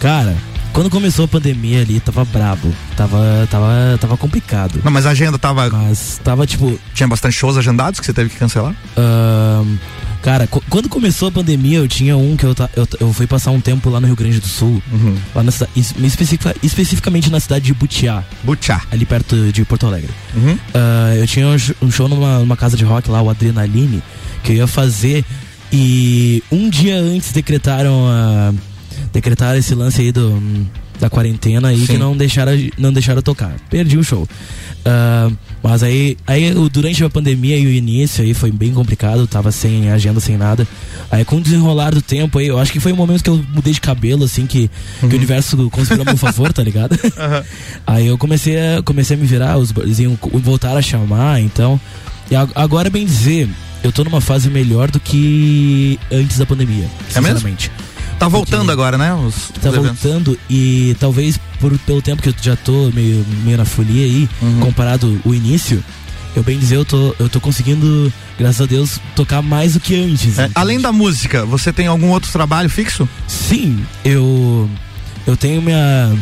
Cara, 0.00 0.36
quando 0.78 0.90
começou 0.90 1.24
a 1.24 1.28
pandemia 1.28 1.80
ali, 1.80 1.98
tava 1.98 2.24
brabo. 2.24 2.72
Tava, 2.96 3.48
tava, 3.50 3.98
tava 4.00 4.16
complicado. 4.16 4.80
Não, 4.84 4.92
mas 4.92 5.06
a 5.06 5.10
agenda 5.10 5.36
tava. 5.36 5.68
Mas 5.70 6.20
tava 6.22 6.46
tipo. 6.46 6.78
Tinha 6.94 7.08
bastante 7.08 7.34
shows 7.34 7.56
agendados 7.56 7.98
que 7.98 8.06
você 8.06 8.12
teve 8.12 8.30
que 8.30 8.36
cancelar? 8.36 8.76
ahn, 8.96 9.76
cara, 10.22 10.46
quando 10.46 10.88
começou 10.88 11.26
a 11.26 11.32
pandemia, 11.32 11.78
eu 11.78 11.88
tinha 11.88 12.16
um 12.16 12.36
que 12.36 12.44
eu, 12.46 12.54
eu, 12.76 12.86
eu 13.00 13.12
fui 13.12 13.26
passar 13.26 13.50
um 13.50 13.60
tempo 13.60 13.90
lá 13.90 13.98
no 14.00 14.06
Rio 14.06 14.14
Grande 14.14 14.38
do 14.38 14.46
Sul. 14.46 14.80
Lá 15.34 15.42
na 15.42 15.50
cidade, 15.50 15.72
es- 15.74 15.94
especifica- 16.00 16.54
especificamente 16.62 17.28
na 17.28 17.40
cidade 17.40 17.64
de 17.64 17.74
Butiá. 17.74 18.22
Butiá. 18.44 18.80
Ali 18.92 19.04
perto 19.04 19.50
de 19.50 19.64
Porto 19.64 19.84
Alegre. 19.84 20.10
Uhum. 20.36 20.56
Ah, 20.74 21.12
eu 21.16 21.26
tinha 21.26 21.48
um 21.48 21.56
um 21.82 21.90
show 21.90 22.08
numa, 22.08 22.38
numa 22.38 22.56
casa 22.56 22.76
de 22.76 22.84
rock 22.84 23.10
lá, 23.10 23.20
o 23.20 23.28
Adrenaline, 23.28 24.00
que 24.44 24.52
eu 24.52 24.56
ia 24.58 24.66
fazer. 24.68 25.24
E 25.72 26.40
um 26.52 26.70
dia 26.70 26.96
antes 27.00 27.32
decretaram 27.32 28.06
a. 28.08 28.54
Decretaram 29.12 29.58
esse 29.58 29.74
lance 29.74 30.00
aí 30.00 30.12
do, 30.12 30.40
da 31.00 31.08
quarentena 31.08 31.68
aí 31.68 31.80
Sim. 31.80 31.86
que 31.86 31.98
não 31.98 32.16
deixaram, 32.16 32.52
não 32.76 32.92
deixaram 32.92 33.22
tocar. 33.22 33.54
Perdi 33.70 33.96
o 33.96 34.04
show. 34.04 34.28
Ah, 34.84 35.30
mas 35.62 35.82
aí, 35.82 36.16
aí 36.26 36.52
durante 36.72 37.04
a 37.04 37.10
pandemia 37.10 37.58
e 37.58 37.66
o 37.66 37.70
início 37.70 38.24
aí 38.24 38.32
foi 38.32 38.50
bem 38.50 38.72
complicado, 38.72 39.26
tava 39.26 39.52
sem 39.52 39.90
agenda, 39.90 40.20
sem 40.20 40.36
nada. 40.36 40.66
Aí 41.10 41.24
com 41.24 41.36
o 41.36 41.40
desenrolar 41.40 41.90
do 41.90 42.00
tempo 42.00 42.38
aí, 42.38 42.46
eu 42.46 42.58
acho 42.58 42.72
que 42.72 42.80
foi 42.80 42.92
o 42.92 42.96
momento 42.96 43.22
que 43.22 43.30
eu 43.30 43.44
mudei 43.52 43.72
de 43.72 43.80
cabelo, 43.80 44.24
assim, 44.24 44.46
que, 44.46 44.70
que 45.00 45.06
o 45.06 45.16
universo 45.16 45.68
conspirou 45.70 46.02
a 46.02 46.04
meu 46.06 46.16
favor, 46.16 46.52
tá 46.52 46.62
ligado? 46.62 46.98
Aí 47.86 48.06
eu 48.06 48.16
comecei 48.16 48.56
a, 48.56 48.82
comecei 48.82 49.16
a 49.16 49.20
me 49.20 49.26
virar, 49.26 49.58
os 49.58 49.72
barzinhos 49.72 50.18
voltaram 50.42 50.78
a 50.78 50.82
chamar, 50.82 51.40
então. 51.40 51.80
E 52.30 52.36
agora, 52.36 52.90
bem 52.90 53.04
dizer, 53.04 53.48
eu 53.82 53.90
tô 53.90 54.04
numa 54.04 54.20
fase 54.20 54.48
melhor 54.50 54.90
do 54.90 55.00
que 55.00 55.98
antes 56.10 56.38
da 56.38 56.46
pandemia. 56.46 56.86
É 57.14 57.20
mesmo? 57.20 57.48
Tá 58.18 58.26
voltando 58.28 58.72
agora, 58.72 58.98
né? 58.98 59.14
Os, 59.14 59.50
Tá 59.60 59.68
os 59.70 59.76
eventos. 59.76 60.00
voltando 60.02 60.38
e 60.50 60.96
talvez 60.98 61.38
por, 61.60 61.76
pelo 61.80 62.02
tempo 62.02 62.20
que 62.22 62.28
eu 62.30 62.34
já 62.40 62.56
tô 62.56 62.90
meio, 62.92 63.24
meio 63.44 63.56
na 63.56 63.64
folia 63.64 64.04
aí, 64.04 64.28
Uhum. 64.42 64.60
comparado 64.60 65.20
o 65.24 65.34
início, 65.34 65.82
eu 66.34 66.42
bem 66.42 66.58
dizer, 66.58 66.76
eu 66.76 66.84
tô, 66.84 67.14
eu 67.18 67.28
tô 67.28 67.40
conseguindo, 67.40 68.12
graças 68.38 68.60
a 68.60 68.66
Deus, 68.66 69.00
tocar 69.14 69.40
mais 69.42 69.74
do 69.74 69.80
que 69.80 69.94
antes. 69.94 70.38
É, 70.38 70.50
além 70.54 70.80
da 70.80 70.90
música, 70.92 71.44
você 71.46 71.72
tem 71.72 71.86
algum 71.86 72.08
outro 72.08 72.30
trabalho 72.32 72.68
fixo? 72.68 73.08
Sim, 73.26 73.84
eu 74.04 74.68
eu 75.26 75.36
tenho 75.36 75.60
minha 75.62 76.12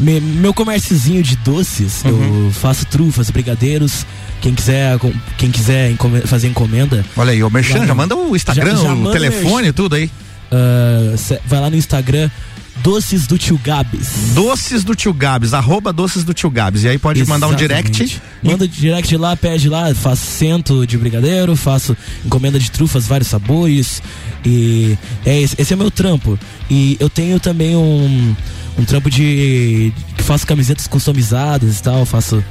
me- 0.00 0.20
meu 0.20 0.52
comérciozinho 0.54 1.22
de 1.22 1.36
doces, 1.36 2.02
Uhum. 2.04 2.46
eu 2.46 2.52
faço 2.52 2.84
trufas, 2.86 3.30
brigadeiros. 3.30 4.04
Quem 4.40 4.54
quiser, 4.54 4.96
quem 5.36 5.50
quiser 5.50 5.96
fazer 6.26 6.46
encomenda. 6.46 7.04
Olha 7.16 7.32
aí, 7.32 7.42
o 7.42 7.50
Merchan, 7.50 7.84
já 7.84 7.94
manda 7.94 8.14
o 8.14 8.36
Instagram, 8.36 8.76
já- 8.76 8.82
já 8.84 8.94
o 8.94 9.10
telefone, 9.10 9.72
tudo 9.72 9.96
aí. 9.96 10.08
Cê- 11.16 11.40
vai 11.46 11.60
lá 11.60 11.70
no 11.70 11.76
Instagram 11.76 12.30
Doces 12.82 13.26
do 13.26 13.36
Tio 13.36 13.58
Gabs. 13.62 14.06
Doces 14.34 14.84
do 14.84 14.94
Tio 14.94 15.12
Gabs, 15.12 15.52
arroba 15.52 15.92
Doces 15.92 16.22
do 16.22 16.32
Tio 16.32 16.48
Gabs. 16.48 16.84
E 16.84 16.88
aí 16.88 16.98
pode 16.98 17.24
mandar 17.26 17.48
um 17.48 17.54
direct. 17.54 17.90
Exatamente. 17.90 18.22
Manda 18.42 18.68
direct 18.68 19.16
lá, 19.16 19.36
pede 19.36 19.68
lá, 19.68 19.92
faço 19.94 20.24
cento 20.24 20.86
de 20.86 20.96
brigadeiro, 20.96 21.56
faço 21.56 21.96
encomenda 22.24 22.58
de 22.58 22.70
trufas, 22.70 23.06
vários 23.06 23.28
sabores. 23.28 24.00
E 24.46 24.96
é 25.26 25.40
esse, 25.40 25.56
esse 25.60 25.72
é 25.72 25.76
meu 25.76 25.90
trampo. 25.90 26.38
E 26.70 26.96
eu 27.00 27.10
tenho 27.10 27.40
também 27.40 27.74
um, 27.74 28.34
um 28.78 28.84
trampo 28.84 29.10
de. 29.10 29.92
que 30.16 30.22
faço 30.22 30.46
camisetas 30.46 30.86
customizadas 30.86 31.78
e 31.80 31.82
tal, 31.82 32.06
faço. 32.06 32.42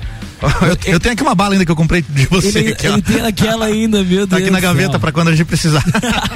Eu, 0.41 0.93
eu 0.93 0.99
tenho 0.99 1.13
aqui 1.13 1.23
uma 1.23 1.35
bala 1.35 1.53
ainda 1.53 1.65
que 1.65 1.71
eu 1.71 1.75
comprei 1.75 2.03
de 2.07 2.25
você. 2.27 2.59
Ele, 2.59 2.71
aqui, 2.73 2.87
ele 2.87 3.01
tem 3.01 3.21
aquela 3.21 3.65
ainda, 3.65 3.99
meu 3.99 4.25
Deus. 4.25 4.29
Tá 4.29 4.37
aqui 4.37 4.49
na 4.49 4.59
gaveta 4.59 4.99
pra 4.99 5.11
quando 5.11 5.29
a 5.29 5.35
gente 5.35 5.45
precisar. 5.45 5.83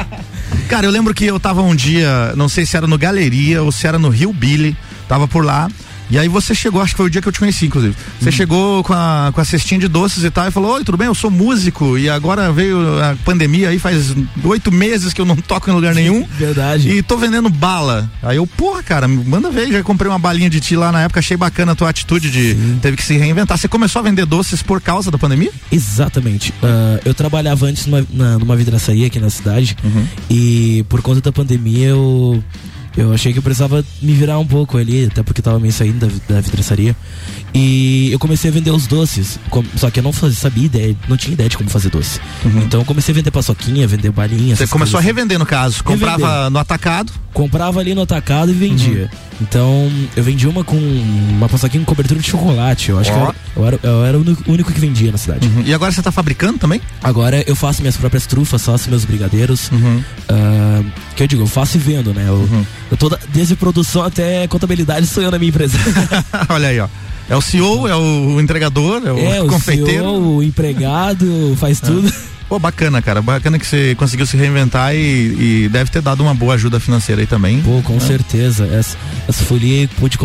Cara, 0.68 0.86
eu 0.86 0.92
lembro 0.92 1.14
que 1.14 1.26
eu 1.26 1.40
tava 1.40 1.62
um 1.62 1.76
dia, 1.76 2.34
não 2.36 2.48
sei 2.48 2.66
se 2.66 2.78
era 2.78 2.88
no 2.88 2.98
Galeria 2.98 3.62
ou 3.62 3.72
se 3.72 3.86
era 3.86 4.00
no 4.00 4.10
Rio 4.10 4.32
Billy, 4.32 4.76
tava 5.08 5.28
por 5.28 5.46
lá. 5.46 5.70
E 6.12 6.18
aí 6.20 6.28
você 6.28 6.54
chegou, 6.54 6.82
acho 6.82 6.92
que 6.94 6.98
foi 6.98 7.06
o 7.06 7.10
dia 7.10 7.22
que 7.22 7.28
eu 7.28 7.32
te 7.32 7.40
conheci, 7.40 7.66
inclusive. 7.66 7.96
Você 8.20 8.26
Uhum. 8.26 8.32
chegou 8.32 8.84
com 8.84 8.94
a, 8.94 9.32
com 9.34 9.40
a 9.42 9.46
cestinha 9.46 9.80
de 9.80 9.88
doces 9.88 10.24
e 10.24 10.30
tal 10.30 10.46
e 10.48 10.52
falou, 10.52 10.74
oi, 10.76 10.84
tudo 10.84 10.98
bem? 10.98 11.08
Eu 11.08 11.16
sou 11.16 11.32
músico 11.32 11.98
e 11.98 12.10
agora 12.10 12.52
veio 12.52 12.78
a 13.02 13.16
pandemia 13.24 13.70
aí, 13.70 13.80
faz 13.80 14.14
oito 14.44 14.72
meses 14.72 15.14
que 15.14 15.22
eu 15.22 15.26
não 15.26 15.36
toco 15.38 15.70
em 15.70 15.74
lugar 15.74 15.96
nenhum. 15.96 16.28
Verdade. 16.38 16.90
E 16.90 17.02
tô 17.02 17.18
vendendo 17.18 17.50
bala. 17.50 18.12
Aí 18.22 18.36
eu, 18.38 18.46
porra, 18.46 18.84
cara, 18.84 19.08
manda 19.08 19.50
ver, 19.50 19.72
já 19.72 19.82
comprei 19.84 20.12
uma 20.12 20.20
balinha 20.20 20.50
de 20.50 20.60
ti 20.60 20.76
lá 20.76 20.92
na 20.92 21.02
época, 21.02 21.20
achei 21.22 21.38
bacana 21.38 21.72
a 21.72 21.76
tua 21.76 21.90
atitude 21.90 22.30
de 22.30 22.56
teve 22.82 22.98
que 22.98 23.04
se 23.04 23.16
reinventar. 23.18 23.58
Você 23.58 23.68
começou 23.70 24.02
a 24.02 24.04
vender 24.04 24.26
doces 24.26 24.62
por 24.62 24.82
causa 24.82 25.10
da 25.10 25.18
pandemia? 25.18 25.52
Exatamente. 25.72 26.54
Ah, 26.62 27.00
eu 27.06 27.14
trabalhava 27.14 27.66
antes 27.68 27.86
numa, 27.86 28.06
na- 28.12 28.38
numa 28.38 28.56
vidraçaria 28.58 29.08
aqui 29.08 29.20
na 29.20 29.30
cidade 29.30 29.78
Uhum. 29.84 30.06
e 30.30 30.84
por 30.90 31.02
conta 31.02 31.22
da 31.22 31.32
pandemia 31.32 31.88
eu, 31.88 32.44
eu 32.98 33.14
achei 33.14 33.32
que 33.32 33.40
eu 33.40 33.44
precisava 33.44 33.84
me 34.02 34.14
virar 34.14 34.38
um 34.40 34.46
pouco 34.46 34.78
ali, 34.78 35.06
até 35.06 35.24
porque 35.24 35.42
tava 35.42 35.60
meio 35.60 35.72
saindo 35.74 36.06
da, 36.06 36.36
da 36.36 36.42
vidraçaria. 36.42 36.96
E 37.54 38.10
eu 38.12 38.20
comecei 38.20 38.50
a 38.50 38.54
vender 38.54 38.72
os 38.72 38.88
doces, 38.88 39.40
com- 39.50 39.64
só 39.78 39.90
que 39.90 40.00
eu 40.00 40.04
não 40.04 40.14
fazia, 40.14 40.38
sabia 40.38 40.66
ideia, 40.66 40.96
não 41.08 41.18
tinha 41.18 41.34
ideia 41.34 41.50
de 41.50 41.58
como 41.58 41.70
fazer 41.70 41.90
doce. 41.90 42.20
Então 42.64 42.82
eu 42.82 42.86
comecei 42.86 43.14
a 43.14 43.16
vender 43.16 43.32
paçoquinha, 43.32 43.88
vender 43.88 44.12
balinha. 44.12 44.52
Uhum. 44.52 44.56
Você 44.56 44.68
começou 44.68 44.98
a 44.98 45.02
coisas. 45.02 45.16
revender 45.16 45.38
no 45.40 45.46
caso, 45.46 45.84
comprava 45.84 46.18
Revender. 46.28 46.50
no 46.52 46.60
atacado. 46.60 47.12
Comprava 47.34 47.80
ali 47.80 47.94
no 47.96 48.02
atacado 48.02 48.52
e 48.52 48.54
vendia. 48.54 49.10
Então, 49.40 49.90
eu 50.16 50.24
vendi 50.24 50.48
uma 50.48 50.64
com 50.64 50.78
uma 50.78 51.48
paçoquinha 51.50 51.84
com 51.84 51.90
cobertura 51.90 52.20
de 52.20 52.28
chocolate. 52.30 52.90
Eu 52.90 53.00
acho 53.00 53.12
Ó. 53.12 53.14
que 53.14 53.20
eu 53.20 53.26
era, 53.26 53.36
eu 53.56 53.66
era, 53.68 53.80
eu 53.84 54.06
era 54.06 54.18
o 54.18 54.22
único- 54.48 54.72
que 54.72 54.80
vendia 54.80 55.12
na 55.12 55.18
cidade. 55.18 55.50
E 55.66 55.74
agora 55.74 55.92
você 55.92 56.02
tá 56.02 56.12
fabricando 56.12 56.58
também? 56.60 56.80
Agora 57.04 57.44
eu 57.48 57.56
faço 57.56 57.82
minhas 57.82 57.98
próprias 57.98 58.26
trufas, 58.26 58.64
faço 58.64 58.90
meus 58.90 59.04
brigadeiros. 59.06 59.70
Uhum. 59.72 60.04
Ah, 60.30 60.84
que 61.16 61.24
eu 61.24 61.28
digo, 61.28 61.42
eu 61.44 61.48
faço 61.48 61.78
e 61.78 61.80
vendo, 61.80 62.14
né? 62.14 62.26
Eu, 62.28 62.48
eu 62.92 62.98
tô 62.98 63.10
desde 63.34 63.56
produção 63.56 64.04
até 64.04 64.48
contabilidade 64.48 65.08
sou 65.08 65.24
eu 65.24 65.32
na 65.32 65.40
minha 65.40 65.50
empresa. 65.50 65.78
Olha 66.50 66.68
aí, 66.70 66.80
ó. 66.80 66.88
É 67.30 67.36
o 67.36 67.42
CEO, 67.42 67.88
é 67.88 67.96
o 67.96 68.40
entregador, 68.42 69.02
é 69.06 69.12
o 69.12 69.18
é, 69.20 69.42
o 69.42 69.48
confeiteiro. 69.48 70.04
CEO, 70.04 70.36
o 70.38 70.44
empregado, 70.44 71.56
faz 71.60 71.80
tudo. 71.80 72.12
Pô, 72.52 72.60
bacana, 72.60 73.02
cara. 73.02 73.22
Bacana 73.22 73.58
que 73.58 73.66
você 73.66 73.96
conseguiu 73.96 74.26
se 74.26 74.36
reinventar 74.36 74.94
e, 74.94 74.98
e 75.64 75.70
deve 75.70 75.90
ter 75.90 76.02
dado 76.02 76.22
uma 76.22 76.34
boa 76.36 76.56
ajuda 76.56 76.82
financeira 76.82 77.22
aí 77.22 77.26
também. 77.26 77.62
Pô, 77.62 77.82
com 77.82 77.94
né? 77.94 78.02
certeza. 78.02 78.66
Essa, 78.66 78.98
essa 79.26 79.46
folia 79.46 79.90
pude 79.98 80.18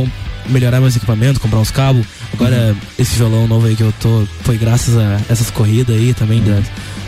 melhorar 0.49 0.81
meus 0.81 0.97
equipamentos, 0.97 1.41
comprar 1.41 1.61
uns 1.61 1.71
cabos. 1.71 2.05
Agora, 2.33 2.57
Uhum. 2.73 2.77
esse 2.99 3.15
violão 3.17 3.47
novo 3.47 3.69
aí 3.69 3.77
que 3.77 3.83
eu 3.85 3.95
tô, 4.01 4.27
foi 4.43 4.59
graças 4.59 4.97
a 4.97 5.21
essas 5.29 5.51
corridas 5.53 5.95
aí 5.95 6.13
também. 6.15 6.43
Da, 6.43 6.61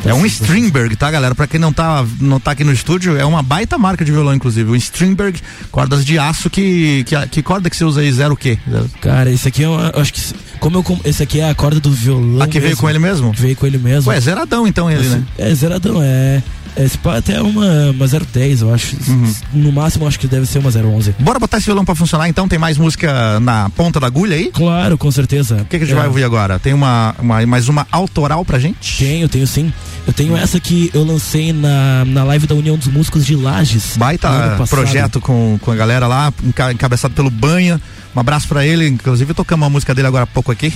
É 0.04 0.14
um 0.14 0.24
Stringberg, 0.24 0.96
tá, 0.96 1.10
galera? 1.10 1.34
Pra 1.34 1.46
quem 1.46 1.58
não 1.60 1.72
tá, 1.72 2.04
não 2.20 2.38
tá 2.40 2.52
aqui 2.52 2.64
no 2.64 2.72
estúdio, 2.72 3.16
é 3.18 3.24
uma 3.24 3.42
baita 3.42 3.76
marca 3.76 4.04
de 4.04 4.12
violão, 4.12 4.32
inclusive. 4.32 4.70
O 4.70 4.76
Stringberg, 4.76 5.40
cordas 5.70 6.04
de 6.04 6.18
aço 6.18 6.48
que. 6.48 7.04
Que, 7.04 7.26
que 7.28 7.42
corda 7.42 7.68
que 7.68 7.76
você 7.76 7.84
usa 7.84 8.00
aí? 8.00 8.10
Zero 8.12 8.34
o 8.34 8.36
quê? 8.36 8.58
Cara, 9.00 9.30
esse 9.30 9.48
aqui 9.48 9.64
é 9.64 9.66
eu 9.66 10.00
acho 10.00 10.12
que. 10.14 10.20
Como 10.60 10.78
eu. 10.78 11.00
Esse 11.04 11.22
aqui 11.22 11.40
é 11.40 11.50
a 11.50 11.54
corda 11.54 11.80
do 11.80 11.90
violão. 11.90 12.40
Ah, 12.42 12.46
que 12.46 12.58
veio 12.58 12.70
mesmo. 12.70 12.80
com 12.80 12.88
ele 12.90 12.98
mesmo? 12.98 13.32
Que 13.32 13.40
veio 13.42 13.56
com 13.56 13.66
ele 13.66 13.78
mesmo. 13.78 14.10
Ué, 14.10 14.20
zeradão 14.20 14.66
então 14.66 14.90
ele, 14.90 15.00
Esse- 15.02 15.16
né? 15.16 15.24
É, 15.36 15.54
zeradão, 15.54 16.00
é. 16.02 16.42
Esse 16.76 16.96
pá 16.98 17.16
até 17.16 17.40
uma, 17.42 17.90
uma 17.90 18.06
010, 18.06 18.60
eu 18.62 18.72
acho. 18.74 18.96
Uhum. 19.08 19.34
No 19.52 19.72
máximo, 19.72 20.06
acho 20.06 20.18
que 20.18 20.26
deve 20.26 20.46
ser 20.46 20.58
uma 20.58 20.70
011. 20.70 21.14
Bora 21.18 21.38
botar 21.38 21.58
esse 21.58 21.66
violão 21.66 21.84
pra 21.84 21.94
funcionar 21.94 22.28
então? 22.28 22.46
Tem 22.48 22.58
mais 22.58 22.78
música 22.78 23.40
na 23.40 23.68
ponta 23.70 23.98
da 24.00 24.06
agulha 24.06 24.36
aí? 24.36 24.50
Claro, 24.52 24.96
com 24.98 25.10
certeza. 25.10 25.56
O 25.62 25.64
que, 25.64 25.78
que 25.78 25.84
a 25.84 25.86
gente 25.86 25.96
vai 25.96 26.06
ouvir 26.06 26.24
agora? 26.24 26.58
Tem 26.58 26.72
uma, 26.74 27.14
uma- 27.18 27.44
mais 27.46 27.68
uma 27.68 27.86
autoral 27.90 28.44
pra 28.44 28.58
gente? 28.58 28.98
Tenho, 28.98 29.28
tenho 29.28 29.46
sim. 29.46 29.72
Eu 30.06 30.12
tenho 30.12 30.36
essa 30.36 30.58
que 30.58 30.90
eu 30.94 31.04
lancei 31.04 31.52
na, 31.52 32.04
na 32.06 32.24
live 32.24 32.46
da 32.46 32.54
União 32.54 32.76
dos 32.76 32.88
Músicos 32.88 33.26
de 33.26 33.36
Lages. 33.36 33.96
Baita 33.96 34.28
projeto 34.68 35.20
com, 35.20 35.58
com 35.60 35.70
a 35.70 35.76
galera 35.76 36.06
lá, 36.06 36.32
enca- 36.44 36.72
encabeçado 36.72 37.14
pelo 37.14 37.30
Banha. 37.30 37.80
Um 38.14 38.20
abraço 38.20 38.48
pra 38.48 38.66
ele, 38.66 38.88
inclusive 38.88 39.34
tocamos 39.34 39.64
uma 39.64 39.70
música 39.70 39.94
dele 39.94 40.08
agora 40.08 40.24
há 40.24 40.26
pouco 40.26 40.50
aqui. 40.50 40.72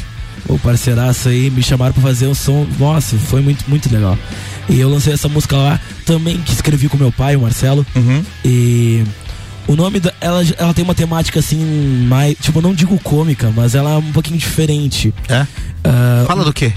O 0.49 0.59
parceiraço 0.59 1.29
aí 1.29 1.51
me 1.51 1.63
chamaram 1.63 1.93
pra 1.93 2.03
fazer 2.03 2.27
um 2.27 2.35
som. 2.35 2.67
Nossa, 2.79 3.17
foi 3.17 3.41
muito, 3.41 3.65
muito 3.69 3.93
legal. 3.93 4.19
E 4.69 4.81
eu 4.81 4.89
lancei 4.89 5.13
essa 5.13 5.29
música 5.29 5.57
lá 5.57 5.81
também, 6.05 6.39
que 6.39 6.53
escrevi 6.53 6.89
com 6.89 6.97
meu 6.97 7.13
pai, 7.13 7.37
o 7.37 7.41
Marcelo. 7.41 7.87
Uhum. 7.95 8.25
E 8.45 9.05
o 9.67 9.77
nome 9.77 10.01
da. 10.01 10.13
Ela, 10.21 10.43
ela 10.59 10.75
tem 10.75 10.85
uma 10.85 10.95
temática 10.95 11.39
assim, 11.39 12.07
mais. 12.09 12.37
Tipo, 12.41 12.61
não 12.61 12.75
digo 12.75 12.99
cômica, 13.01 13.53
mas 13.55 13.75
ela 13.75 13.91
é 13.93 13.97
um 13.97 14.13
pouquinho 14.13 14.39
diferente. 14.39 15.15
É? 15.29 15.47
Ah, 15.85 16.25
Fala 16.27 16.45
do 16.45 16.53
quê? 16.53 16.73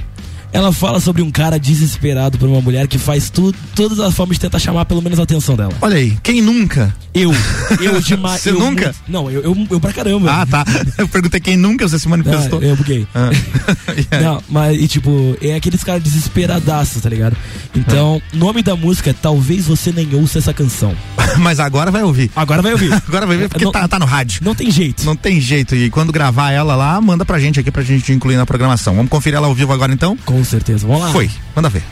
Ela 0.53 0.71
fala 0.71 0.99
sobre 0.99 1.21
um 1.21 1.29
cara 1.31 1.59
desesperado 1.59 2.37
por 2.37 2.47
uma 2.47 2.61
mulher 2.61 2.87
que 2.87 2.97
faz 2.97 3.29
tudo, 3.29 3.57
todas 3.75 3.99
as 3.99 4.13
formas 4.13 4.37
de 4.37 4.41
tentar 4.41 4.59
chamar 4.59 4.85
pelo 4.85 5.01
menos 5.01 5.19
a 5.19 5.23
atenção 5.23 5.55
dela. 5.55 5.73
Olha 5.81 5.97
aí, 5.97 6.17
quem 6.23 6.41
nunca? 6.41 6.95
Eu. 7.13 7.31
Eu 7.81 8.01
demais. 8.01 8.41
Você 8.41 8.49
eu 8.49 8.59
nunca? 8.59 8.85
muito- 8.85 8.95
não, 9.07 9.31
eu, 9.31 9.41
eu, 9.41 9.67
eu 9.71 9.79
pra 9.79 9.93
caramba. 9.93 10.29
Ah, 10.31 10.45
tá. 10.45 10.65
Eu 10.97 11.07
perguntei 11.07 11.39
quem 11.39 11.55
nunca 11.57 11.87
você 11.87 11.97
se 11.99 12.07
manifestou. 12.09 12.59
Não, 12.59 12.67
eu 12.69 12.75
buguei. 12.75 13.07
Ah. 13.15 13.29
Não, 14.21 14.43
mas, 14.49 14.77
e 14.81 14.87
tipo, 14.87 15.37
é 15.41 15.55
aqueles 15.55 15.83
caras 15.83 16.03
desesperadaços, 16.03 17.01
tá 17.01 17.09
ligado? 17.09 17.35
Então, 17.75 18.21
Ah. 18.33 18.35
nome 18.37 18.61
da 18.61 18.75
música 18.75 19.09
é 19.11 19.13
Talvez 19.13 19.67
Você 19.67 19.91
Nem 19.91 20.13
Ouça 20.15 20.39
Essa 20.39 20.53
Canção. 20.53 20.93
Mas 21.39 21.59
agora 21.59 21.89
vai 21.91 22.03
ouvir. 22.03 22.29
Agora 22.35 22.61
vai 22.61 22.71
ouvir. 22.73 22.91
Agora 22.93 23.25
vai 23.25 23.37
ver 23.37 23.49
porque 23.49 23.63
Não- 23.65 23.71
tá, 23.71 23.87
tá 23.87 23.99
no 23.99 24.05
rádio. 24.05 24.41
Não 24.43 24.53
tem 24.55 24.69
jeito. 24.71 25.05
Não 25.05 25.15
tem 25.15 25.39
jeito. 25.39 25.75
E 25.75 25.89
quando 25.89 26.11
gravar 26.11 26.51
ela 26.51 26.75
lá, 26.75 26.99
manda 27.01 27.25
pra 27.25 27.39
gente 27.39 27.59
aqui 27.59 27.71
pra 27.71 27.83
gente 27.83 28.11
incluir 28.13 28.35
na 28.37 28.45
programação. 28.45 28.95
Vamos 28.95 29.09
conferir 29.09 29.37
ela 29.37 29.47
ao 29.47 29.55
vivo 29.55 29.71
agora 29.73 29.93
então? 29.93 30.17
Com 30.25 30.43
certeza. 30.45 30.87
Vamos 30.87 31.03
lá. 31.03 31.11
Foi. 31.11 31.29
Manda 31.55 31.69
ver. 31.69 31.83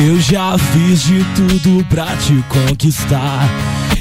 Eu 0.00 0.20
já 0.20 0.56
fiz 0.56 1.02
de 1.02 1.24
tudo 1.34 1.84
pra 1.86 2.06
te 2.16 2.42
conquistar. 2.48 3.48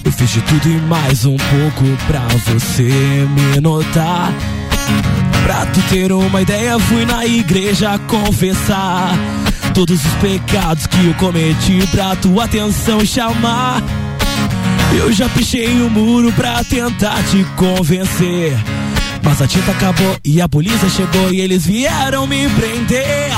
Eu 0.03 0.11
fiz 0.11 0.29
de 0.29 0.41
tudo 0.41 0.69
e 0.69 0.77
mais 0.81 1.25
um 1.25 1.37
pouco 1.37 2.05
pra 2.07 2.21
você 2.45 2.83
me 2.83 3.59
notar. 3.61 4.33
Pra 5.43 5.65
tu 5.67 5.81
ter 5.89 6.11
uma 6.11 6.41
ideia, 6.41 6.77
fui 6.79 7.05
na 7.05 7.25
igreja 7.25 7.97
confessar 7.99 9.15
todos 9.73 10.03
os 10.03 10.13
pecados 10.13 10.87
que 10.87 11.05
eu 11.05 11.13
cometi 11.13 11.85
pra 11.91 12.15
tua 12.15 12.45
atenção 12.45 13.05
chamar. 13.05 13.83
Eu 14.97 15.11
já 15.11 15.29
pichei 15.29 15.81
o 15.81 15.89
muro 15.89 16.31
pra 16.33 16.63
tentar 16.63 17.21
te 17.23 17.43
convencer. 17.55 18.57
Mas 19.23 19.41
a 19.41 19.47
tinta 19.47 19.71
acabou 19.71 20.17
e 20.23 20.41
a 20.41 20.49
polícia 20.49 20.89
chegou 20.89 21.31
e 21.31 21.41
eles 21.41 21.65
vieram 21.65 22.25
me 22.25 22.49
prender. 22.49 23.31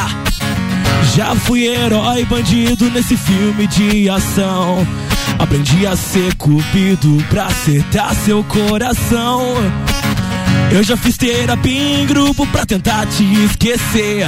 Já 1.16 1.36
fui 1.36 1.66
herói 1.66 2.24
bandido 2.26 2.90
nesse 2.92 3.18
filme 3.18 3.68
de 3.68 4.10
ação. 4.10 4.88
Aprendi 5.40 5.88
a 5.88 5.96
ser 5.96 6.36
cupido 6.36 7.24
pra 7.30 7.46
acertar 7.46 8.14
seu 8.14 8.44
coração. 8.44 9.56
Eu 10.72 10.84
já 10.84 10.96
fiz 10.96 11.18
terapia 11.18 12.02
em 12.02 12.06
grupo 12.06 12.46
pra 12.48 12.66
tentar 12.66 13.08
te 13.08 13.24
esquecer. 13.46 14.28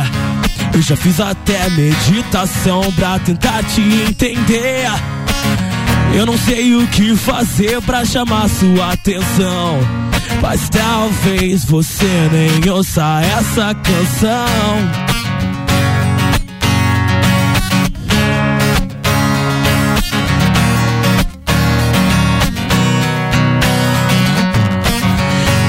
Eu 0.73 0.81
já 0.81 0.95
fiz 0.95 1.19
até 1.19 1.69
meditação 1.69 2.81
pra 2.93 3.19
tentar 3.19 3.61
te 3.63 3.81
entender. 3.81 4.87
Eu 6.15 6.25
não 6.25 6.37
sei 6.37 6.75
o 6.75 6.87
que 6.87 7.15
fazer 7.15 7.81
pra 7.81 8.05
chamar 8.05 8.49
sua 8.49 8.93
atenção. 8.93 9.79
Mas 10.41 10.69
talvez 10.69 11.65
você 11.65 12.29
nem 12.31 12.71
ouça 12.71 13.21
essa 13.21 13.75
canção. 13.75 15.10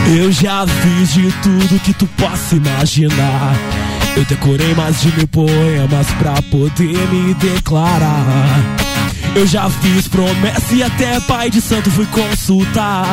Eu 0.07 0.33
já 0.33 0.67
fiz 0.67 1.15
de 1.15 1.33
tudo 1.43 1.81
que 1.81 1.95
tu 1.95 2.07
possa 2.07 2.57
imaginar. 2.57 3.55
Eu 4.17 4.25
decorei 4.25 4.75
mais 4.75 5.01
de 5.01 5.13
mil 5.17 5.29
poemas 5.29 6.07
pra 6.19 6.35
poder 6.51 7.09
me 7.09 7.35
declarar. 7.35 8.61
Eu 9.35 9.47
já 9.47 9.71
fiz 9.71 10.09
promessa 10.09 10.75
e 10.75 10.83
até 10.83 11.19
pai 11.21 11.49
de 11.49 11.61
santo 11.61 11.91
fui 11.91 12.07
consultar. 12.07 13.07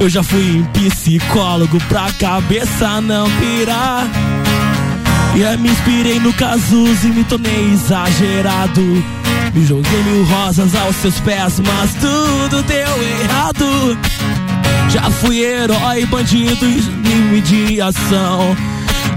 Eu 0.00 0.08
já 0.08 0.22
fui 0.22 0.58
em 0.58 0.90
psicólogo 0.90 1.78
pra 1.88 2.10
cabeça 2.18 3.00
não 3.00 3.30
pirar. 3.38 4.08
E 5.36 5.56
me 5.58 5.68
inspirei 5.68 6.18
no 6.18 6.32
Cazuza 6.32 7.06
e 7.06 7.10
me 7.10 7.24
tornei 7.24 7.72
exagerado. 7.72 8.82
Me 9.52 9.64
joguei 9.64 10.02
mil 10.02 10.24
rosas 10.24 10.74
aos 10.74 10.96
seus 10.96 11.20
pés, 11.20 11.60
mas 11.60 11.94
tudo 11.94 12.62
deu 12.62 13.02
errado. 13.20 13.98
Já 14.88 15.10
fui 15.10 15.40
herói, 15.40 16.06
bandido 16.06 16.64
e 16.66 16.78
anime 16.78 17.40
de 17.40 17.80
ação. 17.80 18.56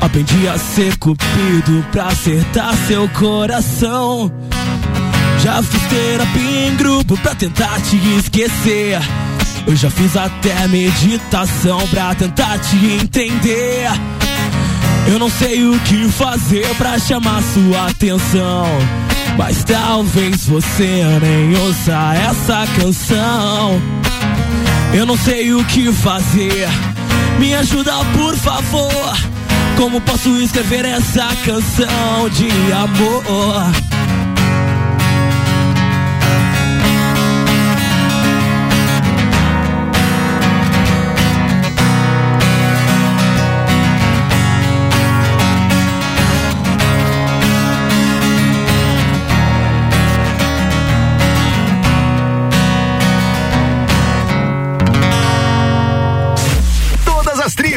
Aprendi 0.01 0.47
a 0.47 0.57
ser 0.57 0.97
cupido 0.97 1.85
pra 1.91 2.07
acertar 2.07 2.75
seu 2.87 3.07
coração. 3.09 4.31
Já 5.43 5.61
fiz 5.61 5.81
terapia 5.83 6.67
em 6.67 6.75
grupo 6.75 7.17
pra 7.17 7.35
tentar 7.35 7.79
te 7.81 7.95
esquecer. 8.17 8.99
Eu 9.65 9.75
já 9.75 9.89
fiz 9.89 10.15
até 10.15 10.67
meditação 10.67 11.85
pra 11.89 12.15
tentar 12.15 12.57
te 12.59 12.75
entender. 13.01 13.89
Eu 15.07 15.19
não 15.19 15.29
sei 15.29 15.67
o 15.67 15.79
que 15.79 16.07
fazer 16.09 16.67
pra 16.75 16.99
chamar 16.99 17.41
sua 17.53 17.87
atenção. 17.87 18.65
Mas 19.37 19.63
talvez 19.63 20.45
você 20.45 21.03
nem 21.21 21.55
ouça 21.59 22.13
essa 22.15 22.65
canção. 22.79 23.81
Eu 24.93 25.05
não 25.05 25.17
sei 25.17 25.53
o 25.53 25.63
que 25.65 25.91
fazer. 25.91 26.67
Me 27.39 27.53
ajuda, 27.53 27.93
por 28.15 28.35
favor. 28.35 29.17
Como 29.77 30.01
posso 30.01 30.29
escrever 30.37 30.85
essa 30.85 31.27
canção 31.45 32.29
de 32.31 32.49
amor? 32.71 33.96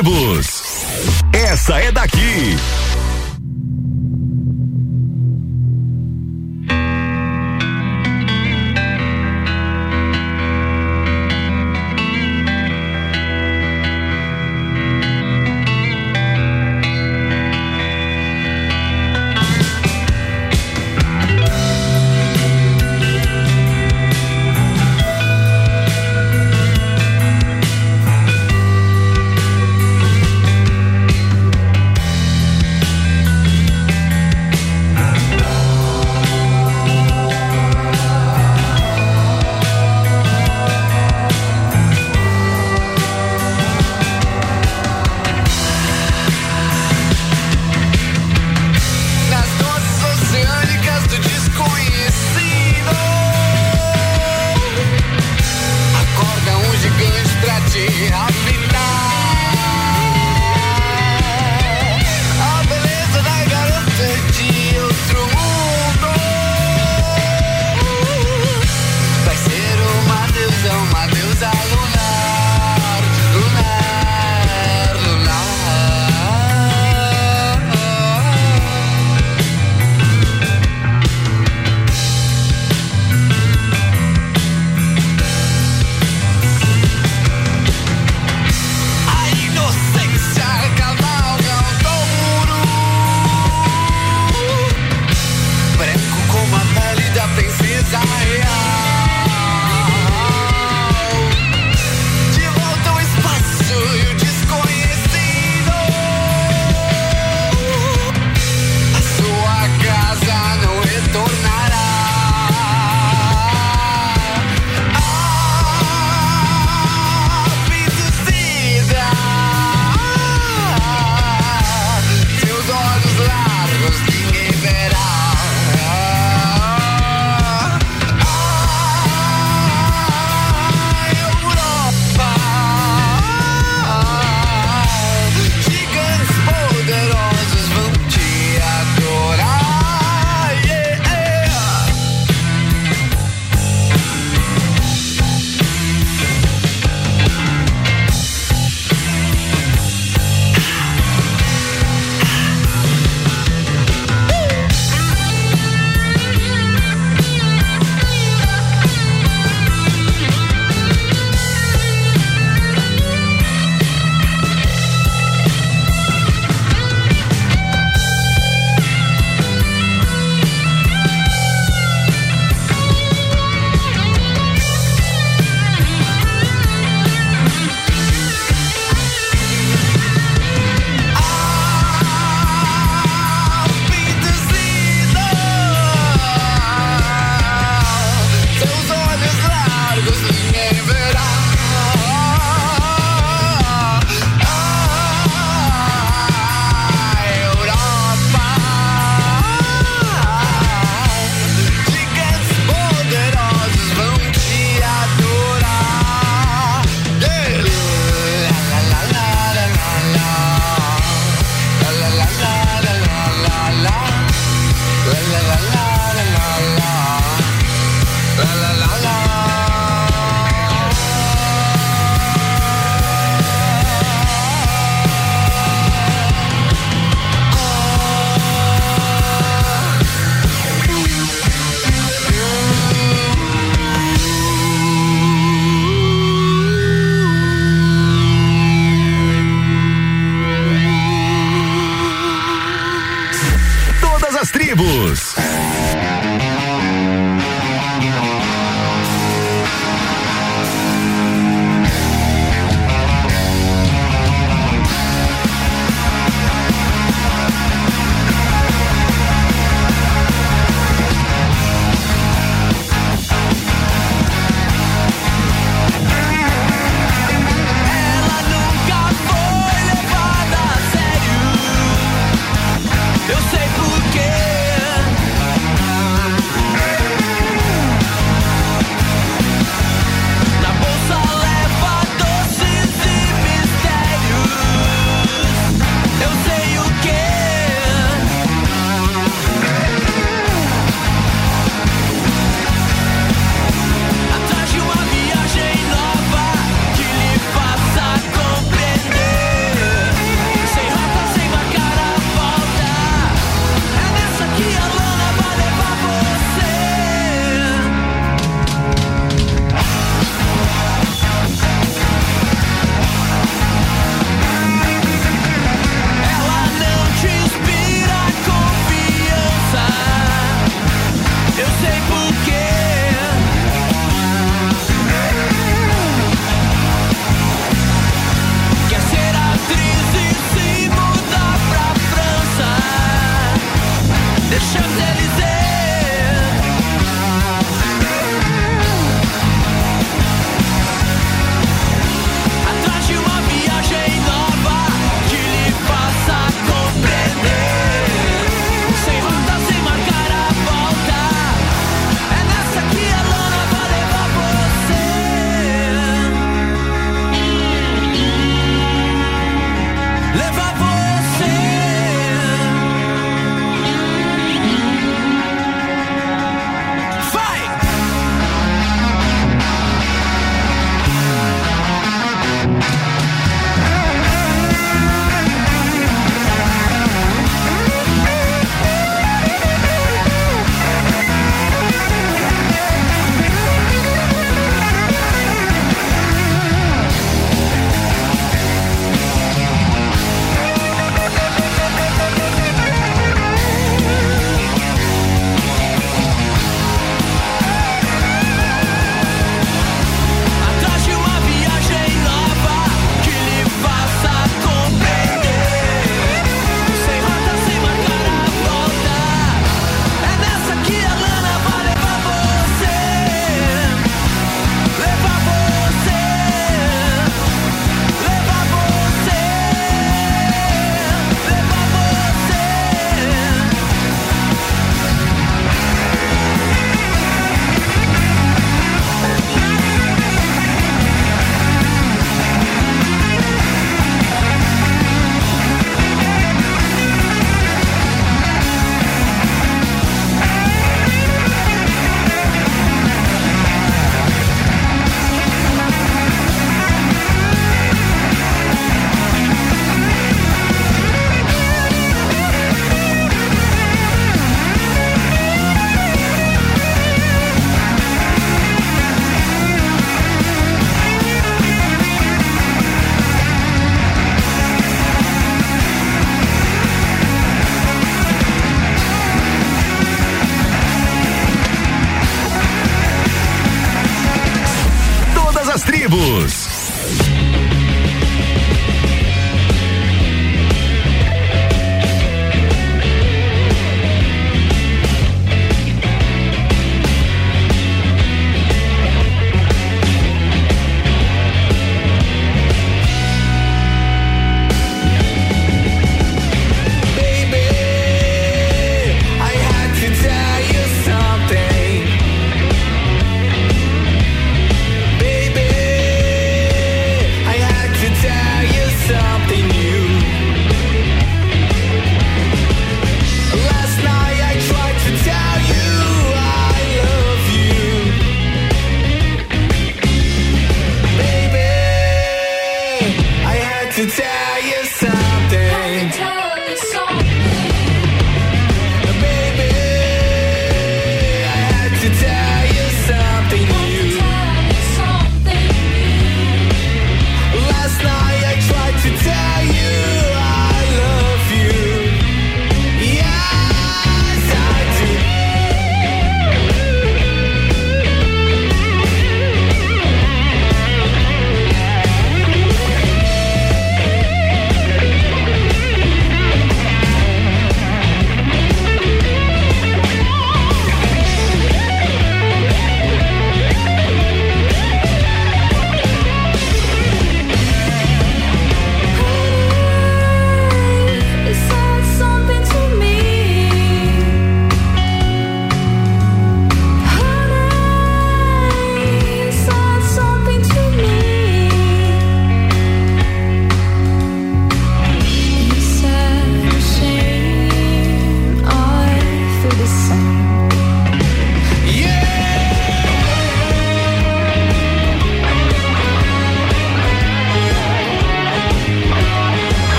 Tribos. 0.00 0.62
Essa 1.30 1.78
é 1.78 1.92
daqui. 1.92 2.79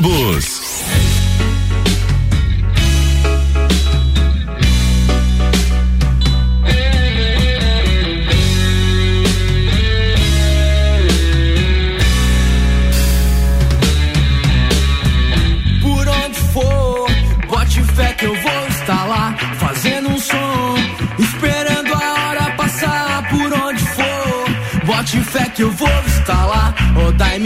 ônibus. 0.00 0.59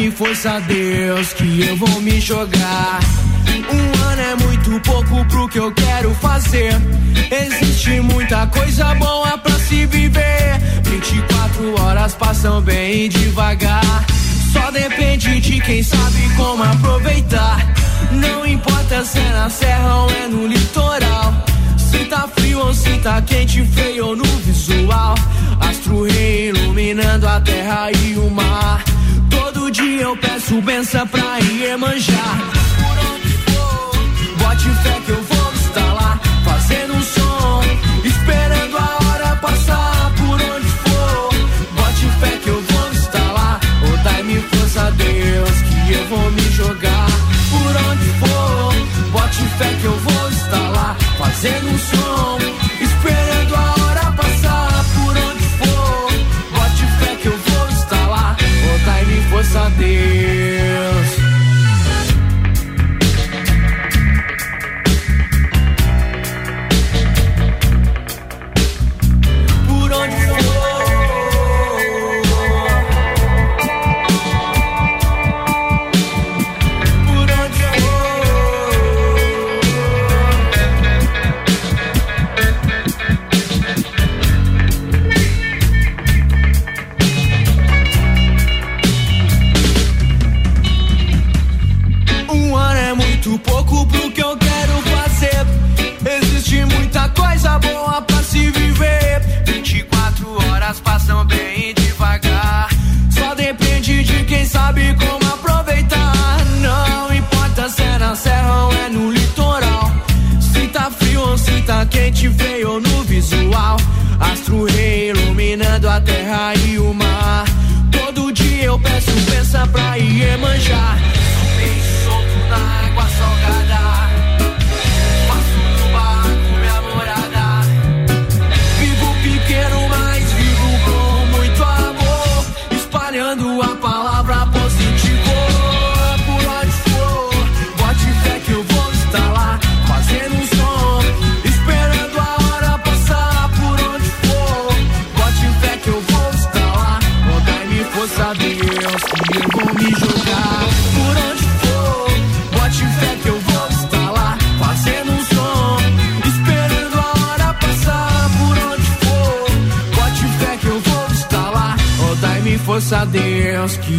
Dai-me 0.04 0.16
força, 0.16 0.60
Deus, 0.60 1.32
que 1.32 1.66
eu 1.66 1.76
vou 1.76 2.02
me 2.02 2.20
jogar. 2.20 3.00
Um 3.72 4.04
ano 4.04 4.20
é 4.20 4.34
muito 4.34 4.78
pouco 4.80 5.24
pro 5.24 5.48
que 5.48 5.58
eu 5.58 5.72
quero 5.72 6.14
fazer. 6.16 6.74
Existe 7.30 8.00
muita 8.00 8.46
coisa 8.48 8.94
boa 8.96 9.38
pra 9.38 9.58
se 9.60 9.86
viver. 9.86 10.60
24 10.82 11.80
horas 11.80 12.14
passam 12.16 12.60
bem 12.60 13.08
devagar. 13.08 14.04
Só 14.52 14.70
depende 14.70 15.40
de 15.40 15.58
quem 15.60 15.82
sabe 15.82 16.28
como 16.36 16.62
aproveitar. 16.62 17.66
Não 18.12 18.44
importa 18.44 19.04
se 19.04 19.18
é 19.18 19.32
na 19.32 19.48
serra 19.48 20.02
ou 20.02 20.10
é 20.10 20.28
no 20.28 20.46
litoral. 20.46 21.32
Se 21.78 22.04
tá 22.04 22.28
frio 22.36 22.58
ou 22.58 22.74
se 22.74 22.98
tá 22.98 23.22
quente, 23.22 23.64
feio 23.64 24.08
ou 24.08 24.16
no 24.16 24.24
visual. 24.24 25.14
Astro 25.60 26.02
rei 26.02 26.50
iluminando 26.50 27.26
a 27.26 27.40
terra 27.40 27.90
e 27.90 28.16
o 28.16 28.28
mar. 28.28 28.84
Dia 29.74 30.02
eu 30.02 30.16
peço 30.16 30.60
benção 30.62 31.04
pra 31.08 31.40
ir 31.40 31.76
manjar. 31.76 32.38
Por 32.78 32.96
onde 33.12 33.32
for, 33.38 33.90
bote 34.38 34.70
fé 34.84 35.00
que 35.04 35.10
eu 35.10 35.20
vou 35.20 35.52
estar 35.52 35.92
lá. 35.94 36.20
Fazendo 36.44 36.94
um 36.94 37.02
som, 37.02 37.60
esperando 38.04 38.76
a 38.78 38.98
hora 39.04 39.36
passar. 39.42 40.12
Por 40.16 40.40
onde 40.54 40.68
for, 40.84 41.34
bote 41.74 42.06
fé 42.20 42.38
que 42.44 42.50
eu 42.50 42.62
vou 42.62 42.92
estar 42.92 43.32
lá. 43.32 43.60
Oh, 43.82 43.96
dai-me 44.04 44.40
força, 44.42 44.92
Deus, 44.92 45.56
que 45.66 45.92
eu 45.92 46.06
vou 46.06 46.30
me 46.30 46.50
jogar. 46.52 47.08
Por 47.50 47.74
onde 47.90 48.08
for, 48.20 48.74
bote 49.10 49.42
fé 49.58 49.76
que 49.80 49.86
eu 49.86 49.98
vou 49.98 50.28
estar 50.28 50.68
lá. 50.70 50.96
Fazendo 51.18 51.68
um 51.68 51.78
som, 51.78 52.13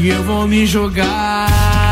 eu 0.09 0.23
vou 0.23 0.47
me 0.47 0.65
jogar. 0.65 1.85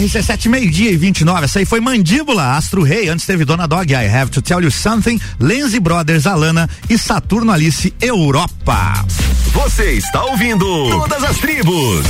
RC7 0.00 0.48
meio-dia 0.48 0.90
e 0.90 0.96
29. 0.96 1.44
Essa 1.44 1.58
aí 1.58 1.66
foi 1.66 1.78
Mandíbula, 1.78 2.56
Astro 2.56 2.82
Rei. 2.82 3.08
Antes 3.08 3.26
teve 3.26 3.44
Dona 3.44 3.66
Dog, 3.66 3.92
I 3.92 4.08
Have 4.08 4.30
to 4.30 4.40
Tell 4.40 4.62
You 4.62 4.70
Something, 4.70 5.20
Lenzi 5.38 5.78
Brothers, 5.78 6.26
Alana 6.26 6.68
e 6.88 6.96
Saturno 6.96 7.52
Alice 7.52 7.92
Europa. 8.00 9.04
Você 9.52 9.92
está 9.92 10.24
ouvindo 10.24 10.66
Todas 10.90 11.24
as 11.24 11.38
Tribos. 11.38 12.06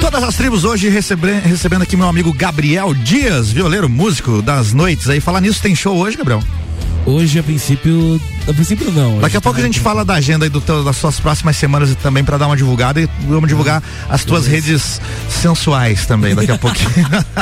Todas 0.00 0.22
as 0.22 0.36
tribos 0.36 0.64
hoje 0.64 0.88
recebe- 0.88 1.40
recebendo 1.40 1.82
aqui 1.82 1.96
meu 1.96 2.06
amigo 2.08 2.32
Gabriel 2.32 2.94
Dias, 2.94 3.50
violeiro 3.50 3.88
músico 3.88 4.40
das 4.42 4.72
noites. 4.72 5.08
Aí 5.08 5.20
falar 5.20 5.40
nisso, 5.40 5.60
tem 5.60 5.74
show 5.74 5.96
hoje, 5.96 6.16
Gabriel? 6.16 6.42
Hoje, 7.04 7.38
a 7.38 7.42
princípio. 7.42 8.20
A 8.48 8.52
princípio, 8.54 8.92
não. 8.92 9.18
Daqui 9.18 9.36
a 9.36 9.40
pouco 9.40 9.58
a 9.58 9.62
gente 9.62 9.80
fala 9.80 10.04
da 10.04 10.14
agenda 10.14 10.48
do 10.48 10.60
teu- 10.60 10.84
das 10.84 10.96
suas 10.96 11.18
próximas 11.18 11.56
semanas 11.56 11.90
e 11.90 11.96
também 11.96 12.22
pra 12.22 12.38
dar 12.38 12.46
uma 12.46 12.56
divulgada 12.56 13.00
e 13.00 13.08
vamos 13.28 13.48
divulgar 13.48 13.82
as 14.08 14.24
tuas 14.24 14.46
redes 14.46 15.00
sensuais 15.28 16.06
também 16.06 16.32
daqui 16.32 16.52
a 16.52 16.58
pouquinho. 16.58 16.88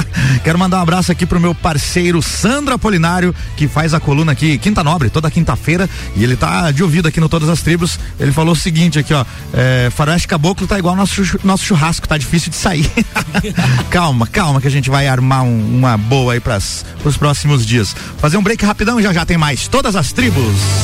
Quero 0.43 0.59
mandar 0.59 0.79
um 0.79 0.83
abraço 0.83 1.13
aqui 1.13 1.27
pro 1.27 1.39
meu 1.39 1.55
parceiro 1.55 2.23
Sandro 2.23 2.73
Apolinário, 2.75 3.35
que 3.55 3.69
faz 3.69 3.93
a 3.93 4.01
coluna 4.01 4.33
aqui, 4.33 4.57
Quinta 4.57 4.83
Nobre, 4.83 5.11
toda 5.11 5.31
quinta-feira, 5.31 5.89
e 6.17 6.25
ele 6.25 6.37
tá 6.37 6.71
de 6.71 6.83
ouvido 6.83 7.07
aqui 7.07 7.21
no 7.21 7.29
Todas 7.29 7.51
as 7.51 7.61
Tribos. 7.61 7.99
Ele 8.19 8.33
falou 8.33 8.55
o 8.55 8.57
seguinte 8.57 8.99
aqui, 8.99 9.13
ó, 9.13 9.27
é, 9.53 9.91
faroeste 9.95 10.27
caboclo 10.27 10.67
tá 10.67 10.79
igual 10.79 10.97
nosso, 10.97 11.23
nosso 11.45 11.65
churrasco, 11.67 12.09
tá 12.09 12.17
difícil 12.17 12.49
de 12.51 12.57
sair. 12.57 12.91
calma, 13.91 14.27
calma 14.27 14.59
que 14.59 14.67
a 14.69 14.71
gente 14.71 14.89
vai 14.89 15.07
armar 15.07 15.43
um- 15.43 15.77
uma 15.77 15.99
boa 15.99 16.33
aí 16.33 16.41
pras, 16.41 16.83
pros 17.03 17.19
próximos 17.19 17.67
dias. 17.67 17.95
Fazer 18.19 18.39
um 18.39 18.43
break 18.43 18.65
rapidão 18.65 18.99
e 18.99 19.03
já 19.03 19.13
já 19.13 19.27
tem 19.27 19.37
mais 19.37 19.69
Todas 19.69 19.95
as 19.97 20.11
Tribos. 20.13 20.55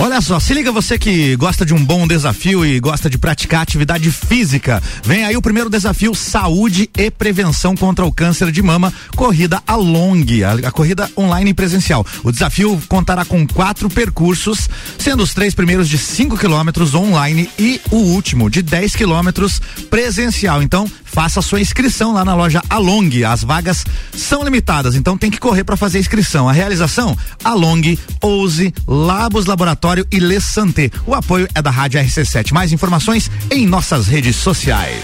Olha 0.00 0.20
só, 0.20 0.38
se 0.38 0.54
liga 0.54 0.70
você 0.70 0.96
que 0.96 1.34
gosta 1.34 1.66
de 1.66 1.74
um 1.74 1.84
bom 1.84 2.06
desafio 2.06 2.64
e 2.64 2.78
gosta 2.78 3.10
de 3.10 3.18
praticar 3.18 3.62
atividade 3.62 4.12
física. 4.12 4.80
Vem 5.02 5.24
aí 5.24 5.36
o 5.36 5.42
primeiro 5.42 5.68
desafio 5.68 6.14
Saúde 6.14 6.88
e 6.96 7.10
Prevenção 7.10 7.74
contra 7.76 8.06
o 8.06 8.12
Câncer 8.12 8.52
de 8.52 8.62
Mama, 8.62 8.94
corrida 9.16 9.60
a 9.66 9.74
long, 9.74 10.24
a, 10.46 10.68
a 10.68 10.70
corrida 10.70 11.10
online 11.18 11.50
e 11.50 11.54
presencial. 11.54 12.06
O 12.22 12.30
desafio 12.30 12.80
contará 12.86 13.24
com 13.24 13.44
quatro 13.44 13.90
percursos, 13.90 14.68
sendo 14.98 15.24
os 15.24 15.34
três 15.34 15.52
primeiros 15.52 15.88
de 15.88 15.98
5 15.98 16.38
quilômetros 16.38 16.94
online 16.94 17.50
e 17.58 17.80
o 17.90 17.96
último 17.96 18.48
de 18.48 18.62
10 18.62 18.94
quilômetros 18.94 19.60
presencial. 19.90 20.62
Então, 20.62 20.88
faça 21.04 21.42
sua 21.42 21.60
inscrição 21.60 22.12
lá 22.12 22.24
na 22.24 22.36
loja 22.36 22.62
Along. 22.70 23.24
As 23.24 23.42
vagas 23.42 23.84
são 24.12 24.44
limitadas, 24.44 24.94
então 24.94 25.18
tem 25.18 25.30
que 25.32 25.40
correr 25.40 25.64
para 25.64 25.76
fazer 25.76 25.98
a 25.98 26.00
inscrição. 26.00 26.48
A 26.48 26.52
realização 26.52 27.18
Along, 27.42 27.98
Ouse, 28.22 28.72
Labos 28.86 29.44
Laboratório 29.88 30.06
e 30.10 30.18
Le 30.18 30.40
Santé. 30.40 30.90
O 31.06 31.14
apoio 31.14 31.48
é 31.54 31.62
da 31.62 31.70
Rádio 31.70 32.00
RC7. 32.00 32.52
Mais 32.52 32.72
informações 32.72 33.30
em 33.50 33.66
nossas 33.66 34.06
redes 34.06 34.36
sociais. 34.36 35.02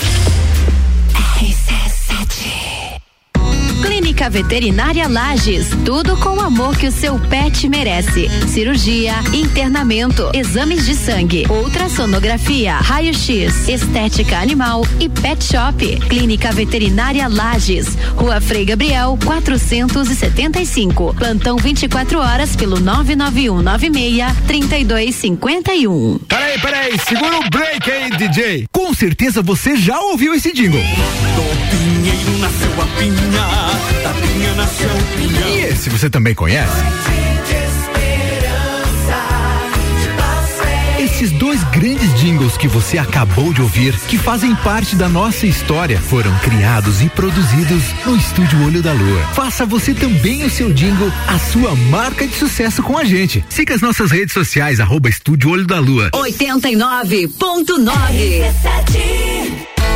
Clínica 4.14 4.30
Veterinária 4.30 5.08
Lages, 5.08 5.70
tudo 5.84 6.16
com 6.16 6.36
o 6.36 6.40
amor 6.40 6.76
que 6.76 6.86
o 6.86 6.92
seu 6.92 7.18
pet 7.18 7.68
merece. 7.68 8.28
Cirurgia, 8.46 9.12
internamento, 9.32 10.30
exames 10.32 10.86
de 10.86 10.94
sangue, 10.94 11.44
ultrassonografia, 11.50 12.76
raio-x, 12.76 13.68
estética 13.68 14.38
animal 14.38 14.86
e 15.00 15.08
pet 15.08 15.42
shop. 15.42 15.96
Clínica 16.08 16.52
Veterinária 16.52 17.26
Lages, 17.26 17.98
Rua 18.14 18.40
Frei 18.40 18.64
Gabriel, 18.64 19.18
475. 19.24 21.12
Plantão 21.14 21.56
24 21.56 22.20
horas 22.20 22.54
pelo 22.54 22.78
99196 22.78 24.32
3251. 24.46 26.20
Peraí, 26.28 26.60
peraí, 26.60 26.96
segura 27.00 27.40
o 27.40 27.50
break 27.50 27.90
aí, 27.90 28.10
DJ. 28.10 28.66
Com 28.70 28.94
certeza 28.94 29.42
você 29.42 29.76
já 29.76 29.98
ouviu 29.98 30.32
esse 30.34 30.52
jingle. 30.52 30.80
Do 30.80 31.93
pinheiro 32.04 32.38
nasceu 32.38 32.70
a 32.82 32.86
pinha, 32.98 33.14
da 34.02 34.12
pinha 34.20 34.52
nasceu 34.54 34.90
o 34.90 35.04
pinhão. 35.16 35.48
E 35.48 35.60
esse 35.62 35.88
você 35.88 36.10
também 36.10 36.34
conhece? 36.34 36.76
Esses 40.98 41.30
dois 41.32 41.64
grandes 41.64 42.14
jingles 42.20 42.56
que 42.56 42.68
você 42.68 42.96
acabou 42.98 43.54
de 43.54 43.62
ouvir, 43.62 43.94
que 44.08 44.18
fazem 44.18 44.54
parte 44.56 44.96
da 44.96 45.08
nossa 45.08 45.46
história, 45.46 45.96
foram 45.98 46.36
criados 46.38 47.00
e 47.02 47.08
produzidos 47.08 47.84
no 48.04 48.16
Estúdio 48.16 48.64
Olho 48.64 48.82
da 48.82 48.92
Lua. 48.92 49.22
Faça 49.34 49.64
você 49.64 49.94
também 49.94 50.44
o 50.44 50.50
seu 50.50 50.72
jingle, 50.72 51.12
a 51.26 51.38
sua 51.38 51.76
marca 51.76 52.26
de 52.26 52.34
sucesso 52.34 52.82
com 52.82 52.98
a 52.98 53.04
gente. 53.04 53.44
Siga 53.48 53.74
as 53.74 53.80
nossas 53.80 54.10
redes 54.10 54.34
sociais, 54.34 54.80
arroba 54.80 55.08
Estúdio 55.08 55.50
Olho 55.50 55.66
da 55.66 55.78
Lua. 55.78 56.10
89.9 56.10 57.30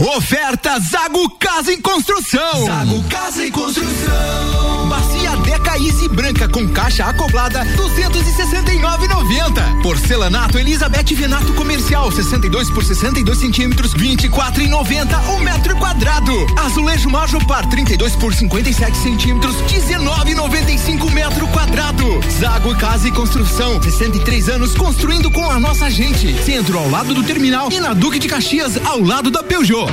Oferta 0.00 0.80
Zago 0.80 1.28
Casa 1.38 1.72
em 1.74 1.78
Construção. 1.78 2.64
Zago 2.64 3.04
Casa 3.04 3.46
em 3.46 3.50
Construção. 3.50 4.88
Bacia 4.88 5.36
Deca 5.36 5.76
Easy 5.76 6.08
branca 6.08 6.48
com 6.48 6.66
caixa 6.70 7.04
acoplada 7.04 7.62
269,90. 7.76 9.82
Porcelanato 9.82 10.58
Elizabeth 10.58 11.14
Venato 11.14 11.52
comercial 11.52 12.10
62 12.10 12.70
por 12.70 12.82
62 12.82 13.38
centímetros 13.38 13.92
24,90 13.92 15.28
o 15.28 15.32
um 15.34 15.40
metro 15.40 15.76
quadrado. 15.76 16.32
Azulejo 16.64 17.10
Majopar 17.10 17.68
32 17.68 18.16
por 18.16 18.32
57 18.32 18.96
centímetros 18.96 19.54
19,95 19.64 21.12
metro 21.12 21.46
quadrado. 21.48 22.06
Zago 22.40 22.74
Casa 22.78 23.06
e 23.06 23.12
Construção 23.12 23.82
63 23.82 24.48
anos 24.48 24.74
construindo 24.74 25.30
com 25.30 25.50
a 25.50 25.60
nossa 25.60 25.90
gente. 25.90 26.42
Centro 26.42 26.78
ao 26.78 26.88
lado 26.88 27.12
do 27.12 27.22
terminal 27.22 27.70
e 27.70 27.78
na 27.78 27.92
Duque 27.92 28.18
de 28.18 28.28
Caxias 28.28 28.78
ao 28.86 29.02
lado 29.02 29.30
da 29.30 29.42
Peugeot. 29.42 29.89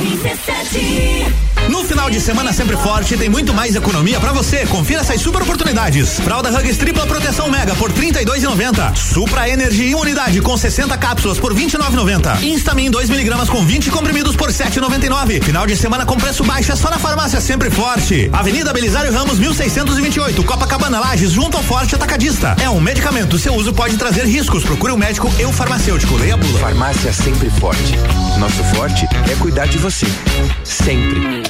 RC7 0.00 1.49
No 1.68 1.84
final 1.84 2.10
de 2.10 2.20
semana 2.20 2.52
sempre 2.52 2.76
forte 2.76 3.16
tem 3.16 3.28
muito 3.28 3.52
mais 3.52 3.76
economia 3.76 4.18
pra 4.18 4.32
você. 4.32 4.66
Confira 4.66 5.00
essas 5.00 5.20
super 5.20 5.42
oportunidades. 5.42 6.18
Fralda 6.20 6.50
Hugs 6.50 6.76
tripla 6.76 7.06
proteção 7.06 7.48
mega 7.48 7.74
por 7.74 7.92
32,90. 7.92 8.96
Supra 8.96 9.48
Energy 9.48 9.90
imunidade 9.90 10.40
com 10.40 10.56
60 10.56 10.96
cápsulas 10.98 11.38
por 11.38 11.54
29,90. 11.54 12.42
Instamin 12.42 12.90
2 12.90 13.10
miligramas 13.10 13.48
com 13.48 13.64
20 13.64 13.90
comprimidos 13.90 14.36
por 14.36 14.50
7,99. 14.50 15.42
Final 15.42 15.66
de 15.66 15.76
semana 15.76 16.04
com 16.04 16.16
preço 16.16 16.44
baixo 16.44 16.72
é 16.72 16.76
só 16.76 16.90
na 16.90 16.98
farmácia 16.98 17.40
sempre 17.40 17.70
forte. 17.70 18.28
Avenida 18.32 18.72
Belisário 18.72 19.12
Ramos 19.12 19.38
1628, 19.38 20.42
Copacabana 20.44 21.00
Lages, 21.00 21.32
junto 21.32 21.56
ao 21.56 21.62
Forte 21.62 21.94
Atacadista. 21.94 22.56
É 22.60 22.68
um 22.68 22.80
medicamento. 22.80 23.38
Seu 23.38 23.54
uso 23.54 23.72
pode 23.72 23.96
trazer 23.96 24.24
riscos. 24.24 24.64
Procure 24.64 24.92
um 24.92 24.96
médico 24.96 25.32
e 25.38 25.46
um 25.46 25.52
farmacêutico. 25.52 26.16
Leia 26.16 26.34
a 26.34 26.36
bula. 26.36 26.58
Farmácia 26.58 27.12
sempre 27.12 27.50
forte. 27.50 27.96
Nosso 28.38 28.62
forte 28.74 29.06
é 29.30 29.34
cuidar 29.36 29.66
de 29.66 29.78
você. 29.78 30.06
Sempre. 30.64 31.49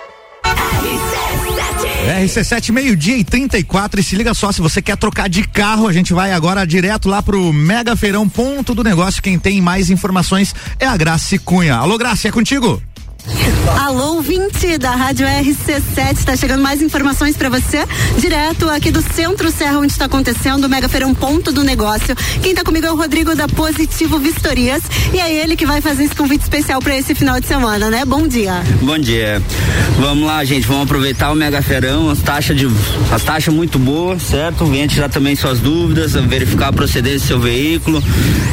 RC7 2.21 2.71
meio-dia 2.71 3.17
e 3.17 3.23
34 3.23 3.99
e 3.99 4.03
se 4.03 4.15
liga 4.15 4.33
só, 4.33 4.51
se 4.51 4.61
você 4.61 4.81
quer 4.81 4.97
trocar 4.97 5.27
de 5.27 5.47
carro, 5.47 5.87
a 5.87 5.93
gente 5.93 6.13
vai 6.13 6.33
agora 6.33 6.65
direto 6.65 7.09
lá 7.09 7.21
pro 7.21 7.51
Mega 7.51 7.95
Feirão 7.95 8.27
Ponto 8.27 8.75
do 8.75 8.83
Negócio. 8.83 9.21
Quem 9.21 9.39
tem 9.39 9.61
mais 9.61 9.89
informações 9.89 10.53
é 10.79 10.85
a 10.85 10.95
Graci 10.95 11.39
Cunha. 11.39 11.75
Alô, 11.75 11.97
Graci, 11.97 12.27
é 12.27 12.31
contigo? 12.31 12.81
Alô, 13.79 14.21
20 14.21 14.77
da 14.79 14.91
Rádio 14.91 15.27
RC7, 15.27 16.17
está 16.17 16.35
chegando 16.35 16.61
mais 16.61 16.81
informações 16.81 17.37
para 17.37 17.49
você, 17.49 17.85
direto 18.17 18.67
aqui 18.69 18.89
do 18.89 19.01
Centro 19.01 19.51
Serra, 19.51 19.77
onde 19.77 19.91
está 19.91 20.05
acontecendo 20.05 20.65
o 20.65 20.69
Mega 20.69 20.89
Feirão 20.89 21.13
Ponto 21.13 21.51
do 21.51 21.63
Negócio. 21.63 22.15
Quem 22.41 22.51
está 22.51 22.63
comigo 22.63 22.87
é 22.87 22.91
o 22.91 22.95
Rodrigo 22.95 23.35
da 23.35 23.47
Positivo 23.47 24.17
Vistorias 24.17 24.81
e 25.13 25.19
é 25.19 25.31
ele 25.31 25.55
que 25.55 25.65
vai 25.65 25.81
fazer 25.81 26.05
esse 26.05 26.15
convite 26.15 26.41
especial 26.41 26.81
para 26.81 26.97
esse 26.97 27.13
final 27.13 27.39
de 27.39 27.47
semana, 27.47 27.89
né? 27.89 28.05
Bom 28.05 28.27
dia. 28.27 28.63
Bom 28.81 28.97
dia. 28.97 29.41
Vamos 29.99 30.25
lá, 30.25 30.43
gente, 30.43 30.65
vamos 30.65 30.83
aproveitar 30.83 31.31
o 31.31 31.35
Mega 31.35 31.61
Feirão, 31.61 32.09
as 32.09 32.19
taxas 32.19 32.57
de 32.57 32.67
as 33.11 33.23
taxas 33.23 33.53
muito 33.53 33.77
boas, 33.77 34.21
certo? 34.23 34.65
Venha 34.65 34.87
tirar 34.87 35.09
também 35.09 35.35
suas 35.35 35.59
dúvidas, 35.59 36.13
verificar 36.13 36.69
a 36.69 36.73
procedência 36.73 37.19
do 37.19 37.27
seu 37.27 37.39
veículo. 37.39 38.03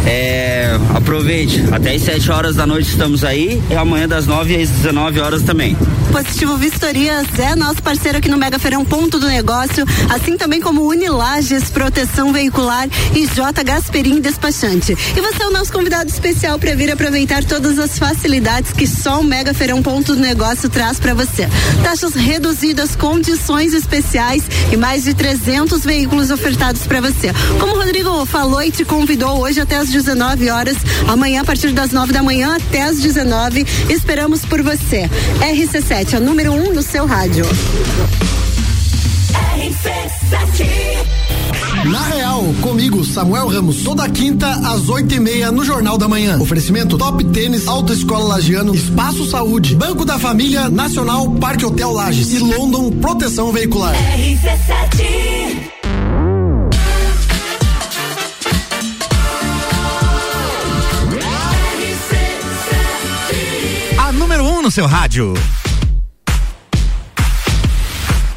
É, 0.04 0.78
aproveite, 0.94 1.64
até 1.72 1.94
às 1.94 2.02
7 2.02 2.30
horas 2.30 2.56
da 2.56 2.66
noite 2.66 2.90
estamos 2.90 3.24
aí 3.24 3.62
e 3.70 3.74
amanhã 3.74 4.06
das 4.06 4.26
9 4.26 4.57
às 4.62 4.70
19 4.70 5.20
horas 5.20 5.42
também. 5.42 5.76
Positivo 6.10 6.56
Vistorias 6.56 7.26
é 7.38 7.54
nosso 7.54 7.82
parceiro 7.82 8.18
aqui 8.18 8.28
no 8.28 8.38
Mega 8.38 8.58
Feirão 8.58 8.84
Ponto 8.84 9.18
do 9.18 9.26
Negócio, 9.26 9.84
assim 10.08 10.36
também 10.36 10.60
como 10.60 10.88
Unilages 10.88 11.70
Proteção 11.70 12.32
Veicular 12.32 12.88
e 13.14 13.26
J 13.26 13.62
Gasperim 13.62 14.20
Despachante. 14.20 14.92
E 14.92 15.20
você 15.20 15.42
é 15.42 15.46
o 15.46 15.52
nosso 15.52 15.72
convidado 15.72 16.08
especial 16.10 16.58
para 16.58 16.74
vir 16.74 16.90
aproveitar 16.90 17.44
todas 17.44 17.78
as 17.78 17.98
facilidades 17.98 18.72
que 18.72 18.86
só 18.86 19.20
o 19.20 19.24
Mega 19.24 19.52
Feirão 19.52 19.82
Ponto 19.82 20.14
do 20.14 20.20
Negócio 20.20 20.68
traz 20.68 20.98
para 20.98 21.14
você. 21.14 21.46
Taxas 21.82 22.14
reduzidas, 22.14 22.96
condições 22.96 23.74
especiais 23.74 24.42
e 24.72 24.76
mais 24.76 25.04
de 25.04 25.14
300 25.14 25.84
veículos 25.84 26.30
ofertados 26.30 26.86
para 26.86 27.00
você. 27.00 27.32
Como 27.60 27.74
o 27.74 27.78
Rodrigo 27.78 28.24
falou 28.26 28.62
e 28.62 28.70
te 28.70 28.84
convidou 28.84 29.40
hoje 29.40 29.60
até 29.60 29.76
às 29.76 29.90
19 29.90 30.50
horas, 30.50 30.76
amanhã 31.06 31.42
a 31.42 31.44
partir 31.44 31.72
das 31.72 31.92
9 31.92 32.12
da 32.12 32.22
manhã 32.22 32.56
até 32.56 32.82
às 32.82 32.98
19, 32.98 33.66
esperamos 33.90 34.44
por 34.48 34.62
você. 34.62 35.08
RC7, 35.40 36.14
a 36.14 36.16
é 36.16 36.20
número 36.20 36.52
1 36.52 36.68
um 36.68 36.72
no 36.72 36.82
seu 36.82 37.06
rádio. 37.06 37.44
Na 41.84 42.02
Real, 42.08 42.44
comigo, 42.60 43.04
Samuel 43.04 43.48
Ramos. 43.48 43.82
Toda 43.82 44.08
quinta, 44.08 44.50
às 44.50 44.88
oito 44.88 45.14
e 45.14 45.20
meia, 45.20 45.52
no 45.52 45.64
Jornal 45.64 45.96
da 45.96 46.08
Manhã. 46.08 46.38
Oferecimento 46.38 46.98
Top 46.98 47.22
Tênis, 47.26 47.66
Alta 47.68 47.92
Escola 47.92 48.24
Lagiano, 48.24 48.74
Espaço 48.74 49.24
Saúde, 49.28 49.74
Banco 49.74 50.04
da 50.04 50.18
Família, 50.18 50.68
Nacional, 50.68 51.30
Parque 51.32 51.64
Hotel 51.64 51.90
Lages 51.92 52.32
e 52.32 52.38
London 52.38 52.90
Proteção 52.92 53.52
Veicular. 53.52 53.94
RC7 53.94 55.77
no 64.68 64.72
seu 64.72 64.86
rádio. 64.86 65.32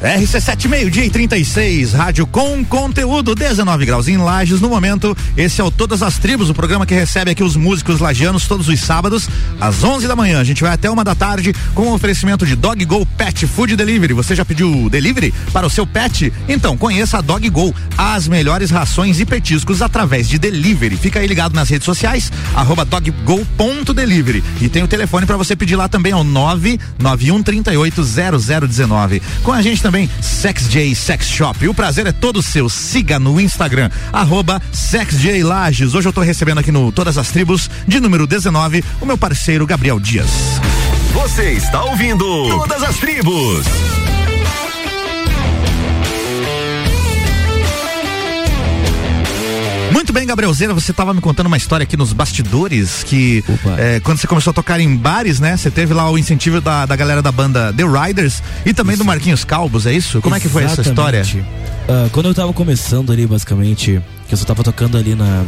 RC7 0.02 0.68
meio-dia 0.68 1.04
e 1.04 1.10
36, 1.10 1.92
rádio 1.92 2.26
com 2.26 2.64
conteúdo, 2.64 3.36
19 3.36 3.86
graus 3.86 4.08
em 4.08 4.16
Lages 4.16 4.60
no 4.60 4.68
momento. 4.68 5.16
Esse 5.36 5.60
é 5.60 5.64
o 5.64 5.70
Todas 5.70 6.02
as 6.02 6.18
Tribos, 6.18 6.50
o 6.50 6.54
programa 6.54 6.84
que 6.84 6.92
recebe 6.92 7.30
aqui 7.30 7.44
os 7.44 7.54
músicos 7.54 8.00
lagianos 8.00 8.48
todos 8.48 8.66
os 8.66 8.80
sábados, 8.80 9.28
às 9.60 9.84
11 9.84 10.08
da 10.08 10.16
manhã. 10.16 10.40
A 10.40 10.44
gente 10.44 10.60
vai 10.60 10.72
até 10.72 10.90
uma 10.90 11.04
da 11.04 11.14
tarde 11.14 11.54
com 11.72 11.82
o 11.82 11.94
oferecimento 11.94 12.44
de 12.44 12.56
Dog 12.56 12.84
Go 12.84 13.06
Pet 13.06 13.46
Food 13.46 13.76
Delivery. 13.76 14.12
Você 14.12 14.34
já 14.34 14.44
pediu 14.44 14.90
delivery 14.90 15.32
para 15.52 15.68
o 15.68 15.70
seu 15.70 15.86
pet? 15.86 16.32
Então 16.48 16.76
conheça 16.76 17.18
a 17.18 17.20
Dog 17.20 17.48
Go, 17.48 17.72
as 17.96 18.26
melhores 18.26 18.72
rações 18.72 19.20
e 19.20 19.24
petiscos 19.24 19.82
através 19.82 20.28
de 20.28 20.36
delivery. 20.36 20.96
Fica 20.96 21.20
aí 21.20 21.28
ligado 21.28 21.54
nas 21.54 21.68
redes 21.68 21.84
sociais, 21.84 22.32
arroba 22.56 22.84
doggo.delivery. 22.84 24.42
E 24.60 24.68
tem 24.68 24.82
o 24.82 24.88
telefone 24.88 25.26
para 25.26 25.36
você 25.36 25.54
pedir 25.54 25.76
lá 25.76 25.88
também, 25.88 26.10
é 26.10 26.16
ao 26.16 26.24
991380019. 26.24 29.22
Com 29.44 29.52
a 29.52 29.62
gente 29.62 29.80
também 29.80 29.91
também 29.92 30.08
SexJ 30.22 30.94
Sex 30.94 31.28
Shop. 31.28 31.62
E 31.62 31.68
o 31.68 31.74
prazer 31.74 32.06
é 32.06 32.12
todo 32.12 32.42
seu. 32.42 32.66
Siga 32.70 33.18
no 33.18 33.38
Instagram, 33.38 33.90
arroba 34.10 34.60
Lages. 35.44 35.94
Hoje 35.94 36.08
eu 36.08 36.10
estou 36.10 36.24
recebendo 36.24 36.58
aqui 36.58 36.72
no 36.72 36.90
Todas 36.90 37.18
as 37.18 37.30
Tribos, 37.30 37.68
de 37.86 38.00
número 38.00 38.26
19, 38.26 38.82
o 39.02 39.06
meu 39.06 39.18
parceiro 39.18 39.66
Gabriel 39.66 40.00
Dias. 40.00 40.30
Você 41.12 41.52
está 41.52 41.84
ouvindo 41.84 42.24
Todas 42.24 42.82
as 42.82 42.96
Tribos. 42.96 43.66
Muito 49.92 50.10
bem, 50.10 50.26
Gabrielzeira, 50.26 50.72
você 50.72 50.90
estava 50.90 51.12
me 51.12 51.20
contando 51.20 51.46
uma 51.46 51.56
história 51.56 51.84
aqui 51.84 51.98
nos 51.98 52.14
bastidores 52.14 53.04
que 53.04 53.44
é, 53.78 54.00
quando 54.00 54.18
você 54.18 54.26
começou 54.26 54.50
a 54.50 54.54
tocar 54.54 54.80
em 54.80 54.96
bares, 54.96 55.38
né? 55.38 55.54
Você 55.54 55.70
teve 55.70 55.92
lá 55.92 56.10
o 56.10 56.16
incentivo 56.16 56.62
da, 56.62 56.86
da 56.86 56.96
galera 56.96 57.20
da 57.20 57.30
banda 57.30 57.72
The 57.74 57.84
Riders 57.84 58.42
e 58.64 58.72
também 58.72 58.94
isso. 58.94 59.02
do 59.02 59.06
Marquinhos 59.06 59.44
Calbos, 59.44 59.84
é 59.84 59.92
isso? 59.92 60.22
Como 60.22 60.34
Exatamente. 60.34 60.42
é 60.42 60.48
que 60.48 60.52
foi 60.52 60.64
essa 60.64 60.80
história? 60.80 61.22
Uh, 61.22 62.08
quando 62.10 62.26
eu 62.26 62.34
tava 62.34 62.52
começando 62.54 63.12
ali, 63.12 63.26
basicamente, 63.26 64.00
que 64.26 64.34
eu 64.34 64.38
só 64.38 64.46
tava 64.46 64.64
tocando 64.64 64.96
ali 64.96 65.14
na, 65.14 65.44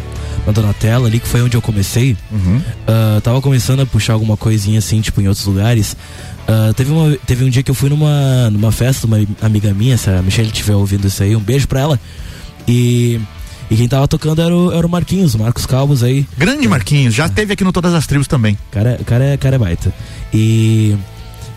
na 0.47 0.53
Donatella, 0.53 1.09
ali 1.09 1.21
que 1.21 1.29
foi 1.29 1.41
onde 1.43 1.57
eu 1.57 1.63
comecei, 1.63 2.15
uhum. 2.31 2.59
Uh, 2.59 3.21
tava 3.23 3.41
começando 3.41 3.81
a 3.81 3.87
puxar 3.87 4.13
alguma 4.13 4.37
coisinha 4.37 4.79
assim, 4.79 5.01
tipo, 5.01 5.23
em 5.23 5.29
outros 5.29 5.47
lugares. 5.47 5.97
Uh, 6.47 6.75
teve, 6.75 6.93
uma, 6.93 7.17
teve 7.27 7.45
um 7.45 7.49
dia 7.49 7.63
que 7.63 7.71
eu 7.71 7.75
fui 7.75 7.89
numa, 7.89 8.51
numa 8.51 8.71
festa, 8.71 9.07
uma 9.07 9.17
amiga 9.41 9.73
minha, 9.73 9.97
se 9.97 10.11
a 10.11 10.21
Michelle 10.21 10.49
estiver 10.49 10.75
ouvindo 10.75 11.07
isso 11.07 11.23
aí, 11.23 11.35
um 11.35 11.41
beijo 11.41 11.67
pra 11.67 11.81
ela. 11.81 12.01
E 12.69 13.21
e 13.71 13.77
quem 13.77 13.89
tava 13.89 14.07
tocando 14.07 14.43
era 14.43 14.55
o, 14.55 14.73
era 14.73 14.87
o 14.87 14.91
Marquinhos, 14.91 15.35
o 15.35 15.39
Marcos 15.39 15.67
Calvos 15.67 16.03
aí. 16.03 16.27
Grande 16.37 16.69
Marquinhos, 16.69 17.15
já 17.15 17.25
é. 17.25 17.29
teve 17.29 17.53
aqui 17.55 17.65
no 17.65 17.73
Todas 17.73 17.95
as 17.95 18.07
Tribos 18.07 18.27
também. 18.27 18.59
Cara, 18.71 19.01
cara, 19.05 19.37
cara 19.39 19.57
é 19.57 19.59
baita. 19.59 19.93
E. 20.33 20.97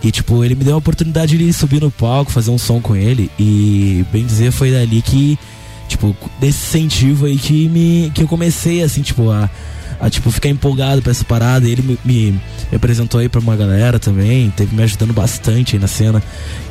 E, 0.03 0.11
tipo, 0.11 0.43
ele 0.45 0.53
me 0.53 0.63
deu 0.63 0.75
a 0.75 0.77
oportunidade 0.77 1.35
de 1.35 1.51
subir 1.51 1.81
no 1.81 1.89
palco, 1.89 2.31
fazer 2.31 2.51
um 2.51 2.57
som 2.57 2.79
com 2.79 2.95
ele. 2.95 3.31
E, 3.37 4.05
bem 4.11 4.23
dizer, 4.23 4.51
foi 4.51 4.71
dali 4.71 5.01
que, 5.01 5.39
tipo, 5.87 6.15
desse 6.39 6.77
incentivo 6.77 7.25
aí 7.25 7.35
que, 7.35 7.67
me, 7.67 8.11
que 8.13 8.21
eu 8.21 8.27
comecei, 8.27 8.83
assim, 8.83 9.01
tipo, 9.01 9.31
a, 9.31 9.49
a 9.99 10.07
tipo, 10.07 10.29
ficar 10.29 10.49
empolgado 10.49 11.01
pra 11.01 11.09
essa 11.09 11.25
parada. 11.25 11.67
E 11.67 11.71
ele 11.71 11.81
me, 11.81 11.99
me, 12.05 12.31
me, 12.31 12.75
apresentou 12.75 13.19
aí 13.19 13.27
pra 13.27 13.41
uma 13.41 13.55
galera 13.55 13.97
também, 13.97 14.51
teve 14.51 14.75
me 14.75 14.83
ajudando 14.83 15.13
bastante 15.13 15.75
aí 15.75 15.81
na 15.81 15.87
cena. 15.87 16.21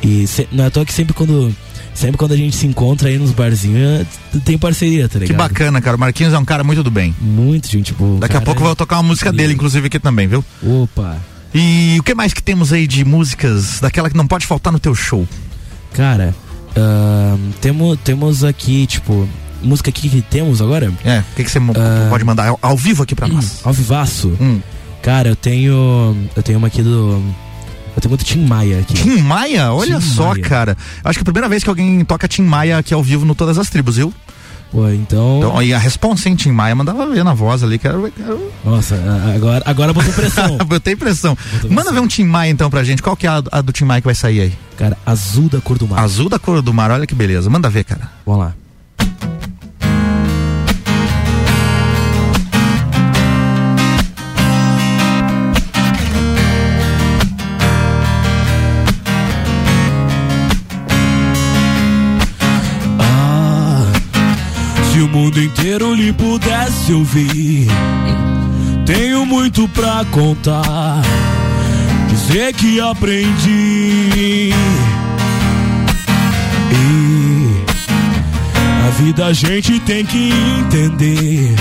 E 0.01 0.25
se, 0.25 0.47
não 0.49 0.63
é 0.63 0.67
à 0.67 0.71
toa 0.71 0.85
que 0.85 0.93
sempre 0.93 1.13
quando 1.13 1.53
sempre 1.97 2.17
quando 2.17 2.33
a 2.33 2.37
gente 2.37 2.55
se 2.55 2.67
encontra 2.67 3.09
aí 3.09 3.17
nos 3.17 3.31
barzinhos, 3.31 3.81
é, 3.81 4.39
tem 4.45 4.57
parceria, 4.57 5.09
tá 5.09 5.17
ligado? 5.17 5.35
Que 5.35 5.37
bacana, 5.37 5.81
cara. 5.81 5.97
O 5.97 5.99
Marquinhos 5.99 6.31
é 6.31 6.37
um 6.37 6.45
cara 6.45 6.63
muito 6.63 6.83
do 6.83 6.91
bem. 6.91 7.15
Muito 7.19 7.69
gente. 7.69 7.87
Tipo, 7.87 8.17
Daqui 8.19 8.37
a 8.37 8.41
pouco 8.41 8.59
vai 8.59 8.67
vou 8.67 8.75
tocar 8.75 8.97
uma 8.97 9.03
música 9.03 9.31
dele, 9.31 9.53
inclusive, 9.53 9.87
aqui 9.87 9.99
também, 9.99 10.27
viu? 10.27 10.45
Opa. 10.63 11.17
E 11.53 11.97
o 11.99 12.03
que 12.03 12.13
mais 12.13 12.33
que 12.33 12.43
temos 12.43 12.71
aí 12.71 12.85
de 12.85 13.03
músicas 13.03 13.79
daquela 13.79 14.09
que 14.09 14.17
não 14.17 14.27
pode 14.27 14.45
faltar 14.45 14.71
no 14.71 14.79
teu 14.79 14.93
show? 14.93 15.27
Cara, 15.93 16.35
uh, 16.71 17.53
temos, 17.61 17.97
temos 18.03 18.43
aqui, 18.43 18.85
tipo, 18.85 19.27
música 19.63 19.89
aqui 19.89 20.07
que 20.07 20.21
temos 20.21 20.61
agora. 20.61 20.93
É, 21.03 21.19
o 21.19 21.35
que, 21.35 21.49
você 21.49 21.57
uh, 21.57 22.09
pode 22.09 22.23
mandar 22.23 22.49
ao, 22.49 22.59
ao 22.61 22.77
vivo 22.77 23.01
aqui 23.01 23.15
pra 23.15 23.27
nós? 23.27 23.61
Ao 23.63 23.73
vivaço. 23.73 24.37
Hum. 24.39 24.59
Cara, 25.01 25.29
eu 25.29 25.35
tenho. 25.35 26.15
Eu 26.35 26.43
tenho 26.43 26.57
uma 26.57 26.67
aqui 26.67 26.83
do 26.83 27.23
eu 27.97 28.01
tenho 28.01 28.11
muito 28.11 28.23
Tim 28.23 28.45
Maia 28.45 28.79
aqui. 28.79 28.93
Tim 28.93 29.17
Maia? 29.23 29.73
Olha 29.73 29.95
Tim 29.95 30.01
só, 30.01 30.29
Maia. 30.29 30.43
cara. 30.43 30.77
Acho 31.03 31.17
que 31.17 31.21
é 31.21 31.23
a 31.23 31.25
primeira 31.25 31.49
vez 31.49 31.63
que 31.63 31.69
alguém 31.69 32.05
toca 32.05 32.27
Tim 32.27 32.43
Maia 32.43 32.77
aqui 32.77 32.93
ao 32.93 33.01
vivo 33.01 33.25
no 33.25 33.33
Todas 33.33 33.57
as 33.57 33.71
Tribos, 33.71 33.95
viu? 33.95 34.13
Pô, 34.71 34.87
então... 34.89 35.39
então. 35.39 35.63
E 35.63 35.73
a 35.73 35.79
responsa, 35.79 36.29
em 36.29 36.35
Tim 36.35 36.51
Maia? 36.51 36.75
Mandava 36.75 37.07
ver 37.07 37.23
na 37.23 37.33
voz 37.33 37.63
ali, 37.63 37.79
que 37.79 37.87
era. 37.87 37.97
Nossa, 38.63 38.95
agora, 39.35 39.63
agora 39.65 39.93
botou 39.93 40.13
pressão. 40.13 40.57
Botei 40.67 40.95
pressão. 40.95 41.35
Botou 41.53 41.71
Manda 41.71 41.91
ver 41.91 41.99
um 41.99 42.07
Tim 42.07 42.25
Maia 42.25 42.51
então 42.51 42.69
pra 42.69 42.83
gente. 42.83 43.01
Qual 43.01 43.15
que 43.15 43.25
é 43.25 43.31
a, 43.31 43.41
a 43.51 43.61
do 43.61 43.71
Tim 43.71 43.85
Maia 43.85 43.99
que 43.99 44.07
vai 44.07 44.15
sair 44.15 44.41
aí? 44.41 44.53
Cara, 44.77 44.95
azul 45.03 45.49
da 45.49 45.59
cor 45.59 45.79
do 45.79 45.87
mar. 45.87 45.99
Azul 45.99 46.29
da 46.29 46.37
cor 46.37 46.61
do 46.61 46.71
mar, 46.71 46.91
olha 46.91 47.07
que 47.07 47.15
beleza. 47.15 47.49
Manda 47.49 47.67
ver, 47.67 47.83
cara. 47.83 48.11
Vamos 48.23 48.41
lá. 48.41 48.53
Se 64.97 65.03
o 65.03 65.07
mundo 65.07 65.39
inteiro 65.39 65.93
lhe 65.93 66.11
pudesse 66.11 66.91
ouvir, 66.91 67.67
tenho 68.83 69.27
muito 69.27 69.69
pra 69.69 70.03
contar. 70.09 71.03
Dizer 72.09 72.51
que 72.55 72.79
aprendi. 72.79 74.49
E 76.71 77.63
a 78.87 78.89
vida 78.99 79.27
a 79.27 79.33
gente 79.33 79.79
tem 79.81 80.03
que 80.03 80.31
entender 80.61 81.53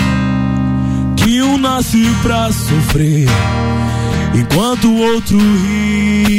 que 1.19 1.43
um 1.43 1.59
nasce 1.59 2.09
pra 2.23 2.51
sofrer, 2.51 3.29
enquanto 4.35 4.89
o 4.89 4.97
outro 5.13 5.39
ri. 5.39 6.36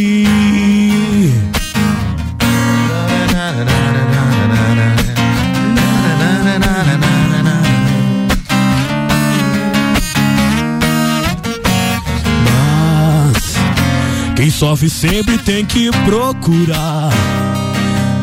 Quem 14.37 14.51
sofre 14.51 14.87
sempre 14.87 15.39
tem 15.39 15.65
que 15.65 15.89
procurar, 16.05 17.09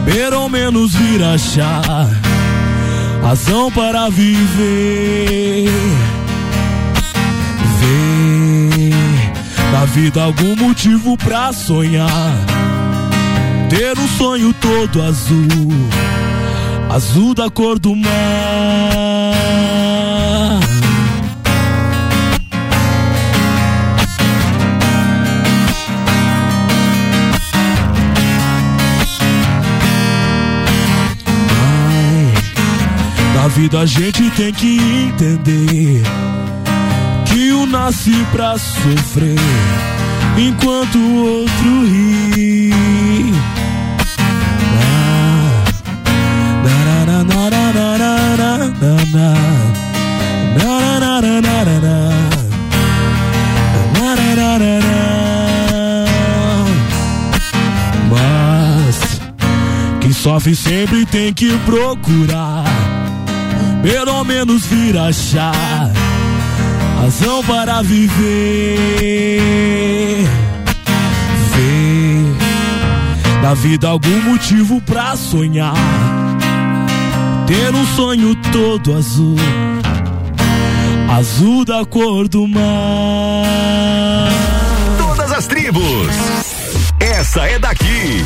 pelo 0.05 0.49
menos 0.49 0.95
vir 0.95 1.21
achar 1.21 2.09
razão 3.21 3.69
para 3.73 4.09
viver. 4.11 5.69
Ver 7.81 8.95
na 9.73 9.85
vida 9.87 10.23
algum 10.23 10.55
motivo 10.55 11.17
pra 11.17 11.53
sonhar, 11.53 12.33
ter 13.69 13.99
um 13.99 14.07
sonho 14.07 14.53
todo 14.53 15.03
azul, 15.03 15.69
azul 16.91 17.35
da 17.35 17.51
cor 17.51 17.77
do 17.77 17.93
mar. 17.97 19.04
vida 33.55 33.81
a 33.81 33.87
gente 33.87 34.29
tem 34.31 34.53
que 34.53 34.79
entender 35.07 36.03
que 37.27 37.53
um 37.53 37.67
nasce 37.67 38.11
pra 38.33 38.59
sofrer 38.59 39.39
enquanto 40.37 40.99
o 40.99 41.41
outro 41.41 41.87
ri. 41.87 42.75
Mas 58.11 59.21
quem 60.01 60.13
sofre 60.13 60.57
sempre 60.57 61.07
tem 61.07 61.33
que 61.33 61.57
procurar 61.59 62.74
pelo 63.85 64.25
menos 64.25 64.65
vir 64.65 64.97
achar 64.97 65.93
razão 67.03 67.45
para 67.45 67.83
viver. 67.83 68.17
Ver 71.55 72.35
na 73.43 73.53
vida 73.53 73.89
algum 73.89 74.23
motivo 74.23 74.81
pra 74.81 75.15
sonhar, 75.17 75.75
ter 77.47 77.75
um 77.75 77.87
sonho 77.95 78.35
todo 78.51 78.95
azul, 78.95 79.37
azul 81.15 81.63
da 81.67 81.85
cor 81.85 82.27
do 82.27 82.49
mar. 82.49 82.63
Todas 84.97 85.31
as 85.31 85.47
tribos. 85.47 86.09
Essa 86.99 87.43
é 87.43 87.59
daqui. 87.59 88.25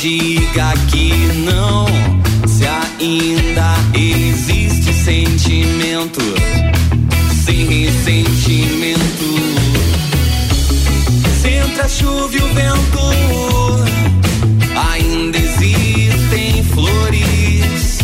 Diga 0.00 0.72
que 0.90 1.12
não, 1.44 1.84
se 2.48 2.66
ainda 2.66 3.74
existe 3.94 4.94
sentimento, 4.94 6.20
sem 7.44 7.66
ressentimento. 7.66 9.00
Se 11.42 11.48
entra 11.48 11.84
a 11.84 11.88
chuva 11.88 12.34
e 12.34 12.38
o 12.38 12.54
vento 12.54 13.00
ainda 14.94 15.36
existem 15.36 16.64
flores. 16.64 17.98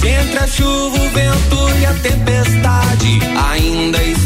Se 0.00 0.08
entre 0.08 0.38
a 0.40 0.46
chuva, 0.48 0.96
o 0.96 1.10
vento 1.10 1.80
e 1.80 1.86
a 1.86 1.94
tempestade 1.94 3.20
ainda 3.52 4.02
estão 4.02 4.17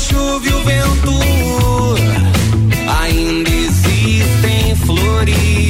chuva 0.00 0.46
e 0.48 0.52
o 0.54 0.64
vento 0.64 1.14
ainda 2.88 3.50
existem 3.50 4.74
flores 4.76 5.69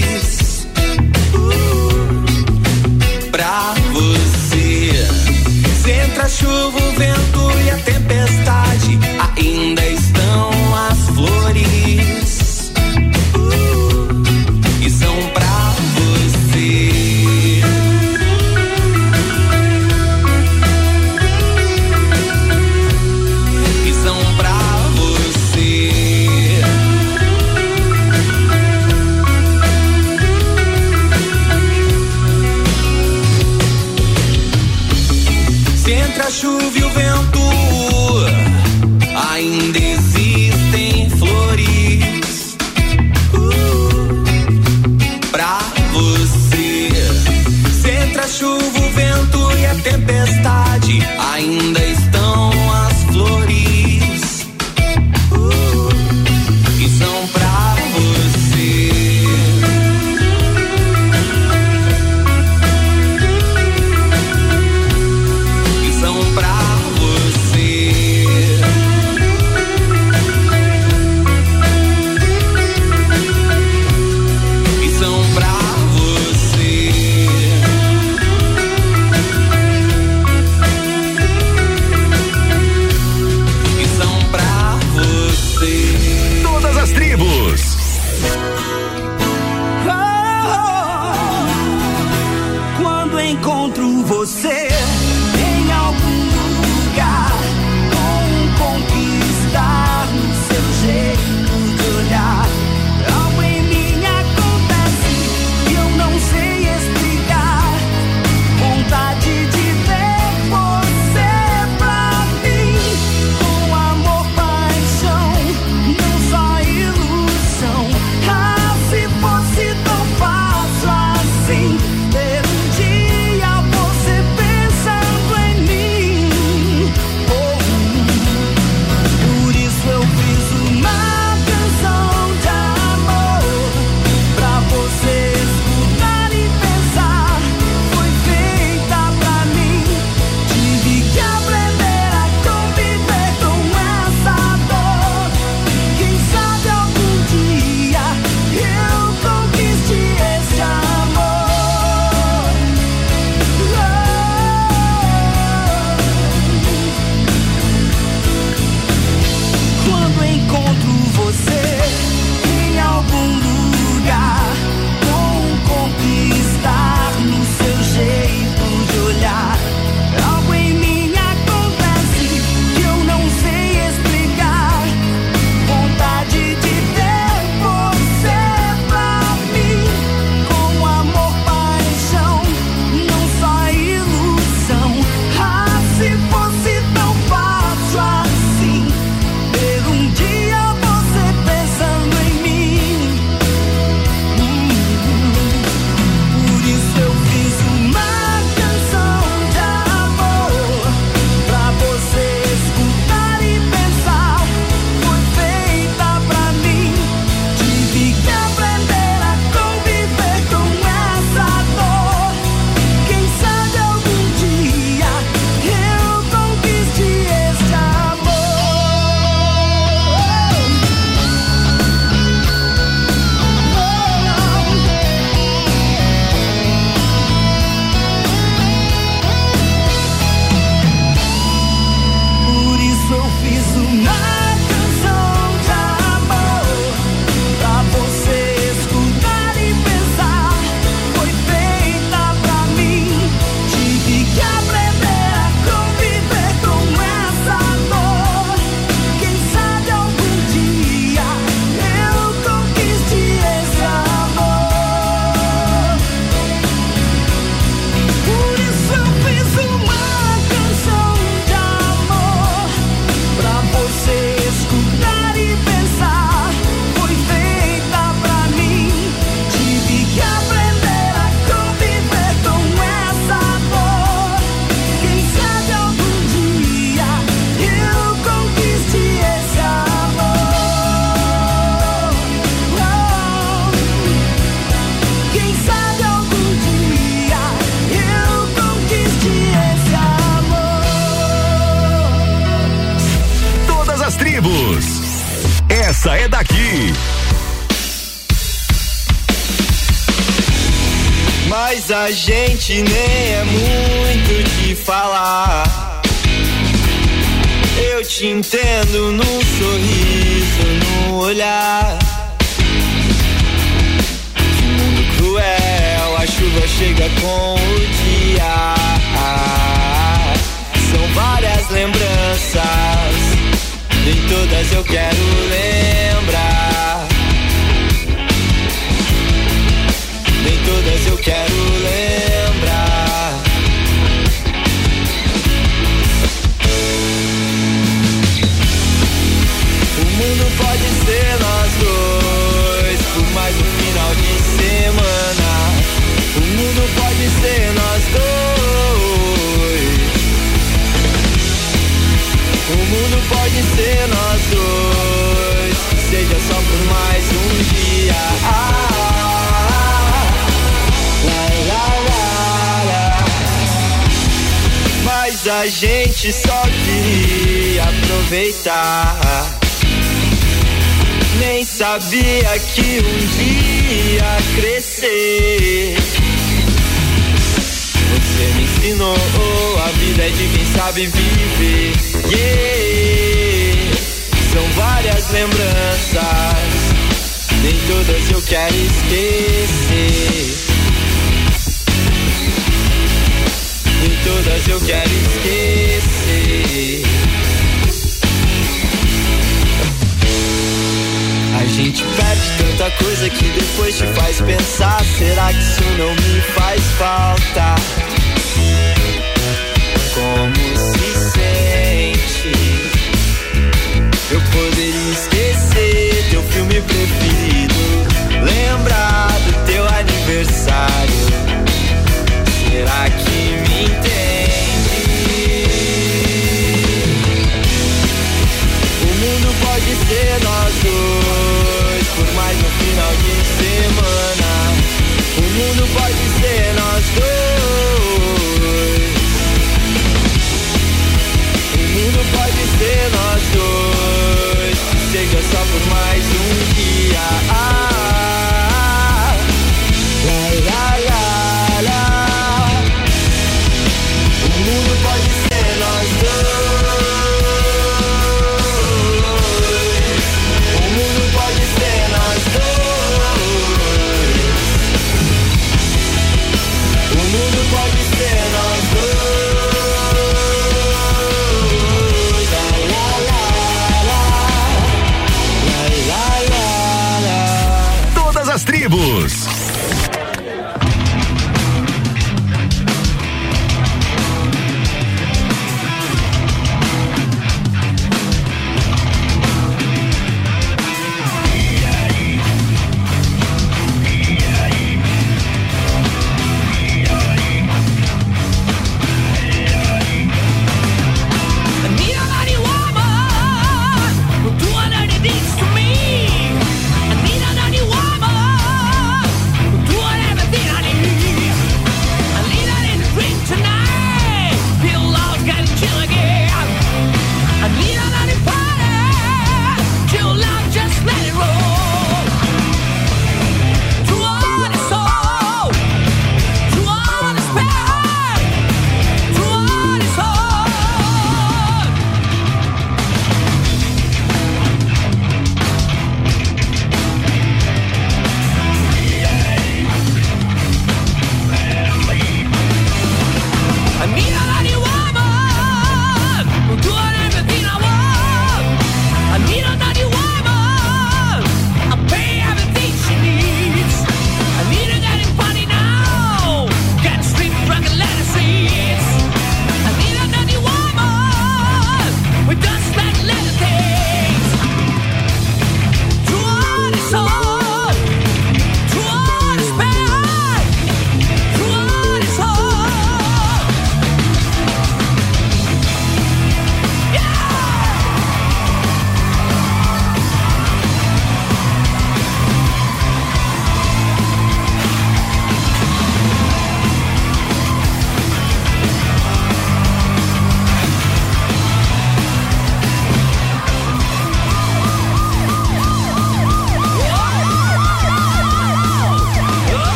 gente 302.71 302.93
nem 302.93 303.00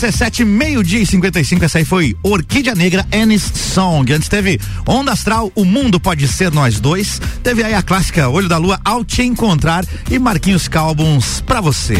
RC7, 0.00 0.46
meio-dia 0.46 1.00
e 1.00 1.06
55. 1.06 1.62
Essa 1.62 1.78
aí 1.78 1.84
foi 1.84 2.16
Orquídea 2.22 2.74
Negra 2.74 3.06
Anis 3.12 3.42
Song. 3.42 4.10
Antes 4.10 4.30
teve 4.30 4.58
Onda 4.86 5.12
Astral, 5.12 5.52
O 5.54 5.62
Mundo 5.62 6.00
Pode 6.00 6.26
Ser 6.26 6.50
Nós 6.50 6.80
Dois. 6.80 7.20
Teve 7.42 7.62
aí 7.62 7.74
a 7.74 7.82
clássica 7.82 8.28
Olho 8.28 8.48
da 8.48 8.56
Lua, 8.56 8.80
Ao 8.82 9.04
Te 9.04 9.22
Encontrar. 9.22 9.84
E 10.10 10.18
Marquinhos 10.18 10.68
Calbons, 10.68 11.42
pra 11.42 11.60
você. 11.60 11.96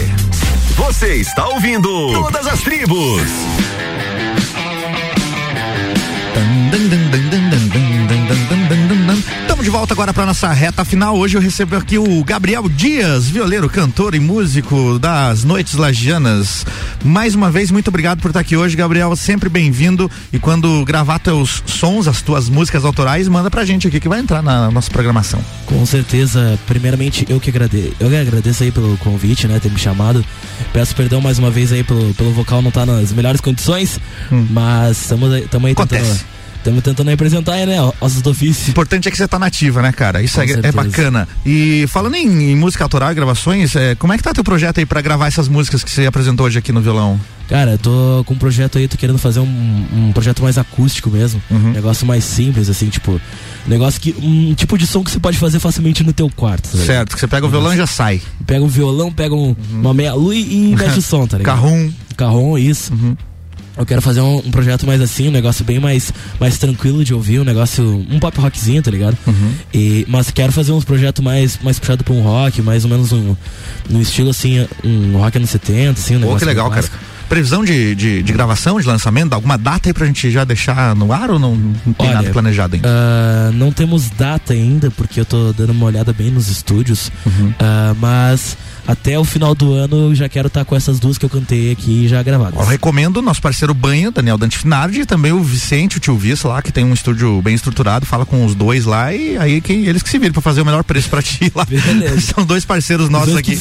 Você 0.76 1.16
está 1.16 1.46
ouvindo 1.48 1.88
Todas 2.12 2.46
as 2.46 2.62
Tribos. 2.62 3.22
Estamos 9.42 9.64
de 9.64 9.70
volta 9.70 9.92
agora 9.92 10.14
para 10.14 10.24
nossa 10.24 10.50
reta 10.52 10.86
final. 10.86 11.18
Hoje 11.18 11.36
eu 11.36 11.40
recebo 11.40 11.76
aqui 11.76 11.98
o 11.98 12.24
Gabriel 12.24 12.66
Dias, 12.66 13.28
violeiro, 13.28 13.68
cantor 13.68 14.14
e 14.14 14.20
músico 14.20 14.98
das 14.98 15.44
Noites 15.44 15.74
Lagianas. 15.74 16.64
Mais 17.04 17.34
uma 17.34 17.50
vez, 17.50 17.70
muito 17.70 17.88
obrigado 17.88 18.20
por 18.20 18.28
estar 18.28 18.40
aqui 18.40 18.56
hoje, 18.56 18.76
Gabriel. 18.76 19.14
Sempre 19.16 19.48
bem-vindo. 19.48 20.10
E 20.32 20.38
quando 20.38 20.84
gravar 20.84 21.18
teus 21.18 21.62
sons, 21.66 22.06
as 22.06 22.20
tuas 22.20 22.48
músicas 22.48 22.84
autorais, 22.84 23.26
manda 23.26 23.50
pra 23.50 23.64
gente 23.64 23.88
aqui 23.88 23.98
que 23.98 24.08
vai 24.08 24.20
entrar 24.20 24.42
na 24.42 24.70
nossa 24.70 24.90
programação. 24.90 25.42
Com 25.66 25.84
certeza, 25.86 26.58
primeiramente 26.66 27.26
eu 27.28 27.40
que 27.40 27.50
agradeço, 27.50 27.94
eu 27.98 28.10
que 28.10 28.16
agradeço 28.16 28.62
aí 28.62 28.70
pelo 28.70 28.96
convite, 28.98 29.48
né, 29.48 29.58
ter 29.58 29.70
me 29.70 29.78
chamado. 29.78 30.24
Peço 30.72 30.94
perdão 30.94 31.20
mais 31.20 31.38
uma 31.38 31.50
vez 31.50 31.72
aí 31.72 31.82
pelo, 31.82 32.12
pelo 32.14 32.32
vocal 32.32 32.60
não 32.60 32.68
estar 32.68 32.84
nas 32.84 33.12
melhores 33.12 33.40
condições, 33.40 33.98
mas 34.50 35.00
estamos 35.00 35.32
aí, 35.32 35.42
tamo 35.48 35.66
aí 35.66 35.74
tentando. 35.74 36.20
Estamos 36.60 36.82
tentando 36.82 37.08
representar 37.10 37.54
aí, 37.54 37.66
né, 37.66 37.76
ossos 38.00 38.22
do 38.22 38.30
ofício. 38.30 38.68
O 38.68 38.70
importante 38.70 39.08
é 39.08 39.10
que 39.10 39.16
você 39.16 39.26
tá 39.26 39.38
nativa, 39.38 39.82
né, 39.82 39.90
cara? 39.92 40.22
Isso 40.22 40.40
é, 40.40 40.44
é 40.50 40.72
bacana. 40.72 41.26
E 41.44 41.86
falando 41.88 42.14
em, 42.14 42.52
em 42.52 42.56
música 42.56 42.84
autoral 42.84 43.10
e 43.10 43.14
gravações, 43.14 43.74
é, 43.74 43.94
como 43.94 44.12
é 44.12 44.16
que 44.16 44.22
tá 44.22 44.32
teu 44.32 44.44
projeto 44.44 44.78
aí 44.78 44.86
pra 44.86 45.00
gravar 45.00 45.26
essas 45.26 45.48
músicas 45.48 45.82
que 45.82 45.90
você 45.90 46.06
apresentou 46.06 46.46
hoje 46.46 46.58
aqui 46.58 46.70
no 46.72 46.80
violão? 46.80 47.18
Cara, 47.48 47.72
eu 47.72 47.78
tô 47.78 48.22
com 48.26 48.34
um 48.34 48.38
projeto 48.38 48.78
aí, 48.78 48.86
tô 48.86 48.96
querendo 48.96 49.18
fazer 49.18 49.40
um, 49.40 49.86
um 49.92 50.12
projeto 50.12 50.40
mais 50.40 50.56
acústico 50.56 51.10
mesmo. 51.10 51.42
Uhum. 51.50 51.72
Negócio 51.72 52.06
mais 52.06 52.22
simples, 52.22 52.68
assim, 52.68 52.88
tipo. 52.88 53.20
Negócio 53.66 54.00
que. 54.00 54.14
Um 54.22 54.54
tipo 54.54 54.78
de 54.78 54.86
som 54.86 55.02
que 55.02 55.10
você 55.10 55.18
pode 55.18 55.36
fazer 55.36 55.58
facilmente 55.58 56.04
no 56.04 56.12
teu 56.12 56.30
quarto. 56.30 56.64
tá 56.68 56.78
ligado? 56.78 56.86
Certo, 56.86 57.14
que 57.14 57.20
você 57.20 57.26
pega 57.26 57.44
o 57.44 57.50
violão 57.50 57.74
e 57.74 57.76
já 57.76 57.88
sai. 57.88 58.22
Pega 58.46 58.64
um 58.64 58.68
violão, 58.68 59.10
pega 59.12 59.34
um- 59.34 59.56
uma 59.72 59.92
meia 59.92 60.14
luz 60.14 60.38
e 60.48 60.76
mexe 60.78 61.00
o 61.00 61.02
som, 61.02 61.26
tá 61.26 61.38
ligado? 61.38 61.56
Carrom. 61.56 61.90
Carrom, 62.16 62.56
isso. 62.56 62.92
Eu 63.76 63.86
quero 63.86 64.02
fazer 64.02 64.20
um, 64.20 64.38
um 64.38 64.50
projeto 64.50 64.86
mais 64.86 65.00
assim, 65.00 65.28
um 65.28 65.32
negócio 65.32 65.64
bem 65.64 65.78
mais, 65.78 66.12
mais 66.38 66.58
tranquilo 66.58 67.04
de 67.04 67.14
ouvir, 67.14 67.40
um 67.40 67.44
negócio. 67.44 67.84
um 68.10 68.18
pop 68.20 68.38
rockzinho, 68.38 68.82
tá 68.82 68.90
ligado? 68.90 69.16
E, 69.72 70.04
mas 70.08 70.30
quero 70.30 70.52
fazer 70.52 70.72
uns 70.72 70.84
projetos 70.84 71.22
mais, 71.24 71.58
mais 71.62 71.78
puxado 71.78 72.04
pra 72.04 72.12
um 72.12 72.20
rock, 72.22 72.60
mais 72.62 72.84
ou 72.84 72.90
menos 72.90 73.12
um, 73.12 73.34
um 73.90 74.00
estilo 74.00 74.30
assim, 74.30 74.66
um 74.84 75.16
rock 75.18 75.38
anos 75.38 75.50
70, 75.50 75.98
assim, 75.98 76.16
um 76.16 76.18
Pô, 76.18 76.26
negócio 76.26 76.38
que 76.40 76.44
legal, 76.46 76.70
cara. 76.70 76.86
Previsão 77.28 77.64
de, 77.64 77.94
de, 77.94 78.22
de 78.24 78.32
gravação, 78.32 78.80
de 78.80 78.86
lançamento? 78.88 79.32
Alguma 79.34 79.56
data 79.56 79.88
aí 79.88 79.92
pra 79.92 80.04
gente 80.04 80.28
já 80.32 80.42
deixar 80.42 80.96
no 80.96 81.12
ar 81.12 81.30
ou 81.30 81.38
não, 81.38 81.54
não 81.54 81.92
tem 81.92 82.08
Olha, 82.08 82.16
nada 82.16 82.30
planejado 82.30 82.74
ainda? 82.74 82.88
ah, 82.90 83.52
não 83.54 83.70
temos 83.70 84.10
data 84.10 84.52
ainda, 84.52 84.90
porque 84.90 85.20
eu 85.20 85.24
tô 85.24 85.52
dando 85.52 85.70
uma 85.70 85.86
olhada 85.86 86.12
bem 86.12 86.28
nos 86.28 86.48
estúdios. 86.48 87.08
Uhum. 87.24 87.54
Ah, 87.60 87.94
mas 88.00 88.56
até 88.90 89.18
o 89.18 89.24
final 89.24 89.54
do 89.54 89.72
ano 89.74 90.10
eu 90.10 90.14
já 90.14 90.28
quero 90.28 90.48
estar 90.48 90.64
com 90.64 90.74
essas 90.76 90.98
duas 90.98 91.16
que 91.18 91.24
eu 91.24 91.30
cantei 91.30 91.70
aqui 91.72 92.08
já 92.08 92.22
gravadas. 92.22 92.58
Eu 92.58 92.66
recomendo 92.66 93.22
nosso 93.22 93.40
parceiro 93.40 93.72
Banha, 93.72 94.10
Daniel 94.10 94.36
Dante 94.38 94.58
Finardi, 94.58 95.00
e 95.02 95.06
também 95.06 95.32
o 95.32 95.42
Vicente, 95.42 95.96
o 95.96 96.00
tio 96.00 96.16
Vice 96.16 96.46
lá, 96.46 96.60
que 96.60 96.72
tem 96.72 96.84
um 96.84 96.92
estúdio 96.92 97.40
bem 97.42 97.54
estruturado, 97.54 98.04
fala 98.06 98.26
com 98.26 98.44
os 98.44 98.54
dois 98.54 98.84
lá 98.84 99.12
e 99.14 99.36
aí 99.38 99.60
quem, 99.60 99.86
eles 99.86 100.02
que 100.02 100.08
se 100.10 100.18
viram 100.18 100.32
pra 100.32 100.42
fazer 100.42 100.60
o 100.60 100.64
melhor 100.64 100.82
preço 100.84 101.08
pra 101.08 101.22
ti 101.22 101.50
lá. 101.54 101.66
São 102.20 102.44
dois 102.44 102.64
parceiros 102.64 103.08
nossos 103.08 103.28
dois 103.32 103.38
aqui. 103.38 103.52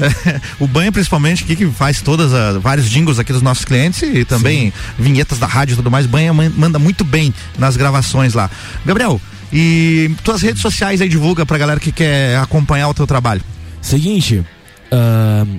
É, 0.00 0.40
o 0.58 0.66
Banha 0.66 0.92
principalmente 0.92 1.44
aqui 1.44 1.56
que 1.56 1.66
faz 1.66 2.00
todas 2.00 2.32
as 2.32 2.60
vários 2.62 2.88
jingles 2.88 3.18
aqui 3.18 3.32
dos 3.32 3.42
nossos 3.42 3.64
clientes 3.64 4.02
e 4.02 4.24
também 4.24 4.72
vinhetas 4.98 5.38
da 5.38 5.46
rádio 5.46 5.74
e 5.74 5.76
tudo 5.76 5.90
mais. 5.90 6.06
Banha 6.06 6.32
man- 6.32 6.52
manda 6.56 6.78
muito 6.78 7.04
bem 7.04 7.34
nas 7.58 7.76
gravações 7.76 8.34
lá. 8.34 8.50
Gabriel, 8.86 9.20
e 9.52 10.10
tuas 10.22 10.42
redes 10.42 10.62
sociais 10.62 11.00
aí 11.00 11.08
divulga 11.08 11.44
pra 11.44 11.58
galera 11.58 11.80
que 11.80 11.90
quer 11.90 12.36
acompanhar 12.38 12.88
o 12.88 12.94
teu 12.94 13.06
trabalho. 13.06 13.42
Seguinte, 13.82 14.44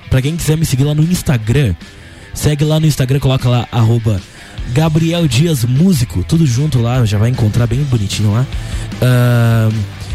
pra 0.09 0.21
quem 0.21 0.35
quiser 0.35 0.57
me 0.57 0.65
seguir 0.65 0.83
lá 0.83 0.93
no 0.93 1.03
Instagram, 1.03 1.73
segue 2.33 2.63
lá 2.63 2.79
no 2.79 2.85
Instagram, 2.85 3.19
coloca 3.19 3.47
lá, 3.49 3.67
arroba 3.71 4.21
Gabriel 4.73 5.27
Dias 5.27 5.63
Músico, 5.65 6.23
tudo 6.23 6.45
junto 6.45 6.79
lá, 6.79 7.03
já 7.05 7.17
vai 7.17 7.29
encontrar 7.29 7.67
bem 7.67 7.79
bonitinho 7.83 8.31
lá. 8.33 8.45
Ah, 9.01 9.69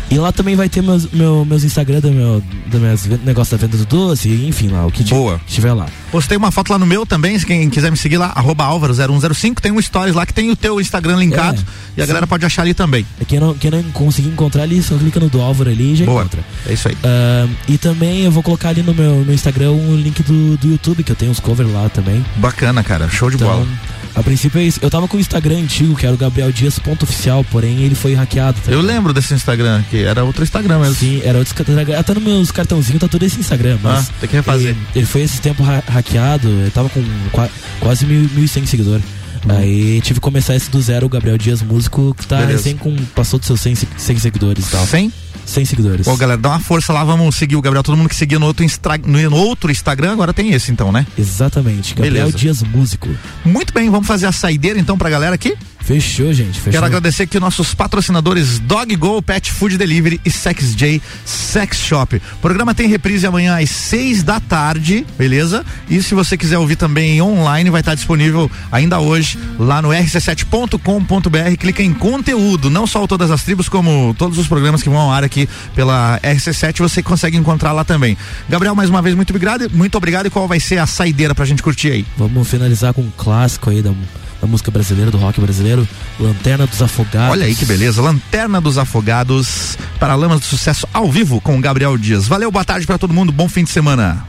e 0.09 0.16
lá 0.18 0.31
também 0.31 0.55
vai 0.55 0.68
ter 0.68 0.82
meus, 0.85 1.10
meu, 1.10 1.44
meus 1.44 1.64
Instagram 1.64 1.98
do 1.98 2.12
meu, 2.12 2.40
do 2.68 2.78
meus 2.78 3.06
negócio 3.24 3.59
da 3.59 3.66
venda 3.66 3.77
do 3.77 3.85
doce, 3.85 4.28
enfim, 4.47 4.68
lá, 4.68 4.86
o 4.86 4.90
que 4.93 5.02
Boa. 5.02 5.40
estiver 5.48 5.73
lá. 5.73 5.86
Postei 6.12 6.36
uma 6.36 6.52
foto 6.52 6.70
lá 6.70 6.78
no 6.78 6.86
meu 6.86 7.05
também, 7.05 7.36
se 7.36 7.44
quem 7.44 7.68
quiser 7.68 7.90
me 7.90 7.97
seguir 7.97 8.16
lá, 8.16 8.27
arroba 8.36 8.64
Álvaro0105, 8.68 9.59
tem 9.60 9.73
um 9.73 9.82
stories 9.82 10.14
lá 10.14 10.24
que 10.24 10.32
tem 10.32 10.48
o 10.48 10.55
teu 10.55 10.81
Instagram 10.81 11.16
linkado 11.16 11.59
É, 11.60 11.64
e 11.98 12.01
a 12.01 12.05
sim. 12.05 12.09
galera 12.09 12.24
pode 12.24 12.47
achar 12.47 12.62
ali 12.62 12.73
também. 12.73 13.05
É, 13.20 13.24
Quem 13.24 13.40
não, 13.40 13.52
quem 13.55 13.68
não 13.68 13.82
conseguir 13.90 14.28
encontrar 14.28 14.62
ali, 14.62 14.81
só 14.81 14.97
clica 14.97 15.18
no 15.18 15.28
do 15.28 15.40
Álvaro 15.40 15.70
ali 15.70 15.94
e 15.94 15.97
já 15.97 16.05
Boa. 16.05 16.20
encontra. 16.20 16.40
É 16.68 16.73
isso 16.73 16.86
aí. 16.86 16.97
Ah, 17.02 17.48
e 17.68 17.77
também 17.77 18.20
eu 18.23 18.31
vou 18.31 18.44
colocar 18.44 18.68
ali 18.68 18.82
no 18.85 18.94
meu, 18.94 19.24
no 19.24 19.32
Instagram 19.35 19.73
um 19.73 19.97
link 19.97 20.23
do, 20.23 20.56
do 20.56 20.68
YouTube, 20.68 21.02
que 21.02 21.10
eu 21.10 21.16
tenho 21.16 21.32
uns 21.32 21.40
covers 21.40 21.73
lá 21.73 21.89
também. 21.89 22.24
Bacana, 22.36 22.85
cara, 22.85 23.09
show 23.09 23.28
de 23.28 23.35
Então, 23.35 23.48
bola. 23.48 23.66
A 24.14 24.23
princípio 24.36 24.60
é 24.60 24.64
isso. 24.64 24.78
Eu 24.82 24.90
tava 24.90 25.08
com 25.08 25.16
o 25.16 25.20
Instagram 25.20 25.58
antigo, 25.58 25.94
que 25.96 26.04
era 26.04 26.14
o 26.14 26.18
Gabriel 26.18 26.52
Dias 26.52 26.78
ponto 26.78 27.04
oficial, 27.04 27.44
porém 27.50 27.82
ele 27.82 27.94
foi 27.94 28.14
hackeado. 28.14 28.60
tá 28.60 28.70
Eu 28.70 28.80
lembro 28.80 29.12
desse 29.12 29.32
Instagram, 29.34 29.82
que 29.90 30.02
era 30.04 30.22
outro 30.24 30.42
Instagram 30.44 30.78
mesmo. 30.80 30.94
Sim, 30.94 31.22
era 31.24 31.38
outro 31.38 31.52
Instagram. 31.62 31.98
Até 31.98 32.14
nos 32.14 32.22
meus 32.22 32.50
cartãozinhos 32.50 33.00
tá 33.00 33.08
todo 33.08 33.22
esse 33.22 33.40
Instagram, 33.40 33.78
mas. 33.82 34.08
Ah, 34.08 34.12
tem 34.20 34.28
que 34.28 34.36
refazer. 34.36 34.68
Ele, 34.70 34.78
ele 34.94 35.06
foi 35.06 35.22
esse 35.22 35.40
tempo 35.40 35.62
ha- 35.64 35.82
hackeado, 35.86 36.48
eu 36.48 36.70
tava 36.70 36.88
com 36.90 37.02
qua- 37.32 37.48
quase 37.80 38.04
mil, 38.04 38.28
1.100 38.28 38.66
seguidores. 38.66 39.04
Aí 39.48 40.00
tive 40.00 40.14
que 40.14 40.20
começar 40.20 40.56
esse 40.56 40.68
do 40.70 40.80
zero, 40.82 41.06
o 41.06 41.08
Gabriel 41.08 41.38
Dias, 41.38 41.62
músico, 41.62 42.14
que 42.18 42.26
tá 42.26 42.38
Beleza. 42.38 42.56
recém 42.58 42.76
com. 42.76 42.94
passou 43.14 43.38
dos 43.38 43.46
seus 43.46 43.60
100, 43.60 43.74
se- 43.76 43.88
100 43.96 44.18
seguidores 44.18 44.66
e 44.66 44.70
tal. 44.70 44.84
100? 44.86 45.12
100 45.47 45.64
seguidores. 45.64 46.06
Pô, 46.06 46.16
galera, 46.16 46.39
dá 46.39 46.51
uma 46.51 46.60
força 46.60 46.93
lá, 46.93 47.05
vamos 47.05 47.36
seguir 47.36 47.56
o 47.56 47.62
Gabriel. 47.62 47.82
Todo 47.82 47.97
mundo 47.97 48.09
que 48.09 48.16
seguia 48.16 48.39
no 48.39 48.47
outro, 48.47 48.64
instra... 48.64 48.98
no 48.98 49.36
outro 49.36 49.70
Instagram, 49.70 50.12
agora 50.12 50.35
tem 50.35 50.52
esse 50.52 50.70
então, 50.70 50.93
né? 50.93 51.06
Exatamente, 51.16 51.94
Gabriel 51.94 52.27
Beleza. 52.27 52.36
Dias 52.36 52.62
Músico. 52.62 53.09
Muito 53.44 53.73
bem, 53.73 53.89
vamos 53.89 54.06
fazer 54.06 54.27
a 54.27 54.32
saideira 54.32 54.78
então 54.78 54.98
pra 54.98 55.09
galera 55.09 55.35
aqui? 55.35 55.56
Fechou, 55.86 56.32
gente. 56.32 56.58
Fechou. 56.58 56.72
Quero 56.72 56.84
agradecer 56.84 57.22
aqui 57.22 57.38
nossos 57.38 57.72
patrocinadores 57.72 58.58
Dog 58.58 58.94
Go 58.96 59.22
Pet 59.22 59.52
Food 59.52 59.78
Delivery 59.78 60.20
e 60.24 60.30
Sex 60.32 60.74
J 60.74 61.00
Sex 61.24 61.78
Shop. 61.78 62.16
O 62.16 62.38
programa 62.38 62.74
tem 62.74 62.88
reprise 62.88 63.24
amanhã 63.24 63.56
às 63.56 63.70
seis 63.70 64.24
da 64.24 64.40
tarde, 64.40 65.06
beleza? 65.16 65.64
E 65.88 66.02
se 66.02 66.12
você 66.12 66.36
quiser 66.36 66.58
ouvir 66.58 66.74
também 66.74 67.22
online, 67.22 67.70
vai 67.70 67.82
estar 67.82 67.94
disponível 67.94 68.50
ainda 68.72 68.98
hoje 68.98 69.38
lá 69.60 69.80
no 69.80 69.90
rc7.com.br. 69.90 71.56
Clica 71.56 71.84
em 71.84 71.94
conteúdo, 71.94 72.68
não 72.68 72.84
só 72.84 73.04
o 73.04 73.06
todas 73.06 73.30
as 73.30 73.44
tribos, 73.44 73.68
como 73.68 74.12
todos 74.18 74.38
os 74.38 74.48
programas 74.48 74.82
que 74.82 74.88
vão 74.88 74.98
ao 74.98 75.12
ar 75.12 75.22
aqui 75.22 75.48
pela 75.72 76.18
RC7, 76.20 76.78
você 76.78 77.00
consegue 77.00 77.36
encontrar 77.36 77.70
lá 77.70 77.84
também. 77.84 78.18
Gabriel, 78.48 78.74
mais 78.74 78.90
uma 78.90 79.00
vez, 79.00 79.14
muito 79.14 79.30
obrigado. 79.30 79.70
Muito 79.72 79.96
obrigado. 79.96 80.26
E 80.26 80.30
qual 80.30 80.48
vai 80.48 80.58
ser 80.58 80.78
a 80.78 80.86
saideira 80.86 81.32
pra 81.32 81.44
gente 81.44 81.62
curtir 81.62 81.92
aí? 81.92 82.06
Vamos 82.16 82.48
finalizar 82.48 82.92
com 82.92 83.02
um 83.02 83.12
clássico 83.16 83.70
aí 83.70 83.80
da, 83.80 83.92
da 84.40 84.46
música 84.46 84.70
brasileira, 84.70 85.10
do 85.10 85.18
rock 85.18 85.40
brasileiro, 85.40 85.86
Lanterna 86.18 86.66
dos 86.66 86.80
Afogados. 86.82 87.32
Olha 87.32 87.46
aí 87.46 87.54
que 87.54 87.64
beleza, 87.64 88.02
Lanterna 88.02 88.60
dos 88.60 88.78
Afogados, 88.78 89.76
Paralamas 89.98 90.40
do 90.40 90.46
Sucesso 90.46 90.86
ao 90.92 91.10
vivo 91.10 91.40
com 91.40 91.56
o 91.56 91.60
Gabriel 91.60 91.96
Dias. 91.96 92.26
Valeu, 92.26 92.50
boa 92.50 92.64
tarde 92.64 92.86
pra 92.86 92.98
todo 92.98 93.14
mundo, 93.14 93.32
bom 93.32 93.48
fim 93.48 93.64
de 93.64 93.70
semana. 93.70 94.24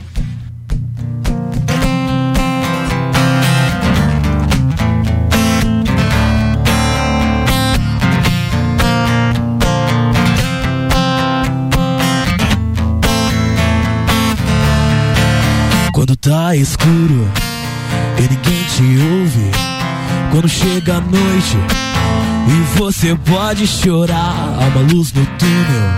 Quando 15.92 16.16
tá 16.16 16.56
escuro 16.56 17.28
e 18.18 18.22
ninguém 18.22 18.64
te 18.66 18.84
ouve. 19.04 19.77
Quando 20.32 20.48
chega 20.48 20.98
a 20.98 21.02
noite 21.02 21.58
e 22.48 22.78
você 22.78 23.16
pode 23.16 23.66
chorar. 23.66 24.56
Há 24.60 24.68
uma 24.68 24.94
luz 24.94 25.12
no 25.14 25.26
túnel 25.26 25.96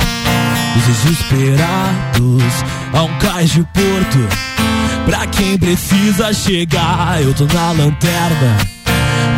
dos 0.76 0.86
desesperados. 0.86 2.54
Há 2.94 3.04
um 3.04 3.18
cais 3.20 3.52
de 3.52 3.64
porto 3.64 4.28
pra 5.06 5.28
quem 5.28 5.58
precisa 5.58 6.34
chegar. 6.34 7.22
Eu 7.22 7.34
tô 7.34 7.46
na 7.46 7.72
lanterna 7.72 8.58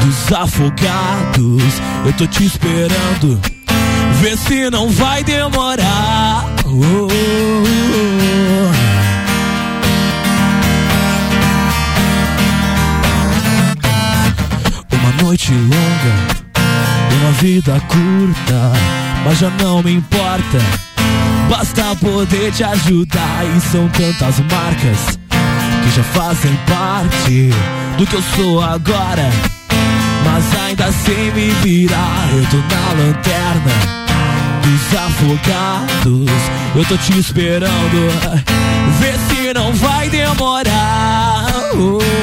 dos 0.03 0.31
afogados. 0.31 1.63
Eu 2.05 2.13
tô 2.13 2.27
te 2.27 2.45
esperando. 2.45 3.39
Vê 4.21 4.37
se 4.37 4.69
não 4.69 4.89
vai 4.89 5.23
demorar. 5.23 6.45
Oh, 6.65 6.69
oh, 6.69 7.07
oh. 7.07 8.80
Noite 15.31 15.53
longa, 15.53 16.27
uma 17.21 17.31
vida 17.39 17.81
curta, 17.87 18.71
mas 19.23 19.39
já 19.39 19.49
não 19.61 19.81
me 19.81 19.93
importa. 19.93 20.57
Basta 21.49 21.95
poder 22.01 22.51
te 22.51 22.65
ajudar 22.65 23.45
e 23.55 23.61
são 23.61 23.87
tantas 23.87 24.39
marcas 24.39 25.17
que 25.83 25.95
já 25.95 26.03
fazem 26.03 26.53
parte 26.67 27.49
do 27.97 28.05
que 28.05 28.13
eu 28.13 28.21
sou 28.35 28.61
agora. 28.61 29.31
Mas 30.25 30.63
ainda 30.65 30.91
sem 30.91 31.31
me 31.31 31.49
virar, 31.61 32.29
eu 32.33 32.45
tô 32.47 32.57
na 32.57 33.01
lanterna 33.01 33.71
dos 34.63 34.99
afogados. 34.99 36.41
Eu 36.75 36.85
tô 36.85 36.97
te 36.97 37.17
esperando, 37.17 38.09
vê 38.99 39.13
se 39.29 39.53
não 39.53 39.71
vai 39.75 40.09
demorar. 40.09 41.45
Oh. 41.75 42.20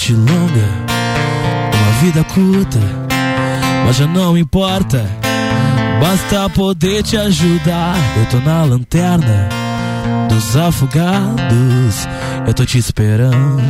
Noite 0.00 0.14
longa, 0.14 0.66
uma 1.74 1.92
vida 2.00 2.24
curta, 2.24 2.78
mas 3.84 3.96
já 3.96 4.06
não 4.06 4.36
importa. 4.36 5.04
Basta 6.00 6.48
poder 6.48 7.02
te 7.02 7.18
ajudar. 7.18 7.94
Eu 8.16 8.26
tô 8.26 8.38
na 8.38 8.64
lanterna 8.64 9.48
dos 10.28 10.56
afogados. 10.56 12.08
Eu 12.46 12.54
tô 12.54 12.64
te 12.64 12.78
esperando. 12.78 13.60